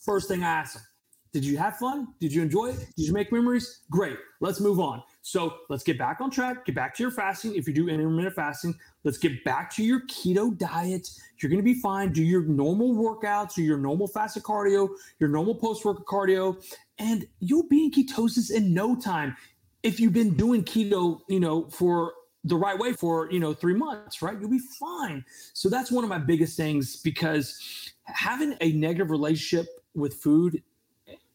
First 0.00 0.28
thing 0.28 0.42
I 0.42 0.48
ask 0.48 0.74
them, 0.74 0.82
did 1.32 1.44
you 1.44 1.58
have 1.58 1.76
fun? 1.78 2.08
Did 2.20 2.32
you 2.32 2.42
enjoy 2.42 2.66
it? 2.66 2.78
Did 2.96 3.06
you 3.06 3.12
make 3.12 3.32
memories? 3.32 3.80
Great. 3.90 4.16
Let's 4.40 4.60
move 4.60 4.78
on. 4.78 5.02
So 5.26 5.60
let's 5.70 5.82
get 5.82 5.96
back 5.96 6.20
on 6.20 6.30
track. 6.30 6.66
Get 6.66 6.74
back 6.74 6.94
to 6.96 7.02
your 7.02 7.10
fasting. 7.10 7.56
If 7.56 7.66
you 7.66 7.72
do 7.72 7.88
intermittent 7.88 8.34
fasting, 8.34 8.74
let's 9.04 9.16
get 9.16 9.42
back 9.42 9.74
to 9.74 9.82
your 9.82 10.02
keto 10.02 10.56
diet. 10.58 11.08
You're 11.40 11.48
going 11.48 11.62
to 11.62 11.64
be 11.64 11.80
fine. 11.80 12.12
Do 12.12 12.22
your 12.22 12.42
normal 12.42 12.94
workouts, 12.94 13.54
do 13.54 13.62
your 13.62 13.78
normal 13.78 14.06
fasted 14.06 14.42
cardio, 14.42 14.90
your 15.18 15.30
normal 15.30 15.54
post 15.54 15.82
workout 15.82 16.04
cardio, 16.04 16.62
and 16.98 17.26
you'll 17.40 17.66
be 17.68 17.84
in 17.84 17.90
ketosis 17.90 18.52
in 18.52 18.74
no 18.74 18.94
time. 18.94 19.34
If 19.82 19.98
you've 19.98 20.12
been 20.12 20.34
doing 20.34 20.62
keto, 20.62 21.20
you 21.30 21.40
know, 21.40 21.70
for 21.70 22.12
the 22.44 22.56
right 22.56 22.78
way 22.78 22.92
for 22.92 23.32
you 23.32 23.40
know 23.40 23.54
three 23.54 23.72
months 23.72 24.20
right 24.20 24.38
you'll 24.38 24.50
be 24.50 24.58
fine 24.58 25.24
so 25.54 25.70
that's 25.70 25.90
one 25.90 26.04
of 26.04 26.10
my 26.10 26.18
biggest 26.18 26.58
things 26.58 27.00
because 27.00 27.90
having 28.02 28.54
a 28.60 28.72
negative 28.72 29.10
relationship 29.10 29.66
with 29.94 30.12
food 30.12 30.62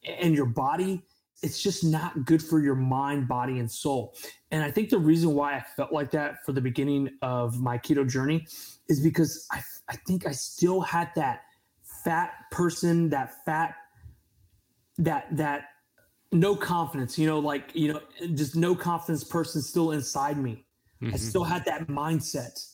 and 0.06 0.36
your 0.36 0.46
body 0.46 1.04
it's 1.42 1.62
just 1.62 1.84
not 1.84 2.26
good 2.26 2.44
for 2.44 2.60
your 2.60 2.76
mind, 2.76 3.28
body, 3.28 3.60
and 3.60 3.72
soul. 3.72 4.16
And 4.52 4.64
I 4.64 4.72
think 4.72 4.90
the 4.90 4.98
reason 4.98 5.34
why 5.34 5.56
I 5.56 5.62
felt 5.76 5.92
like 5.92 6.12
that 6.12 6.46
for 6.46 6.52
the 6.52 6.62
beginning 6.62 7.10
of 7.22 7.62
my 7.62 7.78
keto 7.78 8.08
journey 8.08 8.46
is 8.90 9.00
because 9.00 9.48
I, 9.52 9.62
I 9.88 9.96
think 10.08 10.28
I 10.28 10.32
still 10.32 10.82
had 10.82 11.12
that 11.16 11.42
fat 12.04 12.32
person, 12.52 13.10
that 13.10 13.46
fat, 13.46 13.76
that, 14.98 15.28
that 15.38 15.66
no 16.32 16.56
confidence, 16.56 17.18
you 17.18 17.26
know, 17.26 17.40
like, 17.40 17.72
you 17.74 17.94
know, 17.94 18.02
just 18.36 18.56
no 18.56 18.76
confidence 18.76 19.24
person 19.24 19.62
still 19.62 19.92
inside 19.92 20.38
me. 20.38 20.66
Mm-hmm. 21.02 21.14
I 21.14 21.18
still 21.18 21.46
had 21.46 21.64
that 21.66 21.88
mindset 21.88 22.66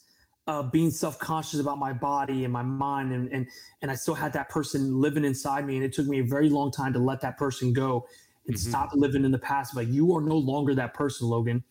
of 0.47 0.71
being 0.71 0.91
self-conscious 0.91 1.59
about 1.59 1.77
my 1.77 1.91
body 1.91 2.43
and 2.43 2.53
my 2.53 2.61
mind 2.61 3.11
and, 3.11 3.31
and 3.31 3.47
and 3.81 3.89
I 3.89 3.95
still 3.95 4.13
had 4.13 4.31
that 4.33 4.47
person 4.49 5.01
living 5.01 5.25
inside 5.25 5.65
me 5.65 5.75
and 5.75 5.83
it 5.83 5.91
took 5.91 6.05
me 6.05 6.19
a 6.19 6.23
very 6.23 6.49
long 6.49 6.71
time 6.71 6.93
to 6.93 6.99
let 6.99 7.19
that 7.21 7.37
person 7.37 7.73
go 7.73 8.05
and 8.47 8.55
mm-hmm. 8.55 8.69
stop 8.69 8.91
living 8.93 9.25
in 9.25 9.31
the 9.31 9.39
past. 9.39 9.75
Like 9.75 9.87
you 9.89 10.15
are 10.15 10.21
no 10.21 10.37
longer 10.37 10.75
that 10.75 10.93
person, 10.93 11.27
Logan. 11.27 11.63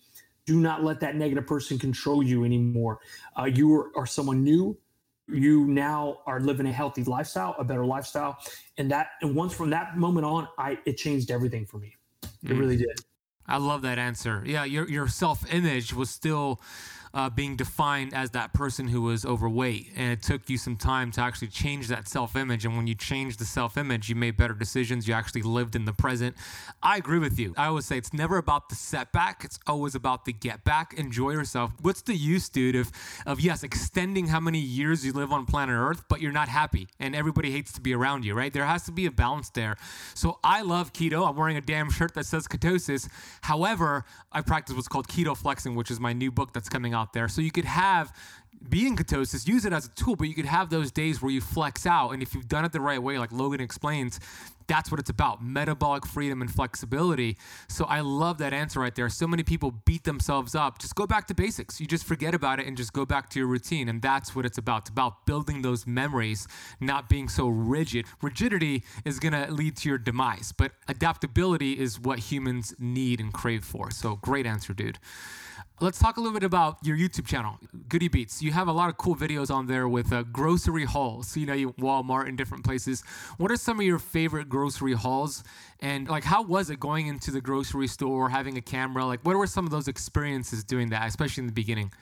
Do 0.47 0.61
not 0.61 0.85
let 0.85 1.01
that 1.01 1.17
negative 1.17 1.47
person 1.47 1.79
control 1.79 2.23
you 2.23 2.45
anymore. 2.45 3.01
Uh, 3.39 3.45
you 3.45 3.75
are, 3.75 3.91
are 3.97 4.07
someone 4.07 4.45
new. 4.45 4.77
You 5.27 5.65
now 5.67 6.19
are 6.27 6.39
living 6.39 6.67
a 6.67 6.73
healthy 6.73 7.03
lifestyle, 7.05 7.55
a 7.59 7.65
better 7.65 7.87
lifestyle, 7.87 8.37
and 8.77 8.91
that. 8.91 9.09
And 9.23 9.35
once 9.35 9.55
from 9.55 9.71
that 9.71 9.97
moment 9.97 10.27
on, 10.27 10.49
I 10.59 10.79
it 10.85 10.99
changed 10.99 11.31
everything 11.31 11.65
for 11.65 11.79
me. 11.79 11.97
It 12.23 12.51
mm. 12.51 12.59
really 12.59 12.77
did. 12.77 13.01
I 13.47 13.57
love 13.57 13.83
that 13.83 13.99
answer. 13.99 14.43
Yeah, 14.45 14.65
your 14.65 14.89
your 14.89 15.09
self 15.09 15.51
image 15.53 15.95
was 15.95 16.11
still 16.11 16.61
uh, 17.15 17.31
being 17.31 17.55
defined 17.55 18.13
as 18.13 18.31
that 18.31 18.53
person 18.53 18.89
who 18.89 19.03
was 19.03 19.25
overweight. 19.25 19.87
And 19.97 20.13
it 20.13 20.23
took 20.23 20.51
you 20.51 20.59
some 20.59 20.77
time 20.77 21.13
to 21.13 21.21
actually 21.21 21.49
change 21.49 21.87
that 21.89 22.09
self 22.09 22.35
image. 22.35 22.65
And 22.65 22.77
when 22.77 22.87
you 22.89 22.97
changed 22.97 23.39
the 23.39 23.45
self 23.45 23.77
image, 23.77 24.09
you 24.09 24.17
made 24.17 24.37
better 24.37 24.53
decisions. 24.53 25.07
You 25.07 25.15
actually 25.15 25.43
lived 25.43 25.77
in 25.77 25.85
the 25.85 25.93
present. 25.93 26.37
I 26.83 26.97
agree 26.97 27.21
with 27.21 27.39
you. 27.39 27.55
I 27.57 27.67
always 27.67 27.87
say 27.87 27.97
it's 27.97 28.13
never 28.13 28.37
about 28.37 28.69
the 28.69 28.75
setback, 28.75 29.45
it's 29.45 29.61
always 29.67 29.95
about 29.95 30.25
the 30.25 30.33
get 30.33 30.65
back. 30.65 30.95
Enjoy 30.95 31.31
yourself. 31.31 31.71
What's 31.81 32.03
the 32.03 32.17
use, 32.17 32.49
dude, 32.49 32.75
of, 32.75 32.91
of 33.27 33.41
yes, 33.41 33.63
extending 33.63 34.27
how 34.27 34.41
many 34.41 34.59
years 34.59 35.07
you 35.07 35.13
live 35.13 35.33
on 35.33 35.47
planet 35.47 35.77
Earth, 35.77 36.05
but 36.09 36.21
you're 36.21 36.33
not 36.33 36.49
happy 36.49 36.89
and 36.99 37.15
everybody 37.15 37.53
hates 37.53 37.73
to 37.73 37.81
be 37.81 37.95
around 37.95 38.25
you, 38.25 38.35
right? 38.35 38.53
There 38.53 38.65
has 38.65 38.85
to 38.85 38.93
be 38.93 39.07
a 39.07 39.11
balance 39.13 39.51
there. 39.51 39.77
So 40.15 40.41
I 40.43 40.63
love 40.63 40.93
keto. 40.93 41.29
I'm 41.29 41.37
wearing 41.37 41.57
a 41.57 41.61
damn 41.61 41.91
shirt 41.91 42.15
that 42.15 42.27
says 42.27 42.49
ketosis. 42.49 43.09
However, 43.43 44.05
I 44.33 44.41
practice 44.41 44.75
what's 44.75 44.89
called 44.89 45.07
keto 45.07 45.37
flexing, 45.37 45.77
which 45.77 45.91
is 45.91 46.01
my 46.01 46.13
new 46.13 46.33
book 46.33 46.53
that's 46.53 46.69
coming 46.69 46.93
out 46.93 47.04
out 47.05 47.13
there. 47.13 47.29
So 47.29 47.43
you 47.43 47.51
could 47.51 47.67
have 47.67 48.13
be 48.71 48.87
in 48.87 48.97
ketosis, 48.97 49.47
use 49.47 49.67
it 49.67 49.75
as 49.75 49.87
a 49.87 49.91
tool, 49.91 50.17
but 50.17 50.27
you 50.27 50.35
could 50.35 50.47
have 50.47 50.71
those 50.71 50.91
days 50.91 51.21
where 51.21 51.31
you 51.31 51.41
flex 51.41 51.85
out. 51.87 52.11
And 52.11 52.23
if 52.23 52.35
you've 52.35 52.49
done 52.49 52.65
it 52.65 52.73
the 52.73 52.81
right 52.81 53.03
way, 53.03 53.19
like 53.19 53.31
Logan 53.31 53.61
explains, 53.61 54.21
that's 54.67 54.91
what 54.91 54.99
it's 54.99 55.11
about 55.11 55.45
metabolic 55.45 56.07
freedom 56.07 56.41
and 56.41 56.51
flexibility. 56.51 57.37
So 57.69 57.85
I 57.85 58.01
love 58.01 58.39
that 58.39 58.55
answer 58.55 58.81
right 58.81 58.95
there. 58.95 59.11
So 59.11 59.27
many 59.27 59.43
people 59.43 59.75
beat 59.85 60.05
themselves 60.05 60.55
up. 60.55 60.79
Just 60.79 60.95
go 60.95 61.07
back 61.07 61.27
to 61.27 61.35
basics. 61.35 61.79
You 61.79 61.87
just 61.87 62.05
forget 62.05 62.35
about 62.35 62.59
it 62.59 62.67
and 62.67 62.75
just 62.75 62.95
go 62.95 63.05
back 63.05 63.29
to 63.31 63.39
your 63.39 63.49
routine. 63.49 63.89
And 63.91 64.01
that's 64.01 64.35
what 64.35 64.47
it's 64.47 64.57
about. 64.57 64.83
It's 64.83 64.91
about 64.91 65.27
building 65.27 65.61
those 65.61 65.87
memories, 65.87 66.49
not 66.81 67.11
being 67.11 67.29
so 67.29 67.49
rigid. 67.49 68.07
Rigidity 68.23 68.83
is 69.05 69.19
going 69.19 69.35
to 69.35 69.53
lead 69.53 69.77
to 69.79 69.91
your 69.91 69.99
demise, 69.99 70.53
but 70.57 70.73
adaptability 70.89 71.79
is 71.79 72.01
what 72.01 72.19
humans 72.19 72.75
need 72.79 73.21
and 73.21 73.31
crave 73.33 73.65
for. 73.65 73.91
So 73.91 74.17
great 74.17 74.47
answer, 74.47 74.73
dude. 74.73 74.99
Let's 75.85 75.99
talk 75.99 76.17
a 76.17 76.21
little 76.23 76.33
bit 76.33 76.45
about 76.47 76.79
your 76.83 76.97
YouTube 76.97 77.27
channel, 77.27 77.59
Goody 77.91 78.09
Beats. 78.09 78.41
You 78.41 78.53
have 78.53 78.69
a 78.69 78.73
lot 78.73 78.89
of 78.89 78.97
cool 78.97 79.15
videos 79.15 79.55
on 79.55 79.67
there 79.67 79.87
with 79.87 80.15
uh, 80.15 80.23
grocery 80.23 80.87
hauls. 80.87 81.29
So, 81.29 81.41
you 81.41 81.45
know, 81.45 81.53
you 81.53 81.73
Walmart 81.75 82.27
and 82.27 82.39
different 82.39 82.65
places. 82.65 83.03
What 83.37 83.51
are 83.51 83.57
some 83.57 83.81
of 83.81 83.85
your 83.85 83.99
favorite 83.99 84.49
grocery 84.49 84.95
hauls? 84.95 85.45
And 85.81 86.09
like, 86.09 86.25
how 86.25 86.43
was 86.43 86.71
it 86.71 86.81
going 86.81 87.09
into 87.09 87.31
the 87.31 87.43
grocery 87.43 87.87
store, 87.87 88.31
having 88.31 88.57
a 88.57 88.63
camera? 88.63 89.05
Like, 89.05 89.21
what 89.25 89.37
were 89.37 89.47
some 89.47 89.67
of 89.67 89.73
those 89.73 89.87
experiences 89.87 90.65
doing 90.65 90.89
that, 90.89 91.07
especially 91.07 91.43
in 91.43 91.49
the 91.49 91.53
beginning? 91.53 91.93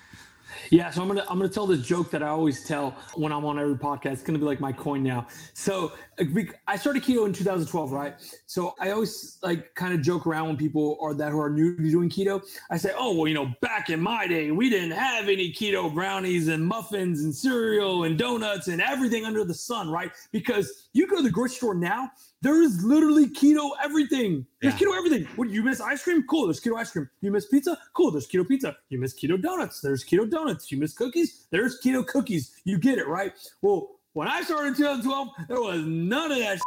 Yeah, 0.71 0.91
so 0.91 1.03
I'm 1.03 1.09
gonna 1.09 1.25
I'm 1.29 1.39
gonna 1.39 1.49
tell 1.49 1.67
this 1.67 1.83
joke 1.83 2.11
that 2.11 2.23
I 2.23 2.29
always 2.29 2.65
tell 2.65 2.97
when 3.15 3.33
I'm 3.33 3.45
on 3.45 3.59
every 3.59 3.77
podcast. 3.77 4.13
It's 4.13 4.23
gonna 4.23 4.39
be 4.39 4.45
like 4.45 4.61
my 4.61 4.73
coin 4.73 5.03
now. 5.03 5.27
So 5.55 5.93
uh, 6.21 6.25
I 6.67 6.77
started 6.77 7.03
keto 7.03 7.27
in 7.27 7.33
2012, 7.33 7.93
right? 7.93 8.15
So 8.47 8.75
I 8.81 8.91
always 8.91 9.39
like 9.43 9.75
kind 9.75 9.95
of 9.95 10.03
joke 10.03 10.27
around 10.27 10.49
when 10.49 10.57
people 10.57 10.99
are 11.01 11.15
that 11.15 11.33
who 11.33 11.41
are 11.41 11.51
new 11.51 11.77
to 11.77 11.91
doing 11.91 12.09
keto. 12.09 12.43
I 12.71 12.77
say, 12.77 12.93
oh 12.97 13.15
well, 13.15 13.27
you 13.27 13.35
know, 13.35 13.53
back 13.61 13.91
in 13.91 14.01
my 14.01 14.27
day, 14.27 14.51
we 14.51 14.71
didn't 14.71 14.93
have 14.93 15.29
any 15.29 15.53
keto 15.53 15.93
brownies 15.93 16.49
and 16.49 16.67
muffins 16.67 17.25
and 17.25 17.35
cereal 17.35 18.05
and 18.05 18.19
donuts 18.19 18.69
and 18.69 18.81
everything 18.81 19.25
under 19.25 19.45
the 19.45 19.55
sun, 19.55 19.91
right? 19.91 20.13
Because 20.31 20.89
you 20.93 21.07
go 21.07 21.17
to 21.17 21.23
the 21.23 21.31
grocery 21.31 21.57
store 21.57 21.75
now, 21.75 22.11
there 22.43 22.61
is 22.61 22.85
literally 22.85 23.29
keto 23.29 23.71
everything. 23.83 24.45
There's 24.61 24.79
yeah. 24.79 24.89
keto 24.89 24.99
everything. 24.99 25.25
What 25.37 25.49
you 25.49 25.63
miss 25.63 25.81
ice 25.81 26.03
cream? 26.03 26.25
Cool. 26.29 26.49
There's 26.49 26.61
keto 26.61 26.77
ice 26.77 26.91
cream. 26.91 27.09
You 27.21 27.31
miss 27.31 27.47
pizza? 27.47 27.79
Cool. 27.95 28.11
There's 28.11 28.29
keto 28.29 28.47
pizza. 28.47 28.77
You 28.91 28.99
miss 28.99 29.15
keto 29.15 29.41
donuts? 29.41 29.81
There's 29.81 30.05
keto 30.05 30.29
donuts. 30.29 30.71
You 30.71 30.79
miss 30.79 30.93
cookies? 30.93 31.47
There's 31.51 31.81
keto 31.81 32.05
cookies. 32.05 32.61
You 32.65 32.79
get 32.79 32.99
it, 32.99 33.07
right? 33.07 33.33
Well, 33.63 33.91
when 34.15 34.29
I 34.29 34.43
started 34.43 34.69
in 34.69 34.75
2012, 34.75 35.29
there 35.49 35.61
was 35.61 35.83
none 35.87 36.33
of 36.33 36.39
that. 36.39 36.59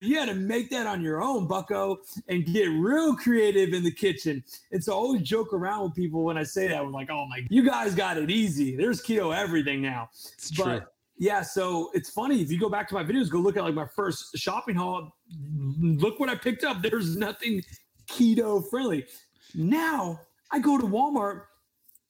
You 0.00 0.18
had 0.18 0.28
to 0.28 0.34
make 0.34 0.70
that 0.70 0.86
on 0.86 1.02
your 1.02 1.22
own, 1.22 1.46
Bucko, 1.48 1.98
and 2.28 2.44
get 2.44 2.66
real 2.66 3.16
creative 3.16 3.72
in 3.72 3.82
the 3.82 3.90
kitchen. 3.90 4.44
And 4.70 4.84
so 4.84 4.92
I 4.92 4.96
always 4.96 5.22
joke 5.22 5.52
around 5.52 5.82
with 5.82 5.94
people 5.94 6.24
when 6.24 6.36
I 6.36 6.44
say 6.44 6.68
that. 6.68 6.78
I'm 6.78 6.92
like, 6.92 7.10
oh 7.10 7.26
my, 7.26 7.44
you 7.48 7.64
guys 7.64 7.94
got 7.94 8.18
it 8.18 8.30
easy. 8.30 8.76
There's 8.76 9.02
keto 9.02 9.34
everything 9.34 9.82
now. 9.82 10.10
It's 10.12 10.50
but, 10.52 10.64
true 10.64 10.80
yeah, 11.16 11.42
so 11.42 11.90
it's 11.94 12.10
funny 12.10 12.40
if 12.40 12.50
you 12.50 12.58
go 12.58 12.68
back 12.68 12.88
to 12.88 12.94
my 12.94 13.04
videos, 13.04 13.30
go 13.30 13.38
look 13.38 13.56
at 13.56 13.62
like 13.62 13.74
my 13.74 13.86
first 13.86 14.36
shopping 14.36 14.74
haul. 14.74 15.16
Look 15.80 16.18
what 16.18 16.28
I 16.28 16.34
picked 16.34 16.64
up. 16.64 16.82
There's 16.82 17.16
nothing 17.16 17.62
keto 18.06 18.68
friendly. 18.68 19.06
Now 19.54 20.20
I 20.50 20.58
go 20.58 20.78
to 20.78 20.84
Walmart. 20.84 21.42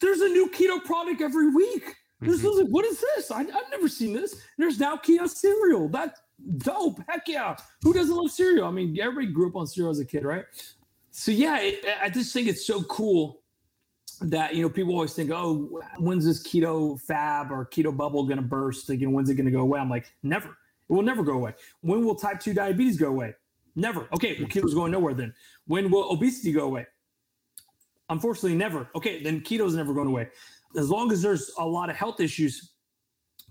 There's 0.01 0.21
a 0.21 0.29
new 0.29 0.49
keto 0.51 0.83
product 0.85 1.21
every 1.21 1.51
week. 1.51 1.95
There's 2.21 2.43
mm-hmm. 2.43 2.65
like, 2.65 2.69
what 2.69 2.85
is 2.87 3.01
this? 3.01 3.31
I, 3.31 3.43
have 3.43 3.71
never 3.71 3.89
seen 3.89 4.15
this. 4.15 4.41
There's 4.57 4.81
now 4.81 4.97
keto 4.97 5.29
cereal. 5.29 5.89
That's 5.89 6.21
dope. 6.59 7.01
Heck 7.09 7.29
yeah. 7.29 7.57
Who 7.83 7.93
doesn't 7.93 8.15
love 8.15 8.31
cereal? 8.31 8.67
I 8.67 8.71
mean, 8.71 8.99
everybody 9.01 9.33
grew 9.33 9.49
up 9.49 9.57
on 9.57 9.67
cereal 9.67 9.91
as 9.91 10.01
a 10.01 10.05
kid, 10.05 10.25
right? 10.25 10.45
So 11.11 11.31
yeah, 11.31 11.59
it, 11.61 11.85
I 12.03 12.09
just 12.09 12.33
think 12.33 12.49
it's 12.49 12.67
so 12.67 12.83
cool 12.85 13.44
that 14.23 14.55
you 14.55 14.63
know 14.63 14.69
people 14.69 14.95
always 14.95 15.13
think, 15.13 15.31
oh, 15.31 15.81
when's 15.99 16.25
this 16.25 16.43
keto 16.47 17.01
fab 17.01 17.51
or 17.51 17.67
keto 17.67 17.97
bubble 17.97 18.25
going 18.25 18.37
to 18.37 18.43
burst? 18.43 18.89
Like, 18.89 19.01
when's 19.03 19.31
it 19.31 19.35
going 19.35 19.47
to 19.47 19.53
go 19.53 19.61
away? 19.61 19.81
I'm 19.81 19.91
like, 19.91 20.07
never. 20.23 20.49
It 20.49 20.93
will 20.93 21.03
never 21.03 21.23
go 21.23 21.33
away. 21.33 21.55
When 21.81 22.05
will 22.05 22.15
type 22.15 22.41
two 22.41 22.53
diabetes 22.53 22.99
go 22.99 23.09
away? 23.09 23.35
Never. 23.77 24.09
Okay, 24.13 24.37
well, 24.39 24.49
keto's 24.49 24.75
going 24.75 24.93
nowhere 24.93 25.15
then. 25.15 25.35
When 25.67 25.91
will 25.91 26.11
obesity 26.13 26.53
go 26.53 26.65
away? 26.65 26.87
Unfortunately, 28.11 28.55
never. 28.55 28.89
Okay, 28.95 29.23
then 29.23 29.41
keto's 29.41 29.75
never 29.75 29.95
going 29.95 30.09
away. 30.09 30.29
As 30.77 30.91
long 30.91 31.11
as 31.11 31.23
there's 31.23 31.51
a 31.59 31.65
lot 31.67 31.91
of 31.91 31.97
health 31.97 32.21
issues, 32.21 32.73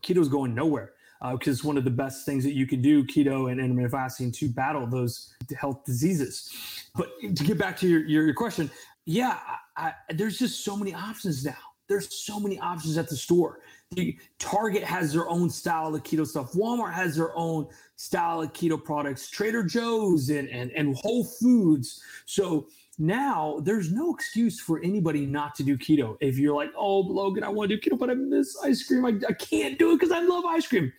keto's 0.02 0.30
going 0.30 0.54
nowhere 0.54 0.94
because 1.32 1.64
uh, 1.64 1.68
one 1.68 1.78
of 1.78 1.86
the 1.86 1.90
best 1.90 2.26
things 2.26 2.44
that 2.44 2.54
you 2.54 2.68
can 2.68 2.82
do, 2.82 3.04
keto 3.06 3.50
and 3.50 3.60
intermittent 3.60 3.92
fasting, 3.92 4.32
to 4.32 4.50
battle 4.50 4.86
those 4.86 5.34
health 5.58 5.86
diseases. 5.86 6.52
But 6.96 7.10
to 7.22 7.44
get 7.44 7.58
back 7.58 7.78
to 7.80 7.88
your, 7.88 8.06
your, 8.06 8.26
your 8.26 8.34
question, 8.34 8.70
yeah, 9.06 9.40
I, 9.76 9.94
there's 10.10 10.38
just 10.38 10.64
so 10.64 10.78
many 10.78 10.94
options 10.94 11.46
now. 11.46 11.56
There's 11.90 12.24
so 12.26 12.40
many 12.40 12.60
options 12.60 12.98
at 12.98 13.10
the 13.10 13.16
store. 13.16 13.60
The 13.92 14.18
Target 14.40 14.84
has 14.84 15.14
their 15.14 15.30
own 15.30 15.50
style 15.50 15.94
of 15.94 16.04
keto 16.04 16.26
stuff. 16.26 16.54
Walmart 16.54 16.94
has 16.94 17.18
their 17.18 17.36
own 17.36 17.68
style 17.98 18.42
of 18.42 18.54
keto 18.54 18.82
products. 18.82 19.30
Trader 19.30 19.64
Joe's 19.64 20.30
and 20.30 20.48
and, 20.50 20.72
and 20.72 20.96
Whole 20.96 21.26
Foods. 21.26 22.02
So 22.26 22.68
now 22.98 23.60
there's 23.64 23.92
no 23.92 24.14
excuse 24.14 24.60
for 24.60 24.82
anybody 24.82 25.26
not 25.26 25.56
to 25.56 25.64
do 25.64 25.78
keto. 25.78 26.16
If 26.22 26.38
you're 26.38 26.56
like, 26.56 26.72
oh, 26.78 27.00
Logan, 27.00 27.44
I 27.44 27.50
want 27.50 27.70
to 27.70 27.78
do 27.78 27.90
keto, 27.90 28.00
but 28.00 28.10
I 28.10 28.14
miss 28.14 28.58
ice 28.64 28.88
cream. 28.88 29.06
I, 29.06 29.14
I 29.28 29.34
can't 29.34 29.78
do 29.78 29.92
it 29.92 30.00
because 30.00 30.12
I 30.12 30.22
love 30.22 30.46
ice 30.46 30.68
cream. 30.68 30.92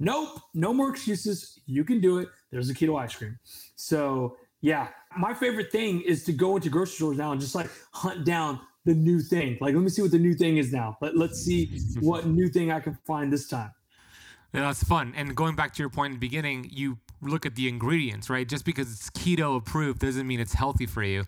Nope, 0.00 0.40
no 0.54 0.72
more 0.72 0.90
excuses. 0.90 1.60
You 1.66 1.84
can 1.84 2.00
do 2.00 2.18
it. 2.18 2.28
There's 2.50 2.70
a 2.70 2.74
keto 2.74 2.98
ice 3.00 3.14
cream. 3.14 3.38
So 3.76 4.36
yeah, 4.60 4.88
my 5.16 5.34
favorite 5.34 5.70
thing 5.72 6.00
is 6.02 6.24
to 6.24 6.32
go 6.32 6.56
into 6.56 6.68
grocery 6.68 6.94
stores 6.94 7.18
now 7.18 7.32
and 7.32 7.40
just 7.40 7.54
like 7.54 7.70
hunt 7.92 8.24
down 8.24 8.60
the 8.84 8.94
new 8.94 9.20
thing. 9.20 9.58
Like, 9.60 9.74
let 9.74 9.82
me 9.82 9.88
see 9.88 10.02
what 10.02 10.10
the 10.10 10.18
new 10.18 10.34
thing 10.34 10.58
is 10.58 10.72
now. 10.72 10.96
Let, 11.00 11.16
let's 11.16 11.40
see 11.40 11.80
what 12.00 12.26
new 12.26 12.48
thing 12.48 12.70
I 12.70 12.80
can 12.80 12.98
find 13.06 13.32
this 13.32 13.48
time. 13.48 13.72
Yeah, 14.52 14.60
that's 14.60 14.84
fun. 14.84 15.14
And 15.16 15.34
going 15.34 15.56
back 15.56 15.74
to 15.74 15.82
your 15.82 15.90
point 15.90 16.12
in 16.12 16.20
the 16.20 16.20
beginning, 16.20 16.68
you 16.70 16.98
look 17.20 17.44
at 17.44 17.56
the 17.56 17.68
ingredients, 17.68 18.30
right? 18.30 18.48
Just 18.48 18.64
because 18.64 18.92
it's 18.92 19.10
keto 19.10 19.56
approved 19.56 19.98
doesn't 20.00 20.26
mean 20.26 20.38
it's 20.38 20.54
healthy 20.54 20.86
for 20.86 21.02
you. 21.02 21.24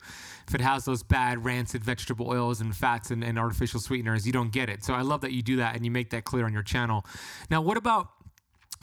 If 0.47 0.55
it 0.55 0.61
has 0.61 0.85
those 0.85 1.03
bad, 1.03 1.45
rancid 1.45 1.83
vegetable 1.83 2.29
oils 2.29 2.61
and 2.61 2.77
fats 2.77 3.11
and, 3.11 3.25
and 3.25 3.37
artificial 3.37 3.81
sweeteners, 3.81 4.27
you 4.27 4.33
don't 4.33 4.53
get 4.53 4.69
it. 4.69 4.85
So 4.85 4.95
I 4.95 5.01
love 5.01 5.23
that 5.23 5.33
you 5.33 5.43
do 5.43 5.57
that 5.57 5.75
and 5.75 5.85
you 5.85 5.91
make 5.91 6.11
that 6.11 6.25
clear 6.25 6.45
on 6.45 6.53
your 6.53 6.63
channel. 6.63 7.05
Now, 7.51 7.63
what 7.63 7.77
about 7.77 8.09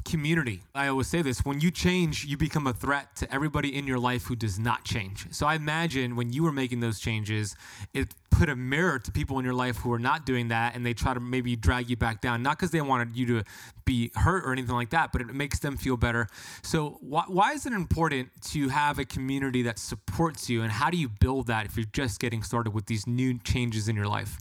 community. 0.06 0.62
I 0.76 0.88
always 0.88 1.08
say 1.08 1.22
this 1.22 1.45
when 1.45 1.60
you 1.60 1.72
change, 1.72 2.26
you 2.26 2.38
become 2.38 2.68
a 2.68 2.74
threat 2.74 3.16
to 3.18 3.34
everybody 3.34 3.76
in 3.76 3.88
your 3.88 3.99
life 3.99 4.26
who 4.26 4.36
does 4.36 4.60
not 4.60 4.84
change. 4.84 5.28
So 5.32 5.45
I 5.45 5.56
imagine 5.56 6.16
when 6.16 6.32
you 6.32 6.43
were 6.43 6.51
making 6.51 6.80
those 6.80 6.99
changes, 6.99 7.56
it 7.93 8.14
put 8.32 8.49
a 8.49 8.56
mirror 8.56 8.99
to 8.99 9.12
people 9.12 9.39
in 9.39 9.45
your 9.45 9.54
life 9.54 9.78
who 9.78 9.91
are 9.93 9.99
not 9.99 10.26
doing 10.26 10.47
that 10.49 10.76
and 10.76 10.86
they 10.86 10.93
try 10.93 11.14
to 11.14 11.20
maybe 11.20 11.56
drag 11.56 11.89
you 11.89 11.95
back 11.95 12.22
down, 12.22 12.41
not 12.41 12.58
because 12.58 12.72
they 12.72 12.82
wanted 12.82 13.16
you 13.16 13.26
to 13.26 13.43
be 13.86 14.12
hurt 14.16 14.43
or 14.45 14.51
anything 14.51 14.76
like 14.76 14.89
that, 14.89 15.12
but 15.12 15.22
it 15.22 15.28
makes 15.34 15.60
them 15.60 15.78
feel 15.78 15.97
better. 15.97 16.28
So 16.64 16.97
why, 17.01 17.24
why 17.28 17.54
is 17.54 17.66
it 17.66 17.74
important 17.74 18.30
to 18.51 18.70
have 18.70 18.99
a 18.99 19.06
community 19.06 19.62
that 19.64 19.80
supports 19.80 20.49
you 20.49 20.64
and 20.64 20.72
how 20.72 20.89
do 20.89 20.97
you 20.97 21.10
build 21.10 21.47
that 21.47 21.66
if 21.66 21.78
you're 21.78 21.86
just 21.93 22.20
getting 22.20 22.43
started 22.43 22.74
with 22.74 22.88
these 22.88 23.06
new 23.08 23.38
changes 23.39 23.88
in 23.88 23.95
your 23.95 24.08
life? 24.08 24.39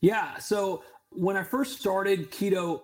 Yeah. 0.00 0.38
So 0.38 0.82
when 1.10 1.36
I 1.36 1.42
first 1.42 1.80
started 1.80 2.30
keto, 2.30 2.82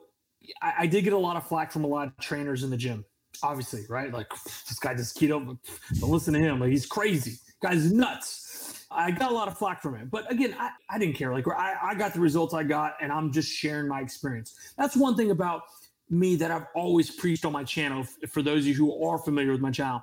I, 0.63 0.73
I, 0.81 0.87
did 0.87 1.05
get 1.05 1.13
a 1.13 1.19
lot 1.19 1.37
of 1.37 1.47
flack 1.47 1.73
from 1.73 1.85
a 1.85 1.87
lot 1.87 2.09
of 2.09 2.17
trainers 2.19 2.63
in 2.63 2.71
the 2.71 2.77
gym. 2.77 3.05
Obviously, 3.43 3.83
right? 3.89 4.13
Like 4.13 4.29
this 4.69 4.79
guy 4.79 4.95
does 4.95 5.13
keto. 5.13 5.59
Don't 6.01 6.11
listen 6.11 6.35
to 6.35 6.41
him. 6.41 6.61
Like 6.61 6.71
he's 6.71 6.87
crazy. 6.87 7.39
Guy's 7.63 7.93
nuts. 7.93 8.87
I 8.91 9.11
got 9.11 9.33
a 9.33 9.35
lot 9.35 9.49
of 9.49 9.59
flack 9.59 9.83
from 9.83 9.97
him. 9.97 10.09
But 10.11 10.31
again, 10.31 10.55
I, 10.59 10.71
I 10.89 10.99
didn't 10.99 11.17
care. 11.17 11.33
Like 11.33 11.49
I, 11.49 11.75
I 11.83 11.95
got 11.95 12.15
the 12.15 12.21
results 12.21 12.55
I 12.55 12.63
got, 12.63 12.95
and 13.01 13.11
I'm 13.11 13.33
just 13.33 13.51
sharing 13.51 13.89
my 13.89 14.01
experience. 14.01 14.55
That's 14.79 14.97
one 14.97 15.17
thing 15.17 15.31
about 15.31 15.63
me 16.11 16.37
that 16.37 16.51
I've 16.51 16.67
always 16.75 17.11
preached 17.11 17.45
on 17.45 17.53
my 17.53 17.65
channel. 17.65 18.05
For 18.31 18.43
those 18.43 18.61
of 18.61 18.67
you 18.67 18.75
who 18.75 19.05
are 19.05 19.19
familiar 19.19 19.53
with 19.53 19.61
my 19.61 19.71
channel, 19.71 20.03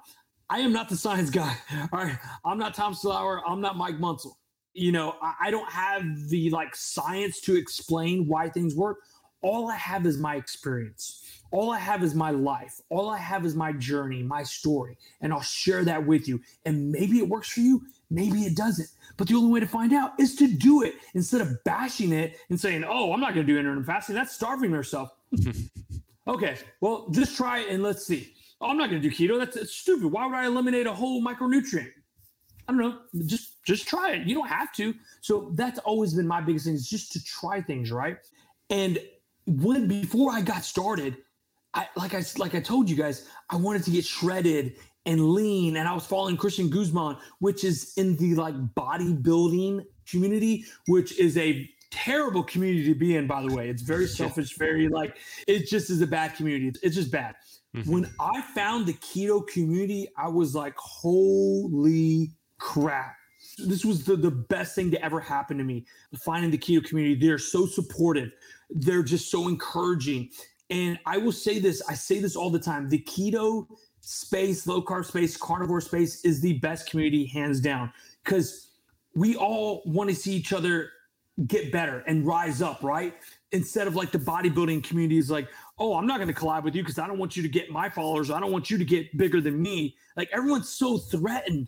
I 0.50 0.60
am 0.60 0.74
not 0.74 0.89
the 0.89 0.98
science 0.98 1.30
guy. 1.32 1.56
All 1.94 2.04
right. 2.04 2.18
I'm 2.46 2.58
not 2.58 2.74
Thomas 2.74 3.04
DeLauer. 3.04 3.42
I'm 3.48 3.62
not 3.62 3.78
Mike 3.78 3.98
Mutzel. 3.98 4.34
You 4.74 4.92
know, 4.92 5.16
I, 5.22 5.48
I 5.48 5.52
don't 5.52 5.70
have 5.72 6.04
the 6.30 6.50
like 6.50 6.76
science 6.76 7.42
to 7.42 7.56
explain 7.56 8.28
why 8.28 8.50
things 8.50 8.76
work. 8.76 8.98
All 9.42 9.70
I 9.70 9.76
have 9.76 10.06
is 10.06 10.18
my 10.18 10.36
experience. 10.36 11.42
All 11.52 11.72
I 11.72 11.80
have 11.80 12.04
is 12.04 12.16
my 12.16 12.32
life. 12.32 12.80
All 12.89 13.10
I 13.10 13.18
have 13.18 13.46
is 13.46 13.56
my 13.56 13.74
journey, 13.74 14.24
my 14.24 14.44
story. 14.44 14.98
And 15.20 15.34
I'll 15.34 15.42
share 15.42 15.84
that 15.84 16.06
with 16.06 16.28
you. 16.28 16.39
And 16.66 16.92
maybe 16.92 17.18
it 17.18 17.28
works 17.28 17.50
for 17.50 17.60
you, 17.60 17.82
maybe 18.10 18.44
it 18.44 18.56
doesn't. 18.56 18.88
But 19.18 19.28
the 19.28 19.36
only 19.36 19.52
way 19.52 19.60
to 19.60 19.68
find 19.68 19.94
out 19.94 20.14
is 20.20 20.36
to 20.36 20.48
do 20.48 20.84
it 20.84 20.96
instead 21.14 21.42
of 21.42 21.64
bashing 21.64 22.14
it 22.14 22.38
and 22.50 22.60
saying, 22.60 22.86
oh, 22.88 23.12
I'm 23.12 23.20
not 23.20 23.34
going 23.34 23.46
to 23.46 23.54
do 23.54 23.60
intermittent 23.60 23.88
fasting. 23.88 24.16
That's 24.16 24.34
starving 24.34 24.72
yourself. 24.72 25.10
okay, 26.28 26.58
well, 26.80 27.10
just 27.10 27.36
try 27.36 27.60
it 27.60 27.70
and 27.70 27.84
let's 27.84 28.06
see. 28.06 28.34
Oh, 28.62 28.70
I'm 28.70 28.78
not 28.78 28.89
going 28.89 29.02
to 29.02 29.10
do 29.10 29.14
keto. 29.14 29.38
That's, 29.39 29.56
that's 29.56 29.74
stupid. 29.74 30.06
Why 30.06 30.26
would 30.28 30.36
I 30.36 30.46
eliminate 30.46 30.86
a 30.86 30.94
whole 30.94 31.22
micronutrient? 31.22 31.92
I 32.68 32.74
don't 32.74 32.78
know. 32.78 33.00
Just 33.26 33.64
just 33.66 33.88
try 33.88 34.12
it. 34.12 34.28
You 34.28 34.36
don't 34.36 34.48
have 34.48 34.72
to. 34.74 34.94
So 35.20 35.52
that's 35.56 35.80
always 35.80 36.14
been 36.14 36.28
my 36.28 36.39
biggest 36.42 36.66
thing 36.66 36.76
is 36.76 36.88
just 36.88 37.12
to 37.14 37.24
try 37.24 37.60
things, 37.60 37.92
right? 37.92 38.18
And 38.70 39.00
when 39.48 39.88
before 39.88 40.32
I 40.32 40.42
got 40.42 40.64
started, 40.64 41.18
I 41.74 41.88
like 41.96 42.14
I 42.14 42.24
like 42.38 42.56
I 42.56 42.60
told 42.60 42.89
you 42.89 42.96
guys, 42.96 43.28
I 43.50 43.56
wanted 43.56 43.84
to 43.84 43.92
get 43.92 44.06
shredded 44.06 44.76
and 45.06 45.34
lean, 45.34 45.78
and 45.78 45.88
I 45.88 45.94
was 45.94 46.06
following 46.06 46.38
Christian 46.38 46.70
Guzman, 46.70 47.18
which 47.39 47.64
is 47.64 47.94
in 47.98 48.16
the 48.18 48.36
like 48.36 48.56
bodybuilding 48.76 49.86
community, 50.10 50.66
which 50.88 51.18
is 51.18 51.38
a 51.38 51.70
terrible 51.92 52.44
community 52.44 52.86
to 52.86 52.96
be 52.96 53.16
in. 53.16 53.28
By 53.28 53.42
the 53.42 53.54
way, 53.54 53.70
it's 53.70 53.82
very 53.82 54.08
selfish, 54.20 54.58
very 54.58 54.88
like 54.89 55.18
it 55.48 55.68
just 55.68 55.89
is 55.89 56.02
a 56.02 56.08
bad 56.08 56.36
community. 56.36 56.78
It's 56.84 56.96
just 56.96 57.12
bad. 57.12 57.36
Mm-hmm. 57.76 57.92
When 57.92 58.10
I 58.20 58.42
found 58.54 58.86
the 58.86 58.94
keto 58.94 59.48
community, 59.48 60.10
I 60.18 60.28
was 60.28 60.54
like, 60.54 60.76
holy 60.78 62.32
crap. 62.58 63.16
This 63.66 63.86
was 63.86 64.04
the, 64.04 64.16
the 64.16 64.32
best 64.32 64.76
thing 64.76 64.92
to 64.92 65.04
ever 65.04 65.20
happen 65.20 65.58
to 65.58 65.64
me. 65.64 65.86
Finding 66.24 66.52
the 66.52 66.58
keto 66.58 66.84
community, 66.84 67.16
they're 67.16 67.38
so 67.38 67.66
supportive. 67.66 68.32
They're 68.72 69.03
just 69.03 69.30
so 69.30 69.47
encouraging. 69.47 70.30
And 70.69 70.97
I 71.05 71.17
will 71.17 71.34
say 71.34 71.59
this, 71.59 71.82
I 71.89 71.93
say 71.93 72.19
this 72.19 72.36
all 72.36 72.49
the 72.49 72.59
time. 72.59 72.89
The 72.89 72.99
keto 72.99 73.67
space, 73.99 74.65
low 74.65 74.82
carb 74.82 75.05
space, 75.05 75.38
carnivore 75.38 75.82
space 75.82 76.24
is 76.24 76.41
the 76.41 76.53
best 76.59 76.89
community, 76.89 77.26
hands 77.26 77.59
down, 77.59 77.91
because 78.24 78.69
we 79.13 79.36
all 79.36 79.84
want 79.86 80.09
to 80.09 80.15
see 80.15 80.34
each 80.34 80.53
other 80.53 80.91
get 81.47 81.72
better 81.72 82.03
and 82.07 82.26
rise 82.26 82.61
up, 82.61 82.84
right? 82.84 83.13
Instead 83.51 83.88
of 83.88 83.95
like 83.95 84.11
the 84.11 84.19
bodybuilding 84.19 84.84
community 84.84 85.17
is 85.17 85.30
like, 85.30 85.47
oh, 85.80 85.95
I'm 85.95 86.05
not 86.05 86.17
going 86.17 86.34
to 86.34 86.39
collab 86.39 86.63
with 86.63 86.76
you 86.76 86.84
because 86.84 86.99
I 86.99 87.07
don't 87.07 87.17
want 87.17 87.36
you 87.36 87.43
to 87.43 87.49
get 87.49 87.69
my 87.69 87.89
followers. 87.89 88.32
I 88.32 88.39
don't 88.39 88.51
want 88.51 88.69
you 88.69 88.78
to 88.78 88.86
get 88.86 89.15
bigger 89.17 89.41
than 89.41 89.61
me. 89.61 89.95
Like 90.15 90.30
everyone's 90.32 90.69
so 90.69 90.97
threatened. 90.97 91.67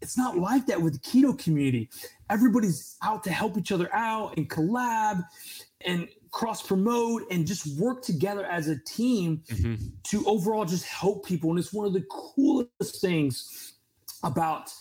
It's 0.00 0.18
not 0.18 0.36
like 0.36 0.66
that 0.66 0.80
with 0.80 0.94
the 0.94 0.98
keto 0.98 1.38
community. 1.38 1.88
Everybody's 2.28 2.96
out 3.02 3.22
to 3.24 3.30
help 3.30 3.56
each 3.56 3.70
other 3.70 3.88
out 3.94 4.36
and 4.36 4.50
collab 4.50 5.24
and 5.82 6.08
cross 6.32 6.62
promote 6.66 7.22
and 7.30 7.46
just 7.46 7.78
work 7.78 8.02
together 8.02 8.44
as 8.46 8.68
a 8.68 8.78
team 8.84 9.42
mm-hmm. 9.48 9.74
to 10.02 10.26
overall 10.26 10.64
just 10.64 10.84
help 10.86 11.24
people. 11.26 11.50
And 11.50 11.58
it's 11.58 11.72
one 11.72 11.86
of 11.86 11.92
the 11.92 12.04
coolest 12.10 13.00
things 13.00 13.74
about 14.24 14.72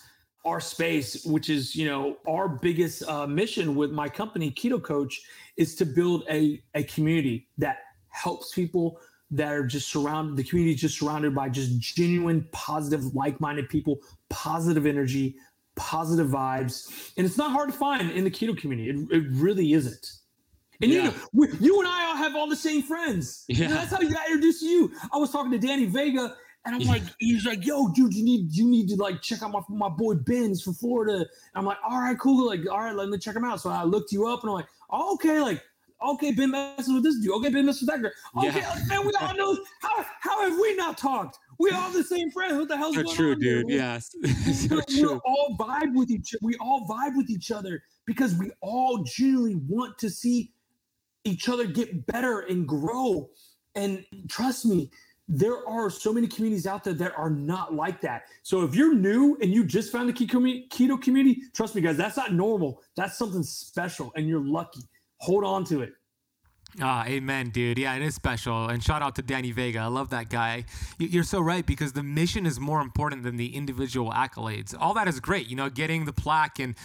our 0.46 0.60
space, 0.60 1.24
which 1.26 1.50
is, 1.50 1.76
you 1.76 1.86
know, 1.86 2.18
our 2.28 2.48
biggest 2.48 3.04
uh, 3.08 3.28
mission 3.28 3.76
with 3.76 3.92
my 3.92 4.10
company, 4.10 4.50
Keto 4.50 4.82
Coach, 4.82 5.22
is 5.58 5.76
to 5.76 5.86
build 5.86 6.24
a, 6.30 6.64
a 6.74 6.84
community 6.84 7.48
that 7.58 7.80
helps 8.08 8.54
people 8.56 9.00
that 9.30 9.52
are 9.52 9.66
just 9.66 9.90
surrounded, 9.90 10.38
the 10.38 10.44
community 10.44 10.74
is 10.74 10.82
just 10.82 11.00
surrounded 11.00 11.36
by 11.36 11.50
just 11.50 11.80
genuine, 11.80 12.48
positive, 12.52 13.14
like 13.14 13.40
minded 13.40 13.70
people, 13.70 14.00
positive 14.30 14.86
energy, 14.86 15.36
positive 15.76 16.28
vibes. 16.28 17.12
And 17.18 17.26
it's 17.26 17.38
not 17.38 17.52
hard 17.52 17.72
to 17.72 17.78
find 17.78 18.10
in 18.12 18.24
the 18.24 18.32
keto 18.32 18.58
community. 18.58 18.90
It, 18.90 19.18
it 19.18 19.28
really 19.32 19.74
isn't. 19.74 20.12
And 20.82 20.92
yeah. 20.92 21.04
you, 21.04 21.14
we, 21.34 21.48
you 21.60 21.80
and 21.80 21.88
I 21.88 22.06
all 22.06 22.16
have 22.16 22.36
all 22.36 22.48
the 22.48 22.56
same 22.56 22.82
friends. 22.82 23.46
Yeah. 23.48 23.68
that's 23.68 23.92
how 23.92 24.02
you 24.02 24.12
got 24.12 24.26
introduced 24.28 24.62
to 24.62 24.68
you. 24.68 24.92
I 25.14 25.18
was 25.18 25.32
talking 25.32 25.52
to 25.52 25.60
Danny 25.60 25.86
Vega, 25.86 26.36
and 26.66 26.76
I'm 26.76 26.82
yeah. 26.82 26.92
like, 26.92 27.04
he's 27.20 27.46
like, 27.46 27.66
yo, 27.66 27.90
dude, 27.90 28.14
you 28.14 28.24
need 28.24 28.52
you 28.52 28.68
need 28.68 28.90
to 28.90 28.96
like 28.96 29.22
check 29.22 29.44
out 29.44 29.52
my 29.52 29.62
my 29.70 29.90
boy 29.90 30.16
Ben's 30.16 30.62
from 30.62 30.74
Florida. 30.74 31.18
And 31.18 31.28
I'm 31.56 31.66
like, 31.66 31.78
all 31.88 32.00
right, 32.00 32.18
cool. 32.20 32.48
Like, 32.48 32.62
all 32.70 32.80
right, 32.80 32.96
let 32.96 33.10
me 33.10 33.18
check 33.18 33.36
him 33.36 33.46
out. 33.46 33.62
So 33.62 33.70
I 33.70 33.84
looked 33.84 34.12
you 34.12 34.28
up, 34.28 34.42
and 34.42 34.50
I'm 34.50 34.56
like, 34.56 34.68
oh, 34.90 35.14
okay, 35.16 35.40
like. 35.40 35.62
Okay, 36.04 36.32
Ben 36.32 36.50
messes 36.50 36.92
with 36.92 37.04
this 37.04 37.20
dude. 37.20 37.32
Okay, 37.34 37.50
Ben 37.50 37.64
messes 37.64 37.82
with 37.82 37.92
that 37.92 38.02
girl. 38.02 38.12
Okay, 38.36 38.60
yeah. 38.60 38.76
man, 38.88 39.06
we 39.06 39.14
all 39.22 39.36
know. 39.36 39.56
How, 39.84 40.04
how 40.20 40.42
have 40.42 40.60
we 40.60 40.76
not 40.76 40.98
talked? 40.98 41.38
We 41.60 41.70
all 41.70 41.92
the 41.92 42.04
same 42.04 42.32
friends. 42.32 42.58
What 42.58 42.70
the 42.70 42.76
hell's 42.76 42.96
so 42.96 43.04
going 43.04 43.16
true, 43.16 43.32
on? 43.34 43.40
dude. 43.40 43.70
Here? 43.70 43.78
Yes. 43.78 44.16
so 44.68 44.78
we 44.78 45.00
true. 45.00 45.22
all 45.24 45.56
vibe 45.60 45.94
with 45.94 46.10
each. 46.10 46.34
We 46.42 46.56
all 46.56 46.88
vibe 46.88 47.16
with 47.18 47.30
each 47.30 47.52
other 47.52 47.84
because 48.08 48.34
we 48.34 48.50
all 48.62 49.04
genuinely 49.04 49.62
want 49.68 50.00
to 50.00 50.10
see 50.10 50.52
each 51.24 51.50
other 51.50 51.66
get 51.66 52.06
better 52.08 52.42
and 52.42 52.68
grow. 52.68 53.30
And 53.76 54.06
trust 54.28 54.66
me, 54.66 54.92
there 55.28 55.66
are 55.68 55.90
so 55.90 56.12
many 56.12 56.28
communities 56.28 56.68
out 56.68 56.84
there 56.84 56.94
that 56.94 57.14
are 57.18 57.30
not 57.30 57.74
like 57.74 58.02
that. 58.02 58.24
So 58.44 58.64
if 58.64 58.76
you're 58.76 58.94
new 58.94 59.38
and 59.42 59.54
you 59.54 59.64
just 59.64 59.92
found 59.92 60.10
the 60.10 60.14
keto 60.14 61.02
community, 61.02 61.42
trust 61.54 61.74
me, 61.76 61.82
guys, 61.82 61.96
that's 61.96 62.18
not 62.18 62.34
normal. 62.34 62.82
That's 62.98 63.18
something 63.18 63.44
special, 63.44 64.12
and 64.16 64.28
you're 64.28 64.46
lucky. 64.46 64.82
Hold 65.18 65.46
on 65.46 65.64
to 65.66 65.82
it. 65.82 65.94
Ah, 66.80 67.06
amen, 67.06 67.50
dude. 67.50 67.78
Yeah, 67.78 67.96
it 67.96 68.02
is 68.02 68.16
special. 68.16 68.70
And 68.70 68.82
shout 68.82 69.02
out 69.02 69.16
to 69.16 69.22
Danny 69.22 69.52
Vega. 69.52 69.80
I 69.80 69.88
love 69.88 70.10
that 70.12 70.30
guy. 70.30 70.64
You're 71.00 71.24
so 71.24 71.42
right 71.42 71.66
because 71.66 71.92
the 71.92 72.04
mission 72.04 72.46
is 72.46 72.62
more 72.62 72.80
important 72.80 73.24
than 73.24 73.36
the 73.36 73.56
individual 73.56 74.12
accolades. 74.12 74.74
All 74.80 74.94
that 74.94 75.08
is 75.08 75.20
great, 75.20 75.48
you 75.48 75.58
know, 75.58 75.70
getting 75.70 76.06
the 76.06 76.14
plaque 76.14 76.60
and 76.60 76.76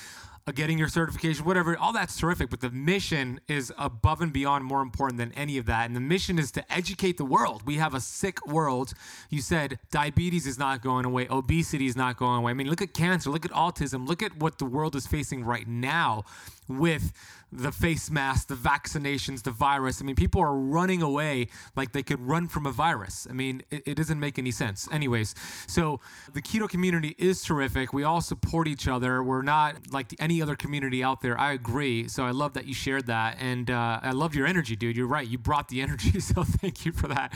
Uh, 0.49 0.53
getting 0.53 0.79
your 0.79 0.87
certification, 0.87 1.45
whatever, 1.45 1.77
all 1.77 1.93
that's 1.93 2.17
terrific. 2.17 2.51
But 2.51 2.61
the 2.61 2.71
mission 2.71 3.41
is 3.49 3.73
above 3.77 4.21
and 4.21 4.33
beyond 4.33 4.65
more 4.65 4.81
important 4.81 5.19
than 5.19 5.33
any 5.33 5.59
of 5.59 5.67
that. 5.67 5.87
And 5.87 5.97
the 5.97 6.01
mission 6.01 6.39
is 6.39 6.53
to 6.53 6.73
educate 6.73 7.17
the 7.17 7.25
world. 7.25 7.63
We 7.67 7.79
have 7.79 7.95
a 7.95 8.01
sick 8.01 8.47
world. 8.47 8.95
You 9.29 9.41
said 9.43 9.81
diabetes 9.91 10.47
is 10.47 10.57
not 10.57 10.83
going 10.83 11.05
away, 11.05 11.27
obesity 11.29 11.87
is 11.87 11.97
not 11.97 12.17
going 12.17 12.39
away. 12.39 12.53
I 12.53 12.55
mean, 12.55 12.71
look 12.71 12.81
at 12.81 12.95
cancer, 12.95 13.29
look 13.29 13.45
at 13.45 13.51
autism, 13.51 14.07
look 14.07 14.23
at 14.23 14.37
what 14.37 14.59
the 14.59 14.67
world 14.67 14.95
is 14.95 15.05
facing 15.09 15.43
right 15.43 15.67
now 15.67 16.23
with 16.69 17.13
the 17.53 17.73
face 17.73 18.11
mask, 18.11 18.49
the 18.49 18.55
vaccinations, 18.55 19.43
the 19.43 19.51
virus. 19.51 20.03
I 20.03 20.05
mean, 20.05 20.17
people 20.17 20.41
are 20.41 20.55
running 20.55 21.01
away 21.01 21.49
like 21.77 21.93
they 21.93 22.03
could 22.03 22.21
run 22.21 22.49
from 22.49 22.67
a 22.67 22.73
virus. 22.73 23.27
I 23.31 23.33
mean, 23.33 23.63
it, 23.71 23.83
it, 23.87 23.95
doesn't 23.95 24.19
make 24.19 24.39
any 24.39 24.51
sense. 24.51 24.89
Anyways, 24.91 25.35
so 25.67 26.01
the 26.35 26.43
keto 26.43 26.69
community 26.69 27.15
is 27.19 27.43
terrific. 27.43 27.93
We 27.93 28.05
all 28.05 28.21
support 28.21 28.69
each 28.69 28.89
other. 28.89 29.23
We're 29.23 29.43
not 29.43 29.91
like 29.93 30.15
any 30.19 30.43
other 30.43 30.57
community 30.57 31.03
out 31.03 31.21
there. 31.21 31.39
I 31.39 31.53
agree. 31.53 32.09
So 32.09 32.25
I 32.25 32.33
love 32.33 32.55
that 32.55 32.67
you 32.67 32.75
shared 32.75 33.07
that. 33.07 33.37
And 33.41 33.71
uh, 33.71 34.01
I 34.03 34.11
love 34.11 34.35
your 34.35 34.47
energy, 34.47 34.77
dude. 34.77 34.97
You're 34.97 35.07
right. 35.07 35.27
You 35.27 35.39
brought 35.39 35.69
the 35.69 35.81
energy. 35.87 36.21
So 36.21 36.43
thank 36.43 36.85
you 36.85 36.93
for 36.93 37.09
that. 37.09 37.33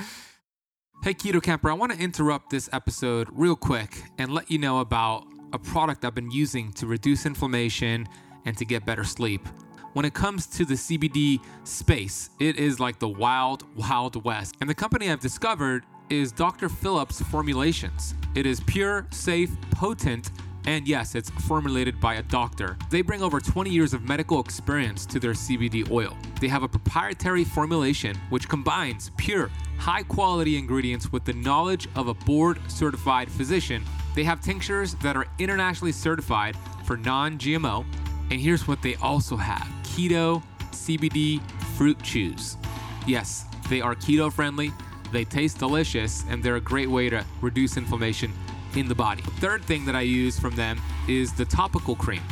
Hey, 1.03 1.15
Keto 1.15 1.43
Kamper, 1.43 1.71
I 1.71 1.75
want 1.75 1.93
to 1.93 1.99
interrupt 1.99 2.51
this 2.51 2.69
episode 2.73 3.29
real 3.31 3.57
quick 3.57 4.03
and 4.19 4.35
let 4.35 4.51
you 4.51 4.59
know 4.59 4.81
about 4.81 5.25
a 5.53 5.59
product 5.59 6.05
I've 6.05 6.15
been 6.15 6.31
using 6.31 6.73
to 6.73 6.87
reduce 6.87 7.25
inflammation 7.25 8.07
and 8.45 8.57
to 8.57 8.65
get 8.65 8.85
better 8.85 9.05
sleep. 9.05 9.47
When 9.93 10.05
it 10.05 10.15
comes 10.15 10.47
to 10.47 10.65
the 10.65 10.75
CBD 10.75 11.41
space, 11.65 12.31
it 12.39 12.57
is 12.57 12.79
like 12.79 12.99
the 13.01 13.09
wild, 13.09 13.65
wild 13.77 14.25
west. 14.25 14.55
And 14.61 14.71
the 14.71 14.75
company 14.75 15.11
I've 15.11 15.21
discovered 15.21 15.85
is 16.11 16.31
Dr. 16.31 16.69
Phillips 16.69 17.21
Formulations. 17.23 18.15
It 18.35 18.47
is 18.47 18.61
pure, 18.61 19.07
safe, 19.11 19.51
potent, 19.73 20.31
and 20.67 20.87
yes, 20.87 21.15
it's 21.15 21.31
formulated 21.31 22.01
by 22.01 22.15
a 22.15 22.23
doctor. 22.23 22.77
They 22.91 23.03
bring 23.03 23.23
over 23.23 23.41
20 23.41 23.71
years 23.71 23.95
of 23.95 24.03
medical 24.03 24.41
experience 24.41 25.07
to 25.07 25.19
their 25.19 25.33
CBD 25.33 25.91
oil. 25.91 26.17
They 26.41 26.49
have 26.49 26.63
a 26.63 26.69
proprietary 26.69 27.45
formulation 27.45 28.17
which 28.29 28.49
combines 28.49 29.11
pure, 29.17 29.51
high 29.79 30.03
quality 30.03 30.59
ingredients 30.59 31.11
with 31.13 31.25
the 31.25 31.33
knowledge 31.33 31.89
of 31.97 32.09
a 32.09 32.15
board 32.15 32.61
certified 32.69 33.31
physician. 33.31 33.83
They 34.15 34.25
have 34.25 34.41
tinctures 34.41 34.95
that 34.97 35.17
are 35.17 35.27
internationally 35.39 35.93
certified 35.93 36.57
for 36.85 36.97
non 36.97 37.39
GMO 37.39 37.85
and 38.31 38.41
here's 38.41 38.67
what 38.67 38.81
they 38.83 38.95
also 38.97 39.37
have 39.37 39.67
keto 39.83 40.43
CBD 40.71 41.41
fruit 41.77 42.01
chews. 42.03 42.57
Yes, 43.07 43.45
they 43.69 43.81
are 43.81 43.95
keto 43.95 44.33
friendly, 44.33 44.73
they 45.13 45.25
taste 45.25 45.59
delicious, 45.59 46.25
and 46.29 46.43
they're 46.43 46.57
a 46.57 46.61
great 46.61 46.89
way 46.89 47.11
to 47.11 47.25
reduce 47.41 47.77
inflammation 47.77 48.33
in 48.77 48.89
the 48.89 48.95
body. 48.95 49.23
Third 49.23 49.65
thing 49.65 49.85
that 49.87 49.97
I 49.97 50.03
use 50.03 50.39
from 50.39 50.55
them 50.55 50.81
is 51.09 51.33
the 51.33 51.45
topical 51.45 51.97
cream. 51.97 52.23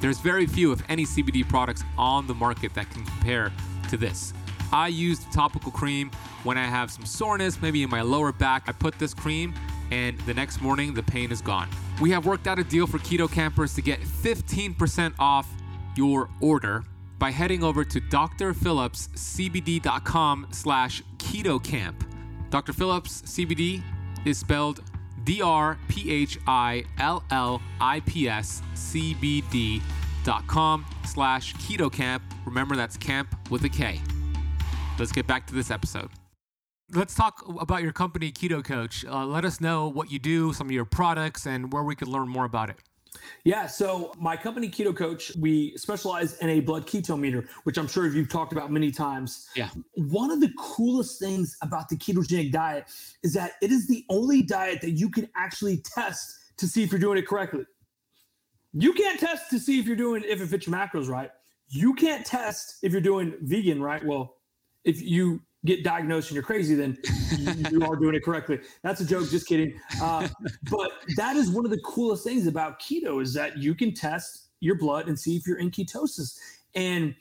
There's 0.00 0.18
very 0.18 0.46
few, 0.46 0.72
if 0.72 0.82
any, 0.88 1.04
CBD 1.04 1.48
products 1.48 1.84
on 1.96 2.26
the 2.26 2.34
market 2.34 2.74
that 2.74 2.90
can 2.90 3.04
compare 3.04 3.52
to 3.90 3.96
this. 3.96 4.32
I 4.72 4.88
use 4.88 5.18
the 5.18 5.30
topical 5.32 5.70
cream 5.70 6.10
when 6.44 6.56
I 6.56 6.64
have 6.64 6.90
some 6.90 7.04
soreness, 7.04 7.60
maybe 7.60 7.82
in 7.82 7.90
my 7.90 8.00
lower 8.00 8.32
back. 8.32 8.64
I 8.66 8.72
put 8.72 8.98
this 8.98 9.12
cream, 9.12 9.54
and 9.92 10.18
the 10.20 10.32
next 10.32 10.62
morning, 10.62 10.94
the 10.94 11.02
pain 11.02 11.30
is 11.30 11.42
gone. 11.42 11.68
We 12.00 12.10
have 12.12 12.24
worked 12.24 12.46
out 12.46 12.58
a 12.58 12.64
deal 12.64 12.86
for 12.86 12.96
keto 12.98 13.30
kampers 13.30 13.74
to 13.74 13.82
get 13.82 14.00
15% 14.00 15.12
off 15.18 15.46
your 15.96 16.30
order 16.40 16.82
by 17.18 17.30
heading 17.30 17.62
over 17.62 17.84
to 17.84 18.00
drphillipscbd.com 18.00 20.46
slash 20.50 21.02
ketokamp. 21.18 22.06
Dr. 22.48 22.72
Phillips 22.72 23.20
CBD 23.22 23.82
is 24.24 24.38
spelled 24.38 24.82
D 25.24 25.42
R 25.42 25.76
P 25.88 26.10
H 26.10 26.38
I 26.46 26.84
L 26.98 27.22
L 27.30 27.60
I 27.80 28.00
P 28.00 28.28
S 28.28 28.62
C 28.74 29.14
B 29.14 29.42
D 29.50 29.80
dot 30.24 30.46
com 30.46 30.86
slash 31.04 31.54
ketokamp. 31.56 32.20
Remember, 32.46 32.76
that's 32.76 32.96
Kamp 32.96 33.34
with 33.50 33.64
a 33.64 33.68
K. 33.68 34.00
Let's 34.98 35.12
get 35.12 35.26
back 35.26 35.46
to 35.48 35.54
this 35.54 35.70
episode. 35.70 36.08
Let's 36.94 37.14
talk 37.14 37.42
about 37.60 37.82
your 37.82 37.92
company, 37.92 38.30
Keto 38.30 38.62
Coach. 38.62 39.04
Uh, 39.06 39.24
let 39.24 39.46
us 39.46 39.62
know 39.62 39.88
what 39.88 40.12
you 40.12 40.18
do, 40.18 40.52
some 40.52 40.66
of 40.66 40.72
your 40.72 40.84
products, 40.84 41.46
and 41.46 41.72
where 41.72 41.82
we 41.82 41.96
could 41.96 42.08
learn 42.08 42.28
more 42.28 42.44
about 42.44 42.68
it. 42.68 42.76
Yeah, 43.44 43.66
so 43.66 44.12
my 44.18 44.36
company 44.36 44.68
Keto 44.68 44.94
Coach, 44.94 45.32
we 45.36 45.76
specialize 45.76 46.36
in 46.38 46.50
a 46.50 46.60
blood 46.60 46.86
ketone 46.86 47.20
meter, 47.20 47.48
which 47.64 47.78
I'm 47.78 47.86
sure 47.86 48.06
you've 48.06 48.28
talked 48.28 48.52
about 48.52 48.70
many 48.70 48.90
times. 48.90 49.48
Yeah. 49.56 49.70
One 49.94 50.30
of 50.30 50.40
the 50.40 50.52
coolest 50.58 51.18
things 51.18 51.56
about 51.62 51.88
the 51.88 51.96
ketogenic 51.96 52.52
diet 52.52 52.84
is 53.22 53.32
that 53.34 53.52
it 53.62 53.70
is 53.70 53.86
the 53.86 54.04
only 54.10 54.42
diet 54.42 54.80
that 54.82 54.92
you 54.92 55.08
can 55.08 55.28
actually 55.34 55.78
test 55.78 56.56
to 56.58 56.66
see 56.66 56.82
if 56.82 56.90
you're 56.90 57.00
doing 57.00 57.18
it 57.18 57.26
correctly. 57.26 57.64
You 58.74 58.92
can't 58.92 59.18
test 59.18 59.50
to 59.50 59.58
see 59.58 59.78
if 59.78 59.86
you're 59.86 59.96
doing 59.96 60.24
if 60.26 60.40
it 60.40 60.46
fits 60.48 60.66
your 60.66 60.76
macros 60.76 61.08
right. 61.08 61.30
You 61.68 61.94
can't 61.94 62.24
test 62.24 62.76
if 62.82 62.92
you're 62.92 63.00
doing 63.00 63.34
vegan 63.40 63.82
right. 63.82 64.04
Well, 64.04 64.36
if 64.84 65.00
you 65.00 65.40
get 65.64 65.84
diagnosed 65.84 66.28
and 66.28 66.34
you're 66.34 66.42
crazy, 66.42 66.74
then 66.74 66.98
you 67.70 67.82
are 67.84 67.96
doing 67.96 68.14
it 68.14 68.24
correctly. 68.24 68.58
That's 68.82 69.00
a 69.00 69.04
joke. 69.04 69.28
Just 69.30 69.46
kidding. 69.46 69.78
Uh, 70.00 70.28
but 70.70 70.92
that 71.16 71.36
is 71.36 71.50
one 71.50 71.64
of 71.64 71.70
the 71.70 71.80
coolest 71.80 72.24
things 72.24 72.46
about 72.46 72.80
keto 72.80 73.22
is 73.22 73.32
that 73.34 73.58
you 73.58 73.74
can 73.74 73.94
test 73.94 74.48
your 74.60 74.76
blood 74.76 75.08
and 75.08 75.18
see 75.18 75.36
if 75.36 75.46
you're 75.46 75.58
in 75.58 75.70
ketosis. 75.70 76.38
And 76.74 77.14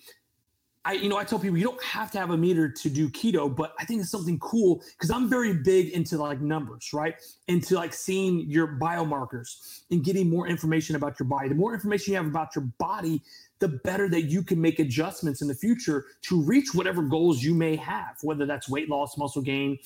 I, 0.84 0.94
you 0.94 1.10
know, 1.10 1.18
I 1.18 1.24
tell 1.24 1.38
people 1.38 1.58
you 1.58 1.64
don't 1.64 1.84
have 1.84 2.10
to 2.12 2.20
have 2.20 2.32
a 2.32 2.38
meter 2.38 2.68
to 2.68 2.89
do 2.89 3.08
keto, 3.10 3.56
but 3.56 3.74
I 3.80 3.86
think 3.86 4.02
it's 4.02 4.10
something 4.10 4.39
cool 4.39 4.82
because 4.94 5.12
I'm 5.12 5.30
very 5.30 5.54
big 5.54 5.89
into 5.89 6.18
like 6.18 6.42
numbers, 6.42 6.92
right? 6.92 7.14
Into 7.48 7.76
like 7.76 7.94
seeing 7.94 8.50
your 8.50 8.80
biomarkers 8.80 9.82
and 9.92 10.04
getting 10.04 10.28
more 10.28 10.48
information 10.48 10.96
about 10.96 11.20
your 11.20 11.28
body. 11.28 11.50
The 11.50 11.56
more 11.56 11.76
information 11.76 12.14
you 12.14 12.18
have 12.18 12.26
about 12.26 12.56
your 12.56 12.66
body, 12.80 13.22
the 13.62 13.68
better 13.70 14.09
that 14.09 14.24
you 14.24 14.43
can 14.43 14.59
make 14.59 14.80
adjustments 14.80 15.41
in 15.41 15.47
the 15.47 15.55
future 15.55 16.05
to 16.24 16.41
reach 16.41 16.74
whatever 16.74 17.03
goals 17.03 17.41
you 17.41 17.53
may 17.53 17.78
have, 17.78 18.18
whether 18.24 18.45
that's 18.45 18.68
weight 18.68 18.89
loss, 18.89 19.18
muscle 19.18 19.41
gain, 19.41 19.78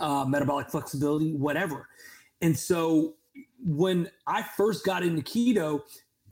uh, 0.00 0.24
metabolic 0.24 0.70
flexibility, 0.70 1.34
whatever. 1.34 1.88
And 2.40 2.56
so 2.56 3.16
when 3.62 4.08
I 4.26 4.42
first 4.42 4.86
got 4.86 5.02
into 5.02 5.20
keto 5.20 5.82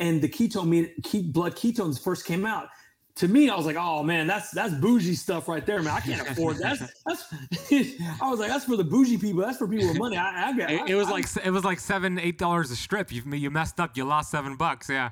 and 0.00 0.22
the 0.22 0.28
ketone 0.28 1.32
blood 1.32 1.57
ketones 1.57 2.02
first 2.02 2.24
came 2.24 2.46
out, 2.46 2.68
to 3.17 3.29
me, 3.29 3.49
I 3.49 3.55
was 3.55 3.65
like, 3.65 3.77
oh 3.77 4.03
man, 4.03 4.27
that's 4.27 4.51
that's 4.51 4.75
bougie 4.75 5.15
stuff 5.15 5.47
right 5.47 5.65
there, 5.65 5.81
man. 5.83 5.95
I 5.95 6.01
can't 6.01 6.29
afford 6.29 6.57
that. 6.59 6.81
That's, 7.07 7.25
that's 7.31 7.73
I 8.21 8.29
was 8.29 8.41
like, 8.41 8.49
that's 8.49 8.65
for 8.65 8.77
the 8.77 8.83
bougie 8.83 9.19
people. 9.19 9.41
That's 9.41 9.57
for 9.57 9.69
people 9.69 9.87
with 9.87 9.99
money. 9.99 10.17
I, 10.17 10.49
I 10.49 10.57
got. 10.57 10.71
It, 10.71 10.91
it 10.91 10.95
was 10.97 11.07
I, 11.07 11.12
like 11.12 11.27
it 11.45 11.51
was 11.51 11.65
like 11.65 11.79
seven, 11.79 12.19
eight 12.19 12.39
dollars 12.39 12.73
a 12.73 12.77
strip. 12.77 13.12
You 13.12 13.23
you 13.33 13.53
messed 13.53 13.79
up. 13.79 13.97
You 13.97 14.05
lost 14.05 14.33
seven 14.33 14.57
bucks. 14.57 14.89
Yeah. 14.89 15.11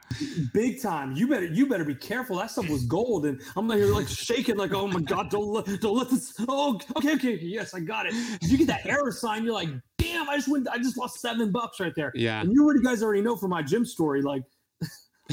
Big 0.53 0.83
time. 0.83 1.15
You 1.15 1.29
better 1.29 1.47
you 1.47 1.67
better 1.67 1.85
be 1.85 1.95
careful. 1.95 2.39
That 2.39 2.51
stuff 2.51 2.69
was 2.69 2.85
gold, 2.87 3.25
and 3.25 3.41
I'm 3.55 3.69
like 3.69 3.81
like 3.85 4.09
shaking 4.09 4.57
like, 4.57 4.75
oh 4.75 4.89
my 4.89 5.01
god, 5.01 5.31
don't 5.31 5.47
let 5.47 5.67
don't 5.81 5.97
let 5.97 6.11
this. 6.11 6.35
Oh, 6.49 6.81
okay, 6.97 7.15
okay, 7.15 7.39
yes, 7.41 7.73
I 7.73 7.81
got 7.81 8.07
it. 8.07 8.15
You 8.43 8.59
get 8.59 8.67
that 8.67 8.85
error 8.85 9.13
sign, 9.13 9.45
you're 9.45 9.55
like, 9.55 9.69
damn, 9.99 10.29
I 10.29 10.37
just 10.37 10.49
went, 10.49 10.69
I 10.69 10.79
just 10.79 10.97
lost 10.99 11.21
seven 11.21 11.53
bucks 11.53 11.79
right 11.79 11.95
there. 11.95 12.13
Yeah. 12.15 12.41
And 12.41 12.53
you 12.53 12.65
already 12.65 12.83
guys 12.83 13.03
already 13.03 13.23
know 13.23 13.37
from 13.37 13.51
my 13.51 13.63
gym 13.63 13.85
story, 13.85 14.23
like 14.23 14.43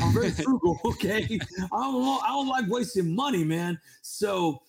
I'm 0.02 0.14
very 0.14 0.32
frugal. 0.44 0.80
Okay, 0.86 1.40
I 1.72 1.78
don't 1.82 2.24
I 2.24 2.30
don't 2.30 2.48
like 2.48 2.66
wasting 2.68 3.16
money, 3.16 3.44
man. 3.44 3.80
So 4.02 4.62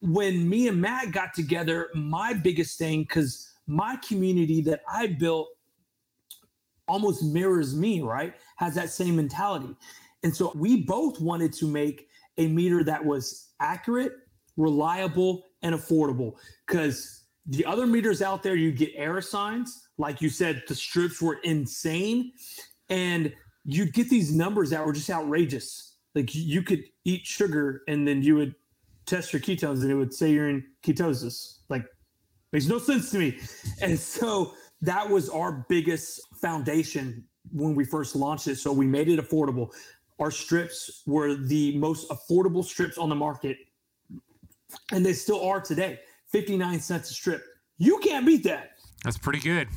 when 0.00 0.48
me 0.48 0.68
and 0.68 0.80
Matt 0.80 1.12
got 1.12 1.34
together, 1.34 1.88
my 1.94 2.34
biggest 2.34 2.78
thing 2.78 3.02
because 3.02 3.50
my 3.66 3.96
community 4.06 4.60
that 4.62 4.82
I 4.88 5.06
built 5.06 5.48
almost 6.86 7.22
mirrors 7.22 7.74
me, 7.74 8.02
right? 8.02 8.34
Has 8.56 8.74
that 8.74 8.90
same 8.90 9.16
mentality. 9.16 9.74
And 10.22 10.34
so 10.34 10.52
we 10.54 10.82
both 10.82 11.20
wanted 11.20 11.52
to 11.54 11.66
make 11.66 12.08
a 12.38 12.46
meter 12.48 12.84
that 12.84 13.04
was 13.04 13.52
accurate, 13.60 14.12
reliable, 14.56 15.44
and 15.62 15.74
affordable. 15.74 16.34
Because 16.66 17.24
the 17.46 17.64
other 17.64 17.86
meters 17.86 18.22
out 18.22 18.42
there, 18.42 18.56
you 18.56 18.72
get 18.72 18.90
error 18.96 19.22
signs. 19.22 19.88
Like 19.98 20.20
you 20.20 20.28
said, 20.28 20.62
the 20.66 20.74
strips 20.74 21.22
were 21.22 21.38
insane. 21.44 22.32
And 22.88 23.32
you'd 23.64 23.92
get 23.92 24.10
these 24.10 24.34
numbers 24.34 24.70
that 24.70 24.84
were 24.84 24.92
just 24.92 25.10
outrageous. 25.10 25.96
Like 26.14 26.34
you 26.34 26.62
could 26.62 26.84
eat 27.04 27.26
sugar 27.26 27.82
and 27.88 28.06
then 28.06 28.22
you 28.22 28.36
would 28.36 28.54
test 29.06 29.32
your 29.32 29.40
ketones 29.40 29.82
and 29.82 29.90
it 29.90 29.94
would 29.94 30.14
say 30.14 30.32
you're 30.32 30.48
in 30.48 30.64
ketosis. 30.82 31.58
Like 31.68 31.84
makes 32.52 32.66
no 32.66 32.78
sense 32.78 33.10
to 33.10 33.18
me. 33.18 33.38
And 33.80 33.98
so 33.98 34.54
that 34.82 35.08
was 35.08 35.28
our 35.28 35.64
biggest 35.68 36.20
foundation 36.40 37.24
when 37.52 37.74
we 37.74 37.84
first 37.84 38.14
launched 38.14 38.48
it. 38.48 38.56
So 38.56 38.72
we 38.72 38.86
made 38.86 39.08
it 39.08 39.18
affordable. 39.18 39.70
Our 40.18 40.30
strips 40.30 41.02
were 41.06 41.34
the 41.34 41.76
most 41.76 42.08
affordable 42.10 42.64
strips 42.64 42.98
on 42.98 43.08
the 43.08 43.14
market. 43.14 43.56
And 44.92 45.04
they 45.04 45.12
still 45.12 45.44
are 45.44 45.60
today. 45.60 46.00
59 46.28 46.80
cents 46.80 47.10
a 47.10 47.14
strip. 47.14 47.44
You 47.78 47.98
can't 47.98 48.26
beat 48.26 48.44
that. 48.44 48.72
That's 49.02 49.18
pretty 49.18 49.40
good. 49.40 49.68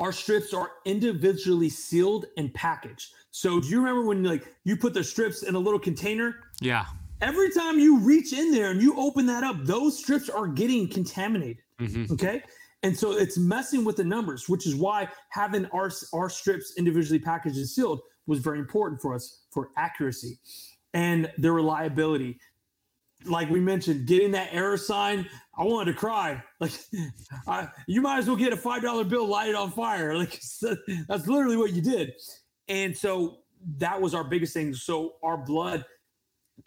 Our 0.00 0.12
strips 0.12 0.54
are 0.54 0.72
individually 0.86 1.68
sealed 1.68 2.24
and 2.38 2.52
packaged. 2.54 3.12
So 3.30 3.60
do 3.60 3.68
you 3.68 3.78
remember 3.78 4.04
when 4.06 4.24
like 4.24 4.46
you 4.64 4.76
put 4.76 4.94
the 4.94 5.04
strips 5.04 5.42
in 5.42 5.54
a 5.54 5.58
little 5.58 5.78
container? 5.78 6.40
Yeah. 6.60 6.86
Every 7.20 7.50
time 7.50 7.78
you 7.78 7.98
reach 7.98 8.32
in 8.32 8.50
there 8.50 8.70
and 8.70 8.80
you 8.80 8.98
open 8.98 9.26
that 9.26 9.44
up, 9.44 9.56
those 9.64 9.98
strips 9.98 10.30
are 10.30 10.46
getting 10.46 10.88
contaminated. 10.88 11.58
Mm-hmm. 11.78 12.14
Okay. 12.14 12.42
And 12.82 12.96
so 12.96 13.12
it's 13.12 13.36
messing 13.36 13.84
with 13.84 13.96
the 13.96 14.04
numbers, 14.04 14.48
which 14.48 14.66
is 14.66 14.74
why 14.74 15.08
having 15.28 15.66
our, 15.66 15.90
our 16.14 16.30
strips 16.30 16.74
individually 16.78 17.18
packaged 17.18 17.58
and 17.58 17.68
sealed 17.68 18.00
was 18.26 18.38
very 18.38 18.58
important 18.58 19.02
for 19.02 19.14
us 19.14 19.42
for 19.50 19.68
accuracy 19.76 20.38
and 20.94 21.30
the 21.38 21.52
reliability. 21.52 22.38
Like 23.24 23.50
we 23.50 23.60
mentioned, 23.60 24.06
getting 24.06 24.30
that 24.32 24.48
error 24.52 24.76
sign, 24.76 25.28
I 25.56 25.64
wanted 25.64 25.92
to 25.92 25.98
cry. 25.98 26.42
Like, 26.60 26.72
I, 27.46 27.68
you 27.86 28.02
might 28.02 28.18
as 28.18 28.26
well 28.26 28.36
get 28.36 28.52
a 28.52 28.56
five 28.56 28.82
dollar 28.82 29.04
bill, 29.04 29.26
light 29.26 29.48
it 29.48 29.54
on 29.54 29.70
fire. 29.70 30.14
Like 30.18 30.40
that's 31.08 31.26
literally 31.26 31.56
what 31.56 31.72
you 31.72 31.80
did. 31.80 32.12
And 32.68 32.96
so 32.96 33.38
that 33.78 34.00
was 34.00 34.14
our 34.14 34.24
biggest 34.24 34.52
thing. 34.54 34.74
So 34.74 35.14
our 35.22 35.38
blood 35.38 35.84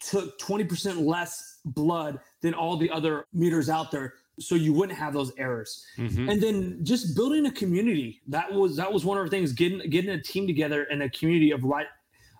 took 0.00 0.38
20% 0.40 1.06
less 1.06 1.60
blood 1.64 2.18
than 2.42 2.54
all 2.54 2.76
the 2.76 2.90
other 2.90 3.26
meters 3.32 3.68
out 3.68 3.90
there 3.90 4.14
so 4.38 4.54
you 4.54 4.72
wouldn't 4.72 4.98
have 4.98 5.12
those 5.12 5.32
errors 5.38 5.84
mm-hmm. 5.96 6.28
and 6.28 6.42
then 6.42 6.80
just 6.82 7.14
building 7.14 7.46
a 7.46 7.52
community 7.52 8.20
that 8.26 8.52
was 8.52 8.76
that 8.76 8.92
was 8.92 9.04
one 9.04 9.16
of 9.16 9.22
our 9.22 9.28
things 9.28 9.52
getting 9.52 9.78
getting 9.90 10.10
a 10.10 10.20
team 10.20 10.46
together 10.46 10.84
and 10.90 11.02
a 11.02 11.10
community 11.10 11.52
of 11.52 11.62
right 11.62 11.86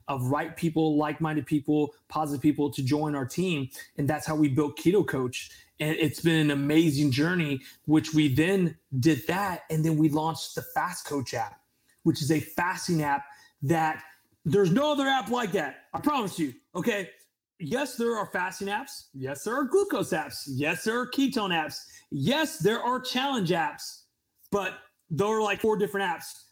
of 0.09 0.27
right 0.27 0.57
people 0.57 0.97
like-minded 0.97 1.47
people 1.47 1.95
positive 2.09 2.43
people 2.43 2.71
to 2.71 2.83
join 2.83 3.15
our 3.15 3.27
team 3.27 3.69
and 3.97 4.09
that's 4.09 4.27
how 4.27 4.35
we 4.35 4.49
built 4.49 4.79
keto 4.79 5.07
coach 5.07 5.51
and 5.81 5.97
it's 5.97 6.21
been 6.21 6.37
an 6.37 6.51
amazing 6.51 7.11
journey 7.11 7.61
which 7.87 8.15
we 8.15 8.29
then 8.29 8.77
did 9.01 9.27
that 9.27 9.63
and 9.71 9.85
then 9.85 9.97
we 9.97 10.09
launched 10.09 10.55
the 10.55 10.63
fast 10.75 11.07
coach 11.07 11.33
app 11.35 11.61
which 12.03 12.23
is 12.23 12.31
a 12.31 12.41
fasting 12.41 13.03
app 13.03 13.25
that 13.63 14.03
there's 14.45 14.71
no 14.71 14.93
other 14.93 15.09
app 15.09 15.31
like 15.31 15.53
that. 15.53 15.87
I 15.93 16.01
promise 16.01 16.39
you. 16.39 16.55
Okay. 16.75 17.11
Yes, 17.59 17.97
there 17.97 18.17
are 18.17 18.27
fasting 18.27 18.69
apps. 18.69 19.05
Yes, 19.15 19.45
there 19.45 19.55
are 19.55 19.65
glucose 19.65 20.13
apps. 20.13 20.43
Yes, 20.47 20.85
there 20.85 20.99
are 20.99 21.07
ketone 21.07 21.51
apps. 21.51 21.79
Yes, 22.11 22.59
there 22.59 22.81
are 22.81 23.01
challenge 23.01 23.51
apps, 23.51 24.03
but 24.51 24.75
there 25.09 25.29
are 25.29 25.41
like 25.41 25.61
four 25.61 25.77
different 25.77 26.11
apps. 26.11 26.44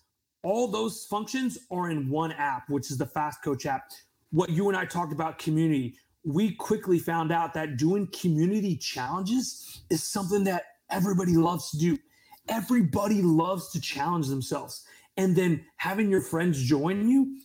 All 0.43 0.68
those 0.68 1.05
functions 1.05 1.59
are 1.70 1.90
in 1.90 2.09
one 2.09 2.32
app, 2.32 2.68
which 2.68 2.90
is 2.90 2.99
the 2.99 3.07
Fast 3.07 3.43
Coach 3.43 3.66
app. 3.66 3.90
What 4.30 4.51
you 4.51 4.68
and 4.68 4.76
I 4.76 4.84
talked 4.84 5.12
about 5.12 5.38
community, 5.38 5.97
we 6.24 6.55
quickly 6.55 6.99
found 6.99 7.30
out 7.32 7.55
that 7.55 7.76
doing 7.76 8.09
community 8.09 8.76
challenges 8.76 9.82
is 9.90 10.03
something 10.03 10.45
that 10.45 10.64
everybody 10.90 11.36
loves 11.36 11.70
to 11.70 11.78
do. 11.78 11.99
Everybody 12.49 13.22
loves 13.22 13.70
to 13.70 13.80
challenge 13.80 14.28
themselves 14.28 14.84
and 15.16 15.36
then 15.36 15.64
having 15.76 16.11
your 16.11 16.20
friends 16.20 16.62
join 16.62 17.09
you, 17.09 17.38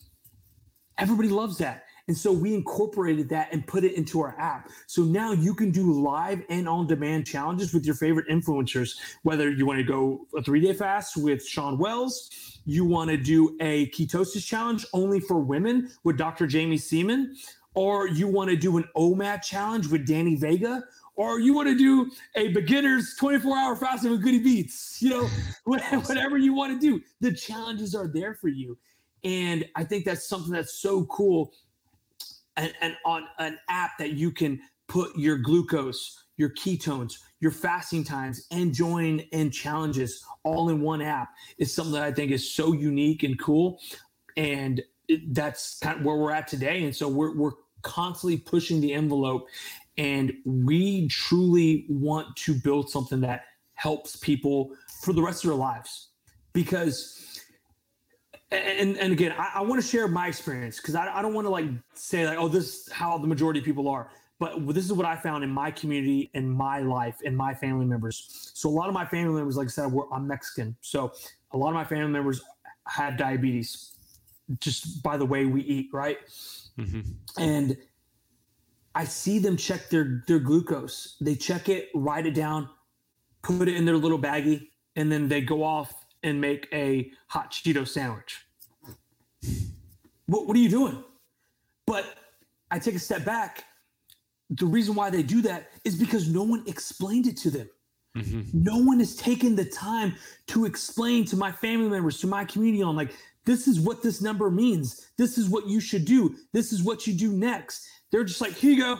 everybody 0.97 1.29
loves 1.29 1.57
that. 1.57 1.83
And 2.07 2.17
so 2.17 2.31
we 2.31 2.53
incorporated 2.53 3.27
that 3.29 3.51
and 3.51 3.67
put 3.67 3.83
it 3.83 3.93
into 3.95 4.21
our 4.21 4.39
app. 4.39 4.69
So 4.85 5.03
now 5.03 5.33
you 5.33 5.53
can 5.53 5.71
do 5.71 5.91
live 5.91 6.41
and 6.49 6.67
on 6.67 6.87
demand 6.87 7.27
challenges 7.27 7.73
with 7.73 7.85
your 7.85 7.95
favorite 7.95 8.29
influencers, 8.29 8.97
whether 9.23 9.51
you 9.51 9.65
want 9.65 9.79
to 9.79 9.83
go 9.83 10.25
a 10.35 10.41
three 10.41 10.61
day 10.61 10.73
fast 10.73 11.17
with 11.17 11.45
Shawn 11.45 11.77
Wells, 11.77 12.59
you 12.65 12.85
want 12.85 13.09
to 13.09 13.17
do 13.17 13.57
a 13.59 13.87
ketosis 13.87 14.45
challenge 14.45 14.85
only 14.93 15.19
for 15.19 15.39
women 15.39 15.89
with 16.05 16.17
Dr. 16.17 16.47
Jaime 16.49 16.77
Seeman, 16.77 17.35
or 17.75 18.07
you 18.07 18.27
want 18.27 18.49
to 18.49 18.55
do 18.55 18.77
an 18.77 18.85
OMAD 18.95 19.41
challenge 19.43 19.87
with 19.87 20.07
Danny 20.07 20.35
Vega, 20.35 20.83
or 21.15 21.39
you 21.39 21.53
want 21.53 21.67
to 21.67 21.77
do 21.77 22.09
a 22.35 22.47
beginner's 22.49 23.15
24 23.19 23.57
hour 23.57 23.75
fasting 23.75 24.11
with 24.11 24.21
goody 24.21 24.39
beats, 24.39 25.01
you 25.01 25.09
know, 25.09 25.29
whatever 25.65 26.37
you 26.37 26.53
want 26.53 26.73
to 26.73 26.79
do. 26.79 27.03
The 27.19 27.33
challenges 27.33 27.95
are 27.95 28.07
there 28.07 28.33
for 28.33 28.47
you. 28.47 28.77
And 29.23 29.65
I 29.75 29.83
think 29.83 30.05
that's 30.05 30.27
something 30.27 30.53
that's 30.53 30.75
so 30.75 31.05
cool. 31.05 31.51
And, 32.57 32.73
and 32.81 32.95
on 33.05 33.23
an 33.39 33.57
app 33.69 33.97
that 33.99 34.13
you 34.13 34.31
can 34.31 34.59
put 34.87 35.15
your 35.17 35.37
glucose, 35.37 36.23
your 36.37 36.49
ketones, 36.49 37.13
your 37.39 37.51
fasting 37.51 38.03
times 38.03 38.47
and 38.51 38.73
join 38.73 39.21
and 39.31 39.53
challenges 39.53 40.23
all 40.43 40.69
in 40.69 40.81
one 40.81 41.01
app 41.01 41.29
is 41.57 41.73
something 41.73 41.93
that 41.93 42.03
I 42.03 42.11
think 42.11 42.31
is 42.31 42.51
so 42.51 42.73
unique 42.73 43.23
and 43.23 43.39
cool. 43.39 43.79
And 44.35 44.81
it, 45.07 45.33
that's 45.33 45.79
kind 45.79 45.99
of 45.99 46.05
where 46.05 46.17
we're 46.17 46.31
at 46.31 46.47
today. 46.47 46.83
And 46.83 46.95
so 46.95 47.07
we're, 47.07 47.35
we're 47.35 47.51
constantly 47.83 48.37
pushing 48.37 48.81
the 48.81 48.93
envelope 48.93 49.47
and 49.97 50.33
we 50.45 51.07
truly 51.07 51.85
want 51.89 52.35
to 52.37 52.53
build 52.53 52.89
something 52.89 53.21
that 53.21 53.43
helps 53.73 54.15
people 54.15 54.71
for 55.03 55.13
the 55.13 55.21
rest 55.21 55.43
of 55.43 55.49
their 55.49 55.57
lives 55.57 56.09
because 56.53 57.26
and 58.51 58.97
and 58.97 59.11
again 59.11 59.33
i, 59.37 59.51
I 59.55 59.61
want 59.61 59.81
to 59.81 59.87
share 59.87 60.07
my 60.07 60.27
experience 60.27 60.77
because 60.77 60.95
I, 60.95 61.17
I 61.17 61.21
don't 61.21 61.33
want 61.33 61.45
to 61.45 61.49
like 61.49 61.65
say 61.93 62.25
like 62.25 62.37
oh 62.37 62.47
this 62.47 62.87
is 62.87 62.91
how 62.91 63.17
the 63.17 63.27
majority 63.27 63.59
of 63.59 63.65
people 63.65 63.87
are. 63.89 64.09
But 64.39 64.67
this 64.67 64.85
is 64.85 64.93
what 64.93 65.05
i 65.05 65.15
found 65.15 65.43
in 65.43 65.49
my 65.49 65.71
community 65.71 66.29
in 66.33 66.49
my 66.49 66.79
life 66.79 67.17
and 67.25 67.35
my 67.35 67.53
family 67.53 67.85
members. 67.85 68.51
So 68.53 68.69
a 68.69 68.71
lot 68.71 68.87
of 68.87 68.93
my 68.93 69.05
family 69.05 69.33
members 69.33 69.57
like 69.57 69.67
i 69.67 69.69
said 69.69 69.91
were, 69.91 70.11
i'm 70.13 70.27
mexican. 70.27 70.75
So 70.81 71.11
a 71.51 71.57
lot 71.57 71.69
of 71.69 71.73
my 71.75 71.85
family 71.85 72.11
members 72.11 72.41
have 72.87 73.17
diabetes 73.17 73.93
just 74.59 75.03
by 75.03 75.17
the 75.17 75.25
way 75.25 75.45
we 75.45 75.61
eat 75.63 75.89
right? 75.91 76.17
Mm-hmm. 76.77 77.01
and 77.41 77.75
i 78.93 79.03
see 79.03 79.39
them 79.39 79.57
check 79.57 79.89
their 79.89 80.23
their 80.27 80.39
glucose. 80.39 81.17
They 81.19 81.35
check 81.35 81.69
it 81.69 81.89
write 81.95 82.27
it 82.27 82.35
down 82.35 82.69
put 83.41 83.67
it 83.67 83.75
in 83.75 83.85
their 83.85 83.97
little 83.97 84.19
baggie 84.19 84.67
and 84.95 85.11
then 85.11 85.27
they 85.27 85.41
go 85.41 85.63
off 85.63 85.96
and 86.23 86.41
make 86.41 86.67
a 86.73 87.11
hot 87.27 87.51
Cheeto 87.51 87.87
sandwich. 87.87 88.45
What, 90.25 90.47
what 90.47 90.55
are 90.55 90.59
you 90.59 90.69
doing? 90.69 91.03
But 91.85 92.05
I 92.69 92.79
take 92.79 92.95
a 92.95 92.99
step 92.99 93.23
back. 93.23 93.63
The 94.49 94.65
reason 94.65 94.95
why 94.95 95.09
they 95.09 95.23
do 95.23 95.41
that 95.43 95.71
is 95.83 95.95
because 95.95 96.27
no 96.29 96.43
one 96.43 96.63
explained 96.67 97.27
it 97.27 97.37
to 97.37 97.49
them. 97.49 97.69
Mm-hmm. 98.17 98.41
No 98.53 98.77
one 98.77 98.99
has 98.99 99.15
taken 99.15 99.55
the 99.55 99.65
time 99.65 100.15
to 100.47 100.65
explain 100.65 101.25
to 101.25 101.37
my 101.37 101.51
family 101.51 101.89
members, 101.89 102.19
to 102.21 102.27
my 102.27 102.45
community 102.45 102.83
on 102.83 102.95
like, 102.95 103.13
this 103.45 103.67
is 103.67 103.79
what 103.79 104.03
this 104.03 104.21
number 104.21 104.49
means. 104.49 105.09
This 105.17 105.37
is 105.37 105.47
what 105.49 105.67
you 105.67 105.79
should 105.79 106.03
do. 106.03 106.35
This 106.51 106.73
is 106.73 106.83
what 106.83 107.07
you 107.07 107.13
do 107.13 107.31
next. 107.31 107.87
They're 108.11 108.25
just 108.25 108.41
like, 108.41 108.53
here 108.53 108.71
you 108.71 108.81
go. 108.81 108.99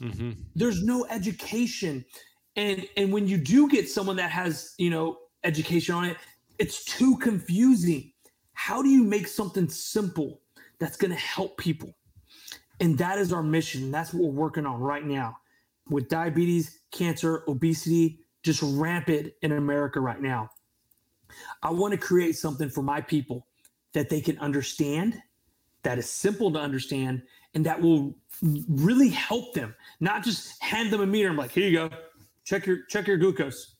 Mm-hmm. 0.00 0.30
There's 0.54 0.82
no 0.82 1.06
education. 1.10 2.04
And 2.56 2.86
and 2.96 3.12
when 3.12 3.28
you 3.28 3.36
do 3.36 3.68
get 3.68 3.88
someone 3.88 4.16
that 4.16 4.30
has, 4.30 4.74
you 4.78 4.90
know, 4.90 5.18
education 5.44 5.94
on 5.94 6.04
it, 6.04 6.16
it's 6.58 6.84
too 6.84 7.16
confusing. 7.18 8.12
How 8.52 8.82
do 8.82 8.88
you 8.88 9.02
make 9.02 9.26
something 9.26 9.68
simple 9.68 10.40
that's 10.78 10.96
going 10.96 11.10
to 11.10 11.16
help 11.16 11.56
people? 11.56 11.94
And 12.80 12.96
that 12.98 13.18
is 13.18 13.32
our 13.32 13.42
mission. 13.42 13.90
That's 13.90 14.12
what 14.12 14.24
we're 14.24 14.40
working 14.40 14.66
on 14.66 14.80
right 14.80 15.04
now 15.04 15.36
with 15.88 16.08
diabetes, 16.08 16.80
cancer, 16.90 17.42
obesity, 17.48 18.20
just 18.42 18.62
rampant 18.62 19.32
in 19.42 19.52
America 19.52 20.00
right 20.00 20.20
now. 20.20 20.50
I 21.62 21.70
want 21.70 21.92
to 21.92 21.98
create 21.98 22.36
something 22.36 22.70
for 22.70 22.82
my 22.82 23.00
people 23.00 23.46
that 23.92 24.08
they 24.08 24.20
can 24.20 24.38
understand, 24.38 25.20
that 25.82 25.98
is 25.98 26.08
simple 26.08 26.52
to 26.52 26.58
understand, 26.58 27.22
and 27.54 27.66
that 27.66 27.80
will 27.80 28.14
really 28.68 29.08
help 29.08 29.52
them. 29.54 29.74
Not 29.98 30.24
just 30.24 30.62
hand 30.62 30.92
them 30.92 31.00
a 31.00 31.06
meter 31.06 31.28
and 31.28 31.36
like, 31.36 31.50
here 31.50 31.68
you 31.68 31.76
go, 31.76 31.90
check 32.44 32.66
your 32.66 32.84
check 32.88 33.06
your 33.06 33.16
glucose. 33.16 33.76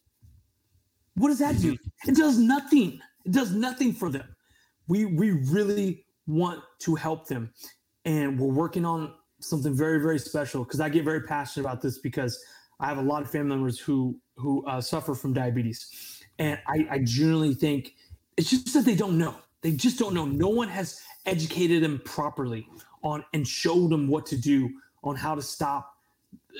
What 1.14 1.28
does 1.28 1.38
that 1.38 1.60
do? 1.60 1.74
Mm-hmm. 1.74 2.10
It 2.10 2.16
does 2.16 2.38
nothing. 2.38 3.00
It 3.24 3.32
does 3.32 3.52
nothing 3.52 3.92
for 3.92 4.10
them. 4.10 4.34
We 4.88 5.04
we 5.04 5.32
really 5.32 6.04
want 6.26 6.62
to 6.80 6.94
help 6.94 7.26
them, 7.26 7.52
and 8.04 8.38
we're 8.38 8.52
working 8.52 8.84
on 8.84 9.14
something 9.40 9.74
very 9.74 10.00
very 10.00 10.18
special 10.18 10.64
because 10.64 10.80
I 10.80 10.88
get 10.88 11.04
very 11.04 11.22
passionate 11.22 11.66
about 11.66 11.80
this 11.82 11.98
because 11.98 12.42
I 12.78 12.86
have 12.86 12.98
a 12.98 13.02
lot 13.02 13.22
of 13.22 13.30
family 13.30 13.50
members 13.50 13.78
who 13.78 14.18
who 14.36 14.64
uh, 14.66 14.80
suffer 14.80 15.14
from 15.14 15.32
diabetes, 15.32 16.22
and 16.38 16.58
I, 16.66 16.86
I 16.90 16.98
genuinely 17.04 17.54
think 17.54 17.94
it's 18.36 18.50
just 18.50 18.72
that 18.74 18.84
they 18.84 18.94
don't 18.94 19.18
know. 19.18 19.36
They 19.62 19.72
just 19.72 19.98
don't 19.98 20.14
know. 20.14 20.24
No 20.24 20.48
one 20.48 20.68
has 20.68 21.02
educated 21.26 21.82
them 21.82 22.00
properly 22.04 22.66
on 23.02 23.24
and 23.34 23.46
showed 23.46 23.90
them 23.90 24.08
what 24.08 24.26
to 24.26 24.36
do 24.36 24.70
on 25.04 25.16
how 25.16 25.34
to 25.34 25.42
stop 25.42 25.94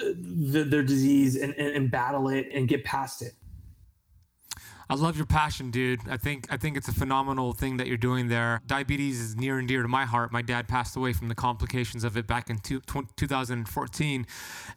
uh, 0.01 0.13
the, 0.15 0.65
their 0.65 0.83
disease 0.83 1.37
and, 1.37 1.55
and, 1.55 1.77
and 1.77 1.91
battle 1.91 2.29
it 2.29 2.49
and 2.53 2.69
get 2.69 2.85
past 2.85 3.23
it. 3.23 3.33
I 4.91 4.95
love 4.95 5.17
your 5.17 5.25
passion, 5.25 5.71
dude. 5.71 6.01
I 6.09 6.17
think 6.17 6.49
I 6.51 6.57
think 6.57 6.77
it's 6.77 6.89
a 6.89 6.93
phenomenal 6.93 7.53
thing 7.53 7.77
that 7.77 7.87
you're 7.87 7.97
doing 7.97 8.27
there. 8.27 8.61
Diabetes 8.67 9.21
is 9.21 9.37
near 9.37 9.61
and 9.61 9.69
dear 9.69 9.83
to 9.83 9.89
my 9.89 10.05
heart. 10.05 10.33
My 10.33 10.43
dad 10.43 10.67
passed 10.67 10.97
away 10.97 11.13
from 11.13 11.29
the 11.29 11.35
complications 11.37 12.03
of 12.03 12.17
it 12.17 12.27
back 12.27 12.51
in 12.51 12.59
two, 12.59 12.81
2014. 13.15 14.27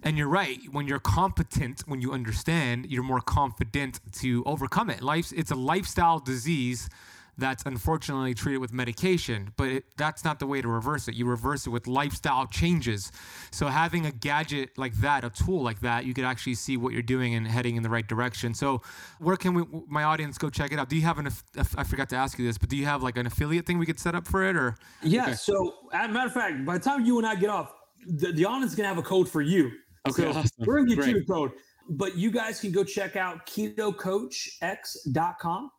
And 0.04 0.16
you're 0.16 0.28
right. 0.28 0.60
When 0.72 0.88
you're 0.88 1.00
competent, 1.00 1.82
when 1.88 2.00
you 2.00 2.12
understand, 2.12 2.92
you're 2.92 3.02
more 3.02 3.22
confident 3.22 4.02
to 4.20 4.44
overcome 4.46 4.92
it. 4.92 5.02
Life's 5.02 5.32
it's 5.32 5.50
a 5.50 5.56
lifestyle 5.56 6.20
disease 6.20 6.90
that's 7.38 7.64
unfortunately 7.66 8.34
treated 8.34 8.60
with 8.60 8.74
medication, 8.74 9.52
but 9.58 9.70
it, 9.70 9.86
that's 9.98 10.24
not 10.24 10.40
the 10.40 10.46
way 10.46 10.62
to 10.62 10.68
reverse 10.68 11.08
it. 11.08 11.16
You 11.16 11.26
reverse 11.26 11.66
it 11.66 11.72
with 11.72 11.88
lifestyle 11.88 12.46
changes. 12.46 13.12
So 13.52 13.68
having 13.68 14.06
a 14.06 14.12
gadget 14.12 14.78
like 14.78 14.94
that, 14.96 15.24
a 15.24 15.30
tool 15.30 15.64
like 15.64 15.80
that, 15.82 16.06
you 16.06 16.14
could 16.14 16.26
actually 16.26 16.56
see 16.56 16.78
what 16.78 16.94
you're 16.94 17.02
doing 17.02 17.36
and 17.36 17.48
heading 17.48 17.76
in 17.76 17.84
the 17.84 17.90
right 17.90 18.08
direction. 18.08 18.54
So 18.54 18.82
where 19.20 19.36
can 19.36 19.54
we, 19.54 19.64
my 19.88 20.04
audience 20.04 20.38
go 20.38 20.50
check 20.50 20.72
it 20.72 20.80
out? 20.80 20.90
Do 20.90 20.96
you 20.96 21.02
have 21.04 21.18
an, 21.18 21.30
I 21.76 21.84
forgot 21.84 22.10
to 22.10 22.16
ask 22.16 22.38
you 22.38 22.46
this, 22.46 22.58
but 22.58 22.70
do 22.70 22.78
you 22.78 22.86
have 22.86 23.02
like 23.02 23.18
an 23.18 23.26
affiliate 23.26 23.66
thing 23.66 23.80
we 23.80 23.86
could 23.86 24.00
set 24.00 24.16
up 24.16 24.28
for 24.28 24.48
it 24.48 24.56
or? 24.56 24.76
Yeah. 25.02 25.24
Okay. 25.24 25.34
So 25.34 25.76
as 25.92 26.10
a 26.10 26.14
matter 26.14 26.28
of 26.28 26.34
fact, 26.34 26.66
by 26.66 26.78
the 26.78 26.84
time 26.84 27.06
you 27.06 27.18
and 27.18 27.26
I 27.26 27.36
get 27.36 27.50
off, 27.50 27.74
the, 28.06 28.32
the 28.32 28.46
audience 28.46 28.72
is 28.72 28.76
going 28.76 28.86
to 28.86 28.96
have 28.96 29.04
a 29.04 29.08
code 29.08 29.30
for 29.30 29.42
you. 29.42 29.72
Okay. 30.08 30.24
So 30.24 30.30
awesome. 30.30 30.50
We're 30.60 30.76
going 30.76 30.90
to 30.90 30.96
get 30.96 31.04
Great. 31.04 31.16
you 31.16 31.22
a 31.22 31.26
code, 31.26 31.52
but 31.90 32.18
you 32.18 32.32
guys 32.32 32.60
can 32.60 32.72
go 32.72 32.84
check 32.84 33.16
out 33.16 33.48
ketocoachx.com 33.48 35.72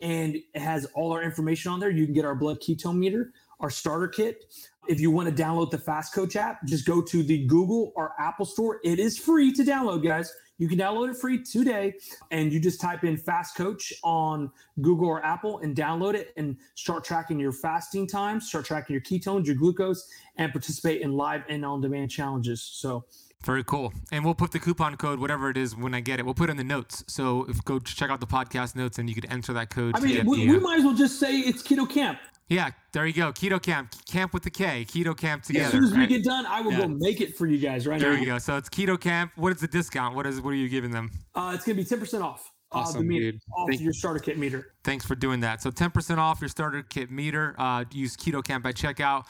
and 0.00 0.36
it 0.36 0.60
has 0.60 0.86
all 0.94 1.12
our 1.12 1.22
information 1.22 1.72
on 1.72 1.80
there. 1.80 1.90
You 1.90 2.04
can 2.04 2.14
get 2.14 2.24
our 2.24 2.34
blood 2.34 2.60
ketone 2.60 2.96
meter, 2.96 3.32
our 3.60 3.70
starter 3.70 4.08
kit. 4.08 4.52
If 4.88 5.00
you 5.00 5.10
want 5.10 5.34
to 5.34 5.42
download 5.42 5.70
the 5.70 5.78
Fast 5.78 6.14
Coach 6.14 6.36
app, 6.36 6.64
just 6.64 6.86
go 6.86 7.02
to 7.02 7.22
the 7.22 7.44
Google 7.46 7.92
or 7.94 8.14
Apple 8.18 8.46
store. 8.46 8.80
It 8.82 8.98
is 8.98 9.18
free 9.18 9.52
to 9.52 9.62
download, 9.62 10.02
guys. 10.02 10.32
You 10.60 10.68
can 10.68 10.78
download 10.78 11.08
it 11.08 11.16
free 11.16 11.42
today, 11.42 11.94
and 12.30 12.52
you 12.52 12.60
just 12.60 12.82
type 12.82 13.04
in 13.04 13.16
Fast 13.16 13.56
Coach 13.56 13.94
on 14.04 14.50
Google 14.82 15.08
or 15.08 15.24
Apple 15.24 15.58
and 15.60 15.74
download 15.74 16.14
it 16.14 16.34
and 16.36 16.56
start 16.74 17.02
tracking 17.02 17.38
your 17.38 17.52
fasting 17.52 18.06
times, 18.06 18.48
start 18.48 18.66
tracking 18.66 18.92
your 18.92 19.00
ketones, 19.00 19.46
your 19.46 19.54
glucose, 19.54 20.06
and 20.36 20.52
participate 20.52 21.00
in 21.00 21.12
live 21.12 21.44
and 21.48 21.64
on 21.64 21.80
demand 21.80 22.10
challenges. 22.10 22.60
So, 22.60 23.06
very 23.42 23.64
cool. 23.64 23.92
And 24.12 24.24
we'll 24.24 24.34
put 24.34 24.52
the 24.52 24.58
coupon 24.58 24.96
code, 24.96 25.18
whatever 25.18 25.48
it 25.48 25.56
is, 25.56 25.74
when 25.74 25.94
I 25.94 26.00
get 26.00 26.18
it. 26.18 26.24
We'll 26.24 26.34
put 26.34 26.50
it 26.50 26.52
in 26.52 26.56
the 26.56 26.64
notes. 26.64 27.04
So 27.06 27.46
if 27.48 27.64
go 27.64 27.78
check 27.78 28.10
out 28.10 28.20
the 28.20 28.26
podcast 28.26 28.76
notes 28.76 28.98
and 28.98 29.08
you 29.08 29.14
could 29.14 29.30
enter 29.30 29.52
that 29.54 29.70
code. 29.70 29.96
I 29.96 30.00
mean, 30.00 30.26
we, 30.26 30.48
we, 30.48 30.58
might 30.58 30.78
as 30.78 30.84
well 30.84 30.94
just 30.94 31.18
say 31.18 31.38
it's 31.38 31.62
Keto 31.62 31.88
Kamp. 31.88 32.18
Yeah, 32.48 32.70
there 32.92 33.06
you 33.06 33.12
go. 33.12 33.32
Keto 33.32 33.62
Kamp. 33.62 33.94
Kamp 34.06 34.34
with 34.34 34.42
the 34.42 34.50
K. 34.50 34.84
Keto 34.84 35.16
Kamp 35.16 35.44
together. 35.44 35.66
as 35.66 35.70
soon 35.70 35.84
as 35.84 35.92
right? 35.92 36.00
we 36.00 36.06
get 36.06 36.24
done, 36.24 36.44
I 36.46 36.60
will 36.60 36.72
yeah. 36.72 36.80
go 36.80 36.88
make 36.88 37.20
it 37.20 37.36
for 37.36 37.46
you 37.46 37.58
guys 37.58 37.86
right 37.86 38.00
there 38.00 38.10
now. 38.10 38.16
There 38.16 38.24
you 38.24 38.32
go. 38.32 38.38
So 38.38 38.56
it's 38.56 38.68
Keto 38.68 39.00
Kamp. 39.00 39.32
What 39.36 39.52
is 39.52 39.60
the 39.60 39.68
discount? 39.68 40.16
What 40.16 40.26
is 40.26 40.40
what 40.40 40.50
are 40.50 40.56
you 40.56 40.68
giving 40.68 40.90
them? 40.90 41.10
Uh, 41.34 41.52
it's 41.54 41.64
gonna 41.64 41.76
be 41.76 41.84
10% 41.84 42.22
off. 42.22 42.52
Awesome, 42.72 42.98
uh, 42.98 43.02
the 43.02 43.08
meter, 43.08 43.32
dude. 43.32 43.40
Off 43.56 43.68
Thank 43.68 43.80
your 43.80 43.92
starter 43.92 44.20
kit 44.20 44.38
meter. 44.38 44.74
Thanks 44.84 45.04
for 45.04 45.16
doing 45.16 45.40
that. 45.40 45.60
So 45.60 45.70
10% 45.70 46.18
off 46.18 46.40
your 46.40 46.48
starter 46.48 46.82
kit 46.82 47.10
meter. 47.10 47.54
Uh, 47.58 47.84
use 47.90 48.16
Keto 48.16 48.44
Kamp 48.44 48.64
at 48.66 48.76
checkout. 48.76 49.24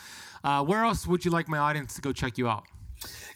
Uh, 0.44 0.62
where 0.64 0.84
else 0.84 1.06
would 1.06 1.24
you 1.24 1.30
like 1.30 1.48
my 1.48 1.58
audience 1.58 1.94
to 1.94 2.02
go 2.02 2.12
check 2.12 2.36
you 2.36 2.48
out? 2.48 2.64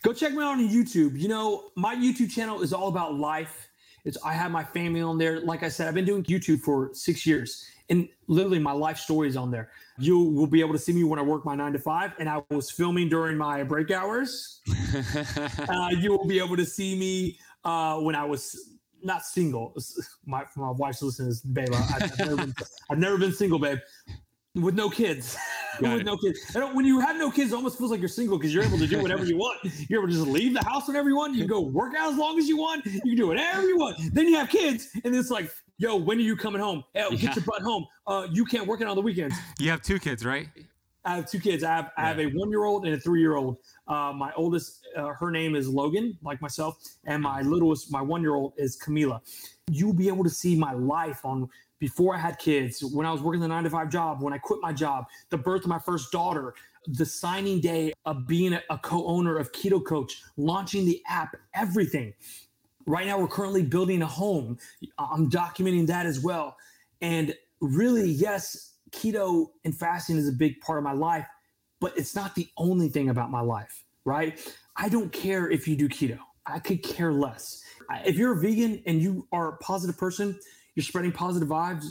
Go 0.02 0.12
check 0.12 0.32
me 0.32 0.42
out 0.42 0.58
on 0.58 0.68
YouTube. 0.68 1.18
You 1.18 1.28
know, 1.28 1.70
my 1.76 1.94
YouTube 1.94 2.30
channel 2.30 2.62
is 2.62 2.72
all 2.72 2.88
about 2.88 3.14
life. 3.14 3.68
It's 4.04 4.18
I 4.22 4.34
have 4.34 4.50
my 4.50 4.62
family 4.62 5.00
on 5.00 5.16
there. 5.16 5.40
Like 5.40 5.62
I 5.62 5.68
said, 5.68 5.88
I've 5.88 5.94
been 5.94 6.04
doing 6.04 6.24
YouTube 6.24 6.60
for 6.60 6.90
six 6.92 7.24
years, 7.24 7.66
and 7.88 8.06
literally 8.26 8.58
my 8.58 8.72
life 8.72 8.98
story 8.98 9.28
is 9.28 9.36
on 9.36 9.50
there. 9.50 9.70
You 9.98 10.18
will 10.18 10.46
be 10.46 10.60
able 10.60 10.74
to 10.74 10.78
see 10.78 10.92
me 10.92 11.04
when 11.04 11.18
I 11.18 11.22
work 11.22 11.46
my 11.46 11.54
nine 11.54 11.72
to 11.72 11.78
five, 11.78 12.12
and 12.18 12.28
I 12.28 12.42
was 12.50 12.70
filming 12.70 13.08
during 13.08 13.38
my 13.38 13.62
break 13.62 13.90
hours. 13.90 14.60
uh, 15.68 15.88
you 15.98 16.10
will 16.10 16.26
be 16.26 16.38
able 16.38 16.56
to 16.56 16.66
see 16.66 16.98
me 16.98 17.38
uh, 17.64 17.98
when 17.98 18.14
I 18.14 18.24
was 18.24 18.76
not 19.02 19.24
single. 19.24 19.74
My 20.26 20.44
my 20.56 20.70
wife's 20.70 21.02
listening 21.02 21.28
to 21.28 21.34
this, 21.34 21.40
babe. 21.40 21.68
I, 21.72 22.06
have 22.06 22.18
never 22.18 22.52
never 22.96 23.18
been 23.18 23.32
single, 23.32 23.58
babe 23.58 23.78
with 24.54 24.74
no 24.74 24.88
kids. 24.88 25.36
with 25.80 26.04
no 26.04 26.16
kids. 26.16 26.54
And 26.54 26.74
when 26.74 26.84
you 26.84 27.00
have 27.00 27.16
no 27.16 27.30
kids, 27.30 27.52
it 27.52 27.56
almost 27.56 27.78
feels 27.78 27.90
like 27.90 28.00
you're 28.00 28.08
single 28.08 28.38
because 28.38 28.54
you're 28.54 28.62
able 28.62 28.78
to 28.78 28.86
do 28.86 29.00
whatever 29.00 29.24
you 29.24 29.36
want. 29.36 29.60
You're 29.88 30.00
able 30.00 30.08
to 30.08 30.14
just 30.14 30.28
leave 30.28 30.54
the 30.54 30.64
house 30.64 30.86
whenever 30.86 31.08
you 31.08 31.16
want. 31.16 31.34
You 31.34 31.40
can 31.40 31.48
go 31.48 31.60
work 31.60 31.94
out 31.96 32.12
as 32.12 32.18
long 32.18 32.38
as 32.38 32.48
you 32.48 32.56
want. 32.56 32.86
You 32.86 33.00
can 33.00 33.16
do 33.16 33.26
whatever 33.26 33.62
you 33.62 33.76
want. 33.76 33.96
Then 34.14 34.28
you 34.28 34.36
have 34.36 34.48
kids, 34.48 34.88
and 35.04 35.14
it's 35.14 35.30
like, 35.30 35.50
yo, 35.78 35.96
when 35.96 36.18
are 36.18 36.22
you 36.22 36.36
coming 36.36 36.60
home? 36.60 36.84
Hey, 36.94 37.06
yeah. 37.10 37.16
Get 37.16 37.36
your 37.36 37.44
butt 37.44 37.62
home. 37.62 37.86
Uh, 38.06 38.28
you 38.30 38.44
can't 38.44 38.66
work 38.66 38.80
it 38.80 38.86
on 38.86 38.96
the 38.96 39.02
weekends. 39.02 39.34
You 39.58 39.70
have 39.70 39.82
two 39.82 39.98
kids, 39.98 40.24
right? 40.24 40.48
I 41.04 41.16
have 41.16 41.30
two 41.30 41.40
kids. 41.40 41.64
I 41.64 41.74
have 41.74 41.90
I 41.98 42.06
have 42.06 42.18
a 42.18 42.26
one 42.26 42.50
year 42.50 42.64
old 42.64 42.86
and 42.86 42.94
a 42.94 43.00
three 43.00 43.20
year 43.20 43.36
old. 43.36 43.58
Uh, 43.88 44.12
my 44.14 44.32
oldest, 44.36 44.86
uh, 44.96 45.08
her 45.08 45.30
name 45.30 45.54
is 45.54 45.68
Logan, 45.68 46.16
like 46.22 46.40
myself, 46.40 46.78
and 47.04 47.22
my 47.22 47.42
littlest, 47.42 47.92
my 47.92 48.00
one 48.00 48.22
year 48.22 48.34
old 48.34 48.54
is 48.56 48.78
Camila. 48.78 49.20
You'll 49.70 49.94
be 49.94 50.08
able 50.08 50.24
to 50.24 50.30
see 50.30 50.54
my 50.54 50.72
life 50.72 51.24
on 51.24 51.48
before 51.78 52.14
I 52.14 52.18
had 52.18 52.38
kids, 52.38 52.82
when 52.82 53.06
I 53.06 53.12
was 53.12 53.20
working 53.20 53.40
the 53.40 53.48
nine 53.48 53.64
to 53.64 53.70
five 53.70 53.90
job, 53.90 54.22
when 54.22 54.32
I 54.32 54.38
quit 54.38 54.60
my 54.62 54.72
job, 54.72 55.06
the 55.30 55.36
birth 55.36 55.62
of 55.62 55.68
my 55.68 55.78
first 55.78 56.10
daughter, 56.12 56.54
the 56.86 57.04
signing 57.04 57.60
day 57.60 57.92
of 58.06 58.26
being 58.26 58.54
a, 58.54 58.78
co 58.78 59.06
owner 59.06 59.36
of 59.36 59.52
Keto 59.52 59.84
Coach, 59.84 60.22
launching 60.36 60.84
the 60.84 61.02
app, 61.08 61.36
everything. 61.54 62.14
right 62.86 63.06
now 63.06 63.18
we're 63.18 63.28
currently 63.28 63.62
building 63.62 64.02
a 64.02 64.06
home. 64.06 64.58
I'm 64.98 65.30
documenting 65.30 65.86
that 65.88 66.06
as 66.06 66.20
well. 66.20 66.56
And 67.00 67.34
really, 67.60 68.10
yes, 68.10 68.74
keto 68.90 69.48
and 69.64 69.76
fasting 69.76 70.16
is 70.16 70.28
a 70.28 70.32
big 70.32 70.60
part 70.60 70.78
of 70.78 70.84
my 70.84 70.92
life, 70.92 71.26
but 71.80 71.96
it's 71.98 72.14
not 72.14 72.34
the 72.34 72.48
only 72.56 72.88
thing 72.88 73.08
about 73.08 73.30
my 73.30 73.40
life, 73.40 73.84
right? 74.04 74.40
I 74.76 74.88
don't 74.88 75.12
care 75.12 75.50
if 75.50 75.66
you 75.66 75.76
do 75.76 75.88
keto. 75.88 76.18
I 76.46 76.58
could 76.58 76.82
care 76.82 77.12
less. 77.12 77.63
If 78.04 78.16
you're 78.16 78.32
a 78.32 78.40
vegan 78.40 78.82
and 78.86 79.00
you 79.00 79.26
are 79.32 79.48
a 79.48 79.56
positive 79.58 79.96
person, 79.96 80.38
you're 80.74 80.84
spreading 80.84 81.12
positive 81.12 81.48
vibes, 81.48 81.86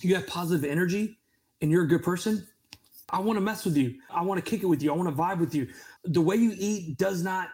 you 0.00 0.14
have 0.14 0.26
positive 0.26 0.68
energy, 0.68 1.18
and 1.60 1.70
you're 1.70 1.84
a 1.84 1.88
good 1.88 2.02
person, 2.02 2.46
I 3.10 3.20
want 3.20 3.36
to 3.36 3.40
mess 3.40 3.64
with 3.64 3.76
you. 3.76 3.96
I 4.10 4.22
want 4.22 4.42
to 4.42 4.48
kick 4.48 4.62
it 4.62 4.66
with 4.66 4.82
you. 4.82 4.92
I 4.92 4.96
want 4.96 5.08
to 5.08 5.14
vibe 5.14 5.40
with 5.40 5.54
you. 5.54 5.68
The 6.04 6.20
way 6.20 6.36
you 6.36 6.54
eat 6.56 6.96
does 6.96 7.22
not 7.22 7.48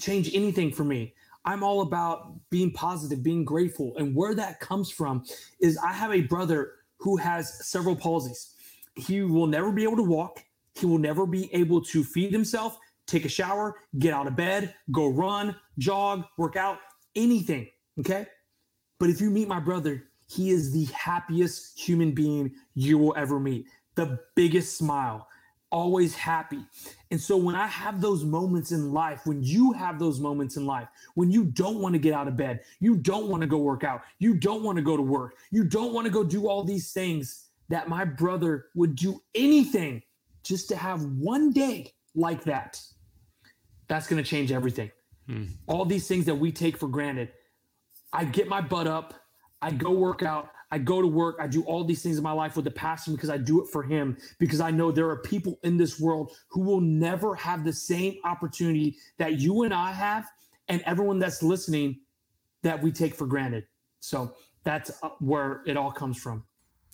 change 0.00 0.30
anything 0.34 0.72
for 0.72 0.84
me. 0.84 1.14
I'm 1.44 1.62
all 1.62 1.80
about 1.82 2.34
being 2.50 2.70
positive, 2.70 3.22
being 3.22 3.44
grateful. 3.44 3.96
And 3.96 4.14
where 4.14 4.34
that 4.34 4.60
comes 4.60 4.90
from 4.90 5.24
is 5.60 5.78
I 5.78 5.92
have 5.92 6.12
a 6.12 6.20
brother 6.20 6.72
who 6.98 7.16
has 7.16 7.66
cerebral 7.66 7.96
palsies. 7.96 8.52
He 8.94 9.22
will 9.22 9.46
never 9.46 9.72
be 9.72 9.82
able 9.82 9.96
to 9.96 10.02
walk. 10.02 10.44
He 10.74 10.86
will 10.86 10.98
never 10.98 11.26
be 11.26 11.52
able 11.54 11.82
to 11.86 12.04
feed 12.04 12.32
himself, 12.32 12.78
take 13.06 13.24
a 13.24 13.28
shower, 13.28 13.76
get 13.98 14.14
out 14.14 14.26
of 14.26 14.36
bed, 14.36 14.74
go 14.92 15.08
run, 15.08 15.56
jog, 15.78 16.24
work 16.36 16.56
out, 16.56 16.78
anything. 17.14 17.68
Okay. 17.98 18.26
But 18.98 19.10
if 19.10 19.20
you 19.20 19.30
meet 19.30 19.48
my 19.48 19.60
brother, 19.60 20.04
he 20.26 20.50
is 20.50 20.72
the 20.72 20.84
happiest 20.94 21.78
human 21.78 22.12
being 22.12 22.52
you 22.74 22.98
will 22.98 23.14
ever 23.16 23.40
meet. 23.40 23.66
The 23.96 24.20
biggest 24.36 24.76
smile, 24.76 25.26
always 25.70 26.14
happy. 26.14 26.60
And 27.10 27.20
so 27.20 27.36
when 27.36 27.54
I 27.54 27.66
have 27.66 28.00
those 28.00 28.24
moments 28.24 28.72
in 28.72 28.92
life, 28.92 29.22
when 29.24 29.42
you 29.42 29.72
have 29.72 29.98
those 29.98 30.20
moments 30.20 30.56
in 30.56 30.66
life, 30.66 30.88
when 31.14 31.30
you 31.30 31.44
don't 31.44 31.78
want 31.78 31.94
to 31.94 31.98
get 31.98 32.12
out 32.12 32.28
of 32.28 32.36
bed, 32.36 32.60
you 32.78 32.96
don't 32.96 33.28
want 33.28 33.40
to 33.40 33.46
go 33.46 33.58
work 33.58 33.82
out, 33.82 34.02
you 34.18 34.34
don't 34.34 34.62
want 34.62 34.76
to 34.76 34.82
go 34.82 34.96
to 34.96 35.02
work, 35.02 35.34
you 35.50 35.64
don't 35.64 35.92
want 35.92 36.06
to 36.06 36.12
go 36.12 36.22
do 36.22 36.48
all 36.48 36.62
these 36.62 36.92
things, 36.92 37.48
that 37.68 37.88
my 37.88 38.04
brother 38.04 38.66
would 38.74 38.94
do 38.96 39.20
anything 39.34 40.02
just 40.42 40.68
to 40.68 40.76
have 40.76 41.02
one 41.04 41.52
day 41.52 41.92
like 42.14 42.44
that. 42.44 42.80
That's 43.88 44.06
going 44.06 44.22
to 44.22 44.28
change 44.28 44.52
everything. 44.52 44.90
Hmm. 45.30 45.44
All 45.68 45.84
these 45.84 46.08
things 46.08 46.24
that 46.24 46.34
we 46.34 46.50
take 46.50 46.76
for 46.76 46.88
granted. 46.88 47.30
I 48.12 48.24
get 48.24 48.48
my 48.48 48.60
butt 48.60 48.88
up, 48.88 49.14
I 49.62 49.70
go 49.70 49.92
work 49.92 50.24
out, 50.24 50.50
I 50.72 50.78
go 50.78 51.00
to 51.00 51.06
work, 51.06 51.36
I 51.38 51.46
do 51.46 51.62
all 51.62 51.84
these 51.84 52.02
things 52.02 52.16
in 52.16 52.24
my 52.24 52.32
life 52.32 52.56
with 52.56 52.66
a 52.66 52.72
passion 52.72 53.14
because 53.14 53.30
I 53.30 53.38
do 53.38 53.62
it 53.62 53.68
for 53.70 53.84
him 53.84 54.16
because 54.40 54.60
I 54.60 54.72
know 54.72 54.90
there 54.90 55.08
are 55.08 55.18
people 55.18 55.60
in 55.62 55.76
this 55.76 56.00
world 56.00 56.32
who 56.48 56.62
will 56.62 56.80
never 56.80 57.36
have 57.36 57.64
the 57.64 57.72
same 57.72 58.16
opportunity 58.24 58.96
that 59.18 59.38
you 59.38 59.62
and 59.62 59.72
I 59.72 59.92
have 59.92 60.26
and 60.66 60.82
everyone 60.82 61.20
that's 61.20 61.44
listening 61.44 62.00
that 62.64 62.82
we 62.82 62.90
take 62.90 63.14
for 63.14 63.26
granted. 63.26 63.64
So 64.00 64.34
that's 64.64 64.90
uh, 65.04 65.10
where 65.20 65.62
it 65.64 65.76
all 65.76 65.92
comes 65.92 66.18
from. 66.18 66.44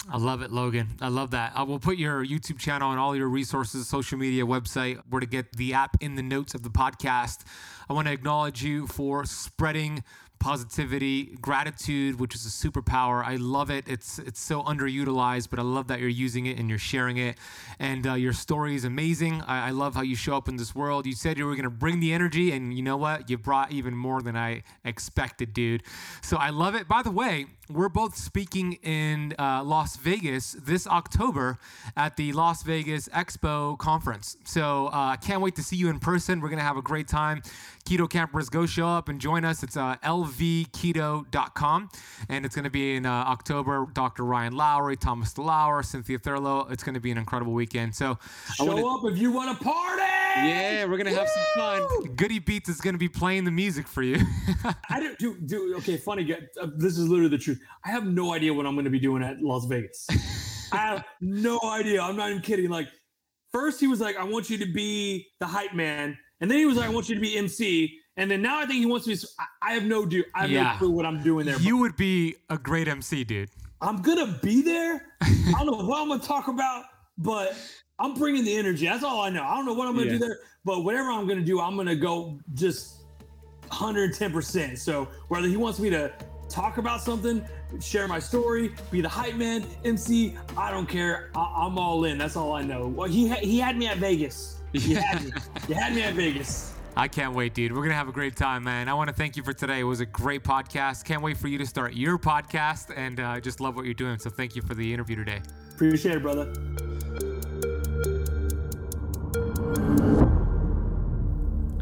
I 0.09 0.19
love 0.19 0.41
it, 0.43 0.53
Logan. 0.53 0.89
I 1.01 1.09
love 1.09 1.33
that. 1.33 1.53
I 1.57 1.65
will 1.65 1.81
put 1.81 1.97
your 1.97 2.25
YouTube 2.25 2.59
channel 2.59 2.93
and 2.93 3.01
all 3.01 3.17
your 3.17 3.27
resources, 3.27 3.89
social 3.89 4.17
media, 4.17 4.45
website, 4.47 5.01
where 5.11 5.21
to 5.21 5.27
get 5.27 5.57
the 5.57 5.75
app 5.75 5.97
in 6.01 6.15
the 6.15 6.23
notes 6.23 6.55
of 6.55 6.63
the 6.63 6.71
podcast. 6.71 7.41
I 7.91 7.93
want 7.93 8.07
to 8.07 8.13
acknowledge 8.13 8.63
you 8.63 8.87
for 8.87 9.25
spreading 9.25 10.05
positivity, 10.39 11.37
gratitude, 11.41 12.20
which 12.20 12.34
is 12.34 12.47
a 12.47 12.49
superpower. 12.49 13.24
I 13.24 13.37
love 13.37 13.70
it. 13.70 13.84
It's 13.89 14.18
it's 14.18 14.41
so 14.41 14.62
underutilized, 14.62 15.51
but 15.51 15.59
I 15.59 15.62
love 15.62 15.89
that 15.89 16.01
you're 16.01 16.09
using 16.09 16.47
it 16.47 16.59
and 16.59 16.68
you're 16.68 16.78
sharing 16.78 17.16
it. 17.16 17.37
And 17.78 18.07
uh, 18.07 18.14
your 18.14 18.32
story 18.32 18.74
is 18.74 18.84
amazing. 18.84 19.43
I, 19.43 19.68
I, 19.68 19.70
love 19.70 19.95
how 19.95 20.03
you 20.03 20.16
show 20.16 20.37
up 20.37 20.49
in 20.49 20.57
this 20.57 20.74
world. 20.74 21.07
You 21.07 21.12
said 21.12 21.39
you 21.39 21.47
were 21.47 21.57
gonna 21.57 21.70
bring 21.70 22.01
the 22.01 22.12
energy, 22.12 22.53
and 22.53 22.74
you 22.74 22.82
know 22.82 22.97
what? 22.97 23.28
You 23.28 23.39
brought 23.39 23.72
even 23.72 23.97
more 23.97 24.22
than 24.22 24.37
I 24.37 24.62
expected, 24.84 25.53
dude. 25.53 25.82
So 26.22 26.37
I 26.37 26.51
love 26.51 26.74
it. 26.74 26.89
By 26.89 27.03
the 27.03 27.11
way, 27.11 27.47
we're 27.68 27.89
both 27.89 28.16
speaking 28.16 28.74
in 28.82 29.34
uh, 29.39 29.62
Las 29.64 29.97
Vegas 29.97 30.53
this 30.53 30.87
October 30.87 31.59
at 31.97 32.16
the 32.16 32.32
Las 32.32 32.62
Vegas 32.62 33.09
Expo 33.09 33.76
conference. 33.78 34.37
So 34.45 34.87
uh, 34.87 34.91
I 35.12 35.16
can't 35.16 35.41
wait 35.41 35.57
to 35.57 35.62
see 35.62 35.76
you 35.76 35.91
in 35.91 35.99
person. 35.99 36.41
We're 36.41 36.49
gonna 36.49 36.62
have 36.62 36.76
a 36.76 36.82
great 36.82 37.09
time. 37.09 37.43
Keto 37.84 38.09
kampers, 38.09 38.49
go 38.49 38.66
show 38.66 38.89
up 38.89 39.09
and 39.09 39.20
join 39.20 39.45
us. 39.45 39.62
It's 39.62 39.76
uh, 39.76 39.97
lvketo.com, 40.27 41.89
and 42.29 42.45
it's 42.45 42.55
going 42.55 42.64
to 42.64 42.70
be 42.70 42.97
in 42.97 43.07
uh, 43.07 43.11
October. 43.11 43.87
Dr. 43.93 44.24
Ryan 44.24 44.57
Lowery, 44.57 44.97
Thomas 44.97 45.33
DeLauer, 45.33 45.85
Cynthia 45.85 46.18
Thurlow. 46.18 46.70
It's 46.70 46.83
going 46.83 46.95
to 46.95 47.01
be 47.01 47.11
an 47.11 47.18
incredible 47.18 47.53
weekend. 47.53 47.95
So 47.95 48.18
show 48.55 48.64
wanna, 48.64 48.87
up 48.87 49.12
if 49.12 49.18
you 49.18 49.31
want 49.33 49.59
to 49.59 49.64
party. 49.64 50.03
Yeah, 50.37 50.85
we're 50.85 50.99
gonna 50.99 51.14
have 51.14 51.29
some 51.29 51.45
fun. 51.55 52.14
Goody 52.14 52.39
Beats 52.39 52.68
is 52.68 52.79
gonna 52.81 52.99
be 52.99 53.09
playing 53.09 53.45
the 53.45 53.51
music 53.51 53.89
for 53.89 54.03
you. 54.03 54.18
I 54.91 55.01
don't 55.01 55.18
do, 55.18 55.39
do 55.41 55.74
okay. 55.79 55.97
Funny, 55.97 56.31
uh, 56.35 56.66
this 56.77 56.99
is 56.99 57.09
literally 57.09 57.31
the 57.31 57.39
truth. 57.39 57.59
I 57.87 57.91
have 57.91 58.07
no 58.07 58.35
idea 58.35 58.53
what 58.53 58.66
I'm 58.66 58.77
gonna 58.77 58.91
be 58.91 59.01
doing 59.01 59.22
at 59.22 59.41
Las 59.41 59.64
Vegas. 59.64 60.07
I 60.72 60.77
have 60.77 61.05
no 61.22 61.59
idea. 61.64 62.03
I'm 62.03 62.16
not 62.16 62.29
even 62.29 62.43
kidding. 62.43 62.68
Like, 62.68 62.89
first 63.51 63.81
he 63.81 63.87
was 63.87 63.99
like, 63.99 64.16
"I 64.18 64.24
want 64.24 64.51
you 64.51 64.59
to 64.59 64.70
be 64.70 65.27
the 65.41 65.47
hype 65.47 65.72
man," 65.72 66.18
And 66.41 66.51
then 66.51 66.59
he 66.59 66.66
was 66.66 66.77
like, 66.77 66.87
I 66.87 66.93
want 66.93 67.09
you 67.09 67.14
to 67.14 67.20
be 67.20 67.37
MC. 67.37 67.99
And 68.17 68.31
then 68.31 68.41
now 68.41 68.59
I 68.59 68.67
think 68.67 68.79
he 68.79 68.87
wants 68.87 69.07
me 69.07 69.17
to. 69.17 69.29
I 69.61 69.75
have 69.75 69.85
no 69.85 70.07
do. 70.07 70.25
I 70.35 70.43
have 70.43 70.51
yeah. 70.51 70.73
no 70.73 70.79
clue 70.79 70.91
what 70.91 71.05
I'm 71.05 71.23
doing 71.23 71.47
there. 71.47 71.61
You 71.61 71.77
would 71.79 71.97
be 71.97 72.37
a 72.49 72.57
great 72.57 72.89
MC, 72.89 73.25
dude. 73.25 73.51
I'm 73.81 74.01
gonna 74.01 74.39
be 74.43 74.62
there. 74.62 75.07
I 75.23 75.53
don't 75.64 75.67
know 75.67 75.85
what 75.85 76.01
I'm 76.01 76.09
gonna 76.09 76.21
talk 76.21 76.49
about, 76.49 76.85
but 77.19 77.55
I'm 77.99 78.14
bringing 78.14 78.45
the 78.45 78.57
energy. 78.57 78.87
That's 78.87 79.05
all 79.05 79.21
I 79.21 79.29
know. 79.29 79.43
I 79.43 79.55
don't 79.55 79.67
know 79.67 79.75
what 79.75 79.87
I'm 79.87 79.95
gonna 79.95 80.07
yeah. 80.07 80.12
do 80.12 80.19
there, 80.19 80.39
but 80.64 80.83
whatever 80.83 81.11
I'm 81.11 81.27
gonna 81.27 81.43
do, 81.43 81.61
I'm 81.61 81.77
gonna 81.77 81.95
go 81.95 82.39
just 82.55 83.05
110. 83.69 84.33
percent 84.33 84.79
So 84.79 85.09
whether 85.29 85.49
he 85.49 85.59
wants 85.59 85.79
me 85.79 85.91
to 85.91 86.12
talk 86.49 86.79
about 86.79 87.03
something, 87.03 87.45
share 87.81 88.09
my 88.09 88.19
story, 88.19 88.73
be 88.91 89.03
the 89.03 89.09
hype 89.09 89.35
man, 89.35 89.64
MC, 89.85 90.37
I 90.57 90.71
don't 90.71 90.89
care. 90.89 91.31
I- 91.35 91.67
am 91.67 91.79
all 91.79 92.05
in. 92.05 92.17
That's 92.17 92.37
all 92.37 92.55
I 92.55 92.62
know. 92.62 92.87
Well, 92.87 93.09
he 93.09 93.29
ha- 93.29 93.41
he 93.43 93.59
had 93.59 93.77
me 93.77 93.89
at 93.89 93.99
Vegas. 93.99 94.61
You 94.73 94.97
had 94.97 95.25
me. 95.25 95.33
You 95.69 95.75
had 95.75 95.95
me 95.95 96.03
at 96.03 96.14
Vegas. 96.14 96.76
I 96.99 97.09
can't 97.09 97.34
wait, 97.34 97.53
dude. 97.53 97.72
We're 97.72 97.80
going 97.80 97.90
to 97.90 97.97
have 97.97 98.09
a 98.09 98.12
great 98.12 98.36
time, 98.36 98.64
man. 98.64 98.88
I 98.88 98.94
want 98.94 99.09
to 99.09 99.14
thank 99.14 99.36
you 99.36 99.42
for 99.42 99.53
today. 99.53 99.80
It 99.80 99.84
was 99.84 100.01
a 100.01 100.07
great 100.07 100.42
podcast. 100.42 101.05
Can't 101.05 101.20
wait 101.22 101.36
for 101.36 101.47
you 101.47 101.59
to 101.59 101.66
start 101.66 101.92
your 101.92 102.18
podcast 102.18 102.90
and 102.97 103.20
uh, 103.20 103.38
just 103.38 103.61
love 103.61 103.76
what 103.76 103.84
you're 103.84 103.92
doing. 103.92 104.18
So 104.18 104.30
thank 104.30 104.57
you 104.57 104.62
for 104.62 104.74
the 104.74 104.94
interview 104.94 105.16
today. 105.16 105.42
Appreciate 105.74 106.16
it, 106.16 106.22
brother. 106.22 106.51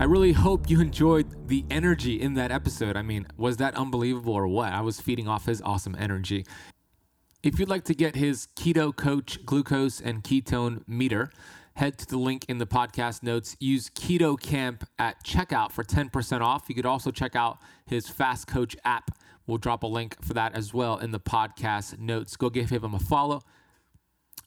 I 0.01 0.05
really 0.07 0.33
hope 0.33 0.69
you 0.69 0.81
enjoyed 0.81 1.49
the 1.49 1.65
energy 1.71 2.21
in 2.21 2.35
that 2.35 2.51
episode. 2.51 2.97
I 2.97 3.03
mean, 3.03 3.29
was 3.37 3.59
that 3.59 3.77
unbelievable 3.77 4.35
or 4.35 4.49
what? 4.49 4.73
I 4.73 4.81
was 4.81 5.01
feeding 5.01 5.29
off 5.29 5.47
his 5.47 5.63
awesome 5.63 5.95
energy. 5.97 6.45
If 7.45 7.61
you'd 7.61 7.69
like 7.69 7.85
to 7.85 7.95
get 7.95 8.17
his 8.17 8.49
Keto 8.57 8.95
Coach 8.95 9.47
glucose 9.47 10.01
and 10.01 10.25
ketone 10.25 10.83
meter, 10.89 11.31
head 11.77 11.99
to 11.99 12.07
the 12.07 12.19
link 12.19 12.45
in 12.49 12.59
the 12.59 12.67
podcast 12.67 13.23
notes. 13.23 13.57
Use 13.59 13.91
Keto 13.91 14.41
Kamp 14.41 14.89
at 14.99 15.25
checkout 15.25 15.73
for 15.73 15.83
10% 15.83 16.41
off. 16.41 16.65
You 16.69 16.75
could 16.75 16.87
also 16.87 17.11
check 17.11 17.35
out 17.35 17.59
his 17.87 18.09
Fast 18.09 18.47
Coach 18.47 18.77
app. 18.85 19.11
We'll 19.47 19.59
drop 19.59 19.83
a 19.83 19.87
link 19.87 20.23
for 20.23 20.35
that 20.35 20.55
as 20.55 20.73
well 20.73 20.99
in 20.99 21.11
the 21.11 21.21
podcast 21.21 21.99
notes. 21.99 22.37
Go 22.37 22.49
give 22.49 22.71
him 22.71 22.95
a 22.95 22.99
follow 22.99 23.43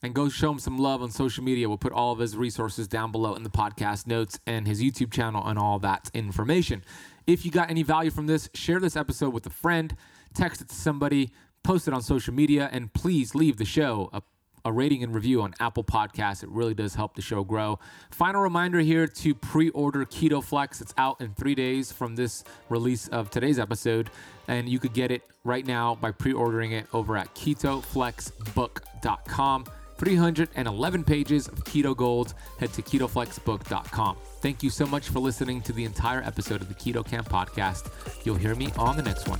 and 0.02 0.14
go 0.14 0.30
show 0.30 0.52
him 0.52 0.60
some 0.60 0.78
love 0.78 1.02
on 1.02 1.12
social 1.12 1.44
media. 1.44 1.68
We'll 1.68 1.78
put 1.78 1.92
all 1.92 2.14
of 2.14 2.20
his 2.20 2.36
resources 2.36 2.88
down 2.88 3.12
below 3.12 3.36
in 3.36 3.44
the 3.44 3.50
podcast 3.50 4.08
notes 4.08 4.40
and 4.48 4.68
his 4.68 4.82
YouTube 4.82 5.12
channel 5.12 5.46
and 5.46 5.60
all 5.60 5.80
that 5.80 6.10
information. 6.14 6.84
If 7.26 7.46
you 7.46 7.52
got 7.52 7.70
any 7.70 7.84
value 7.84 8.12
from 8.12 8.28
this, 8.28 8.50
share 8.54 8.80
this 8.80 8.96
episode 8.96 9.34
with 9.34 9.46
a 9.46 9.52
friend, 9.52 9.96
text 10.34 10.62
it 10.62 10.70
to 10.70 10.76
somebody, 10.76 11.32
post 11.64 11.88
it 11.88 11.94
on 11.94 12.02
social 12.02 12.34
media, 12.34 12.70
and 12.72 12.94
please 12.94 13.36
leave 13.36 13.58
the 13.58 13.66
show 13.66 14.10
a 14.14 14.22
a 14.68 14.72
rating 14.72 15.03
and 15.03 15.15
review 15.15 15.41
on 15.41 15.53
Apple 15.59 15.84
Podcasts. 15.84 16.43
It 16.43 16.49
really 16.49 16.74
does 16.74 16.95
help 16.95 17.15
the 17.15 17.22
show 17.22 17.43
grow. 17.43 17.78
Final 18.11 18.41
reminder 18.41 18.80
here 18.80 19.07
to 19.07 19.34
pre 19.34 19.70
order 19.70 20.05
Keto 20.05 20.43
Flex. 20.43 20.82
It's 20.82 20.93
out 20.97 21.22
in 21.22 21.34
three 21.34 21.55
days 21.55 21.89
from 21.91 22.15
this 22.15 22.43
release 22.70 23.07
of 23.07 23.30
today's 23.30 23.59
episode. 23.59 24.09
And 24.47 24.68
you 24.70 24.80
could 24.80 24.93
get 24.93 25.11
it 25.11 25.24
right 25.43 25.65
now 25.65 25.95
by 25.95 26.11
pre 26.11 26.34
ordering 26.34 26.74
it 26.74 26.86
over 26.93 27.18
at 27.18 27.34
ketoflexbook.com. 27.34 29.65
311 29.97 31.03
pages 31.03 31.47
of 31.47 31.63
keto 31.63 31.97
gold. 31.97 32.36
Head 32.59 32.72
to 32.74 32.84
ketoflexbook.com. 32.84 34.18
Thank 34.41 34.61
you 34.61 34.70
so 34.70 34.86
much 34.86 35.09
for 35.09 35.20
listening 35.20 35.61
to 35.61 35.74
the 35.74 35.86
entire 35.86 36.22
episode 36.22 36.61
of 36.61 36.70
the 36.70 36.76
Keto 36.76 37.03
Kamp 37.03 37.30
podcast. 37.30 37.89
You'll 38.24 38.36
hear 38.36 38.53
me 38.53 38.72
on 38.78 38.95
the 38.95 39.01
next 39.01 39.28
one. 39.28 39.39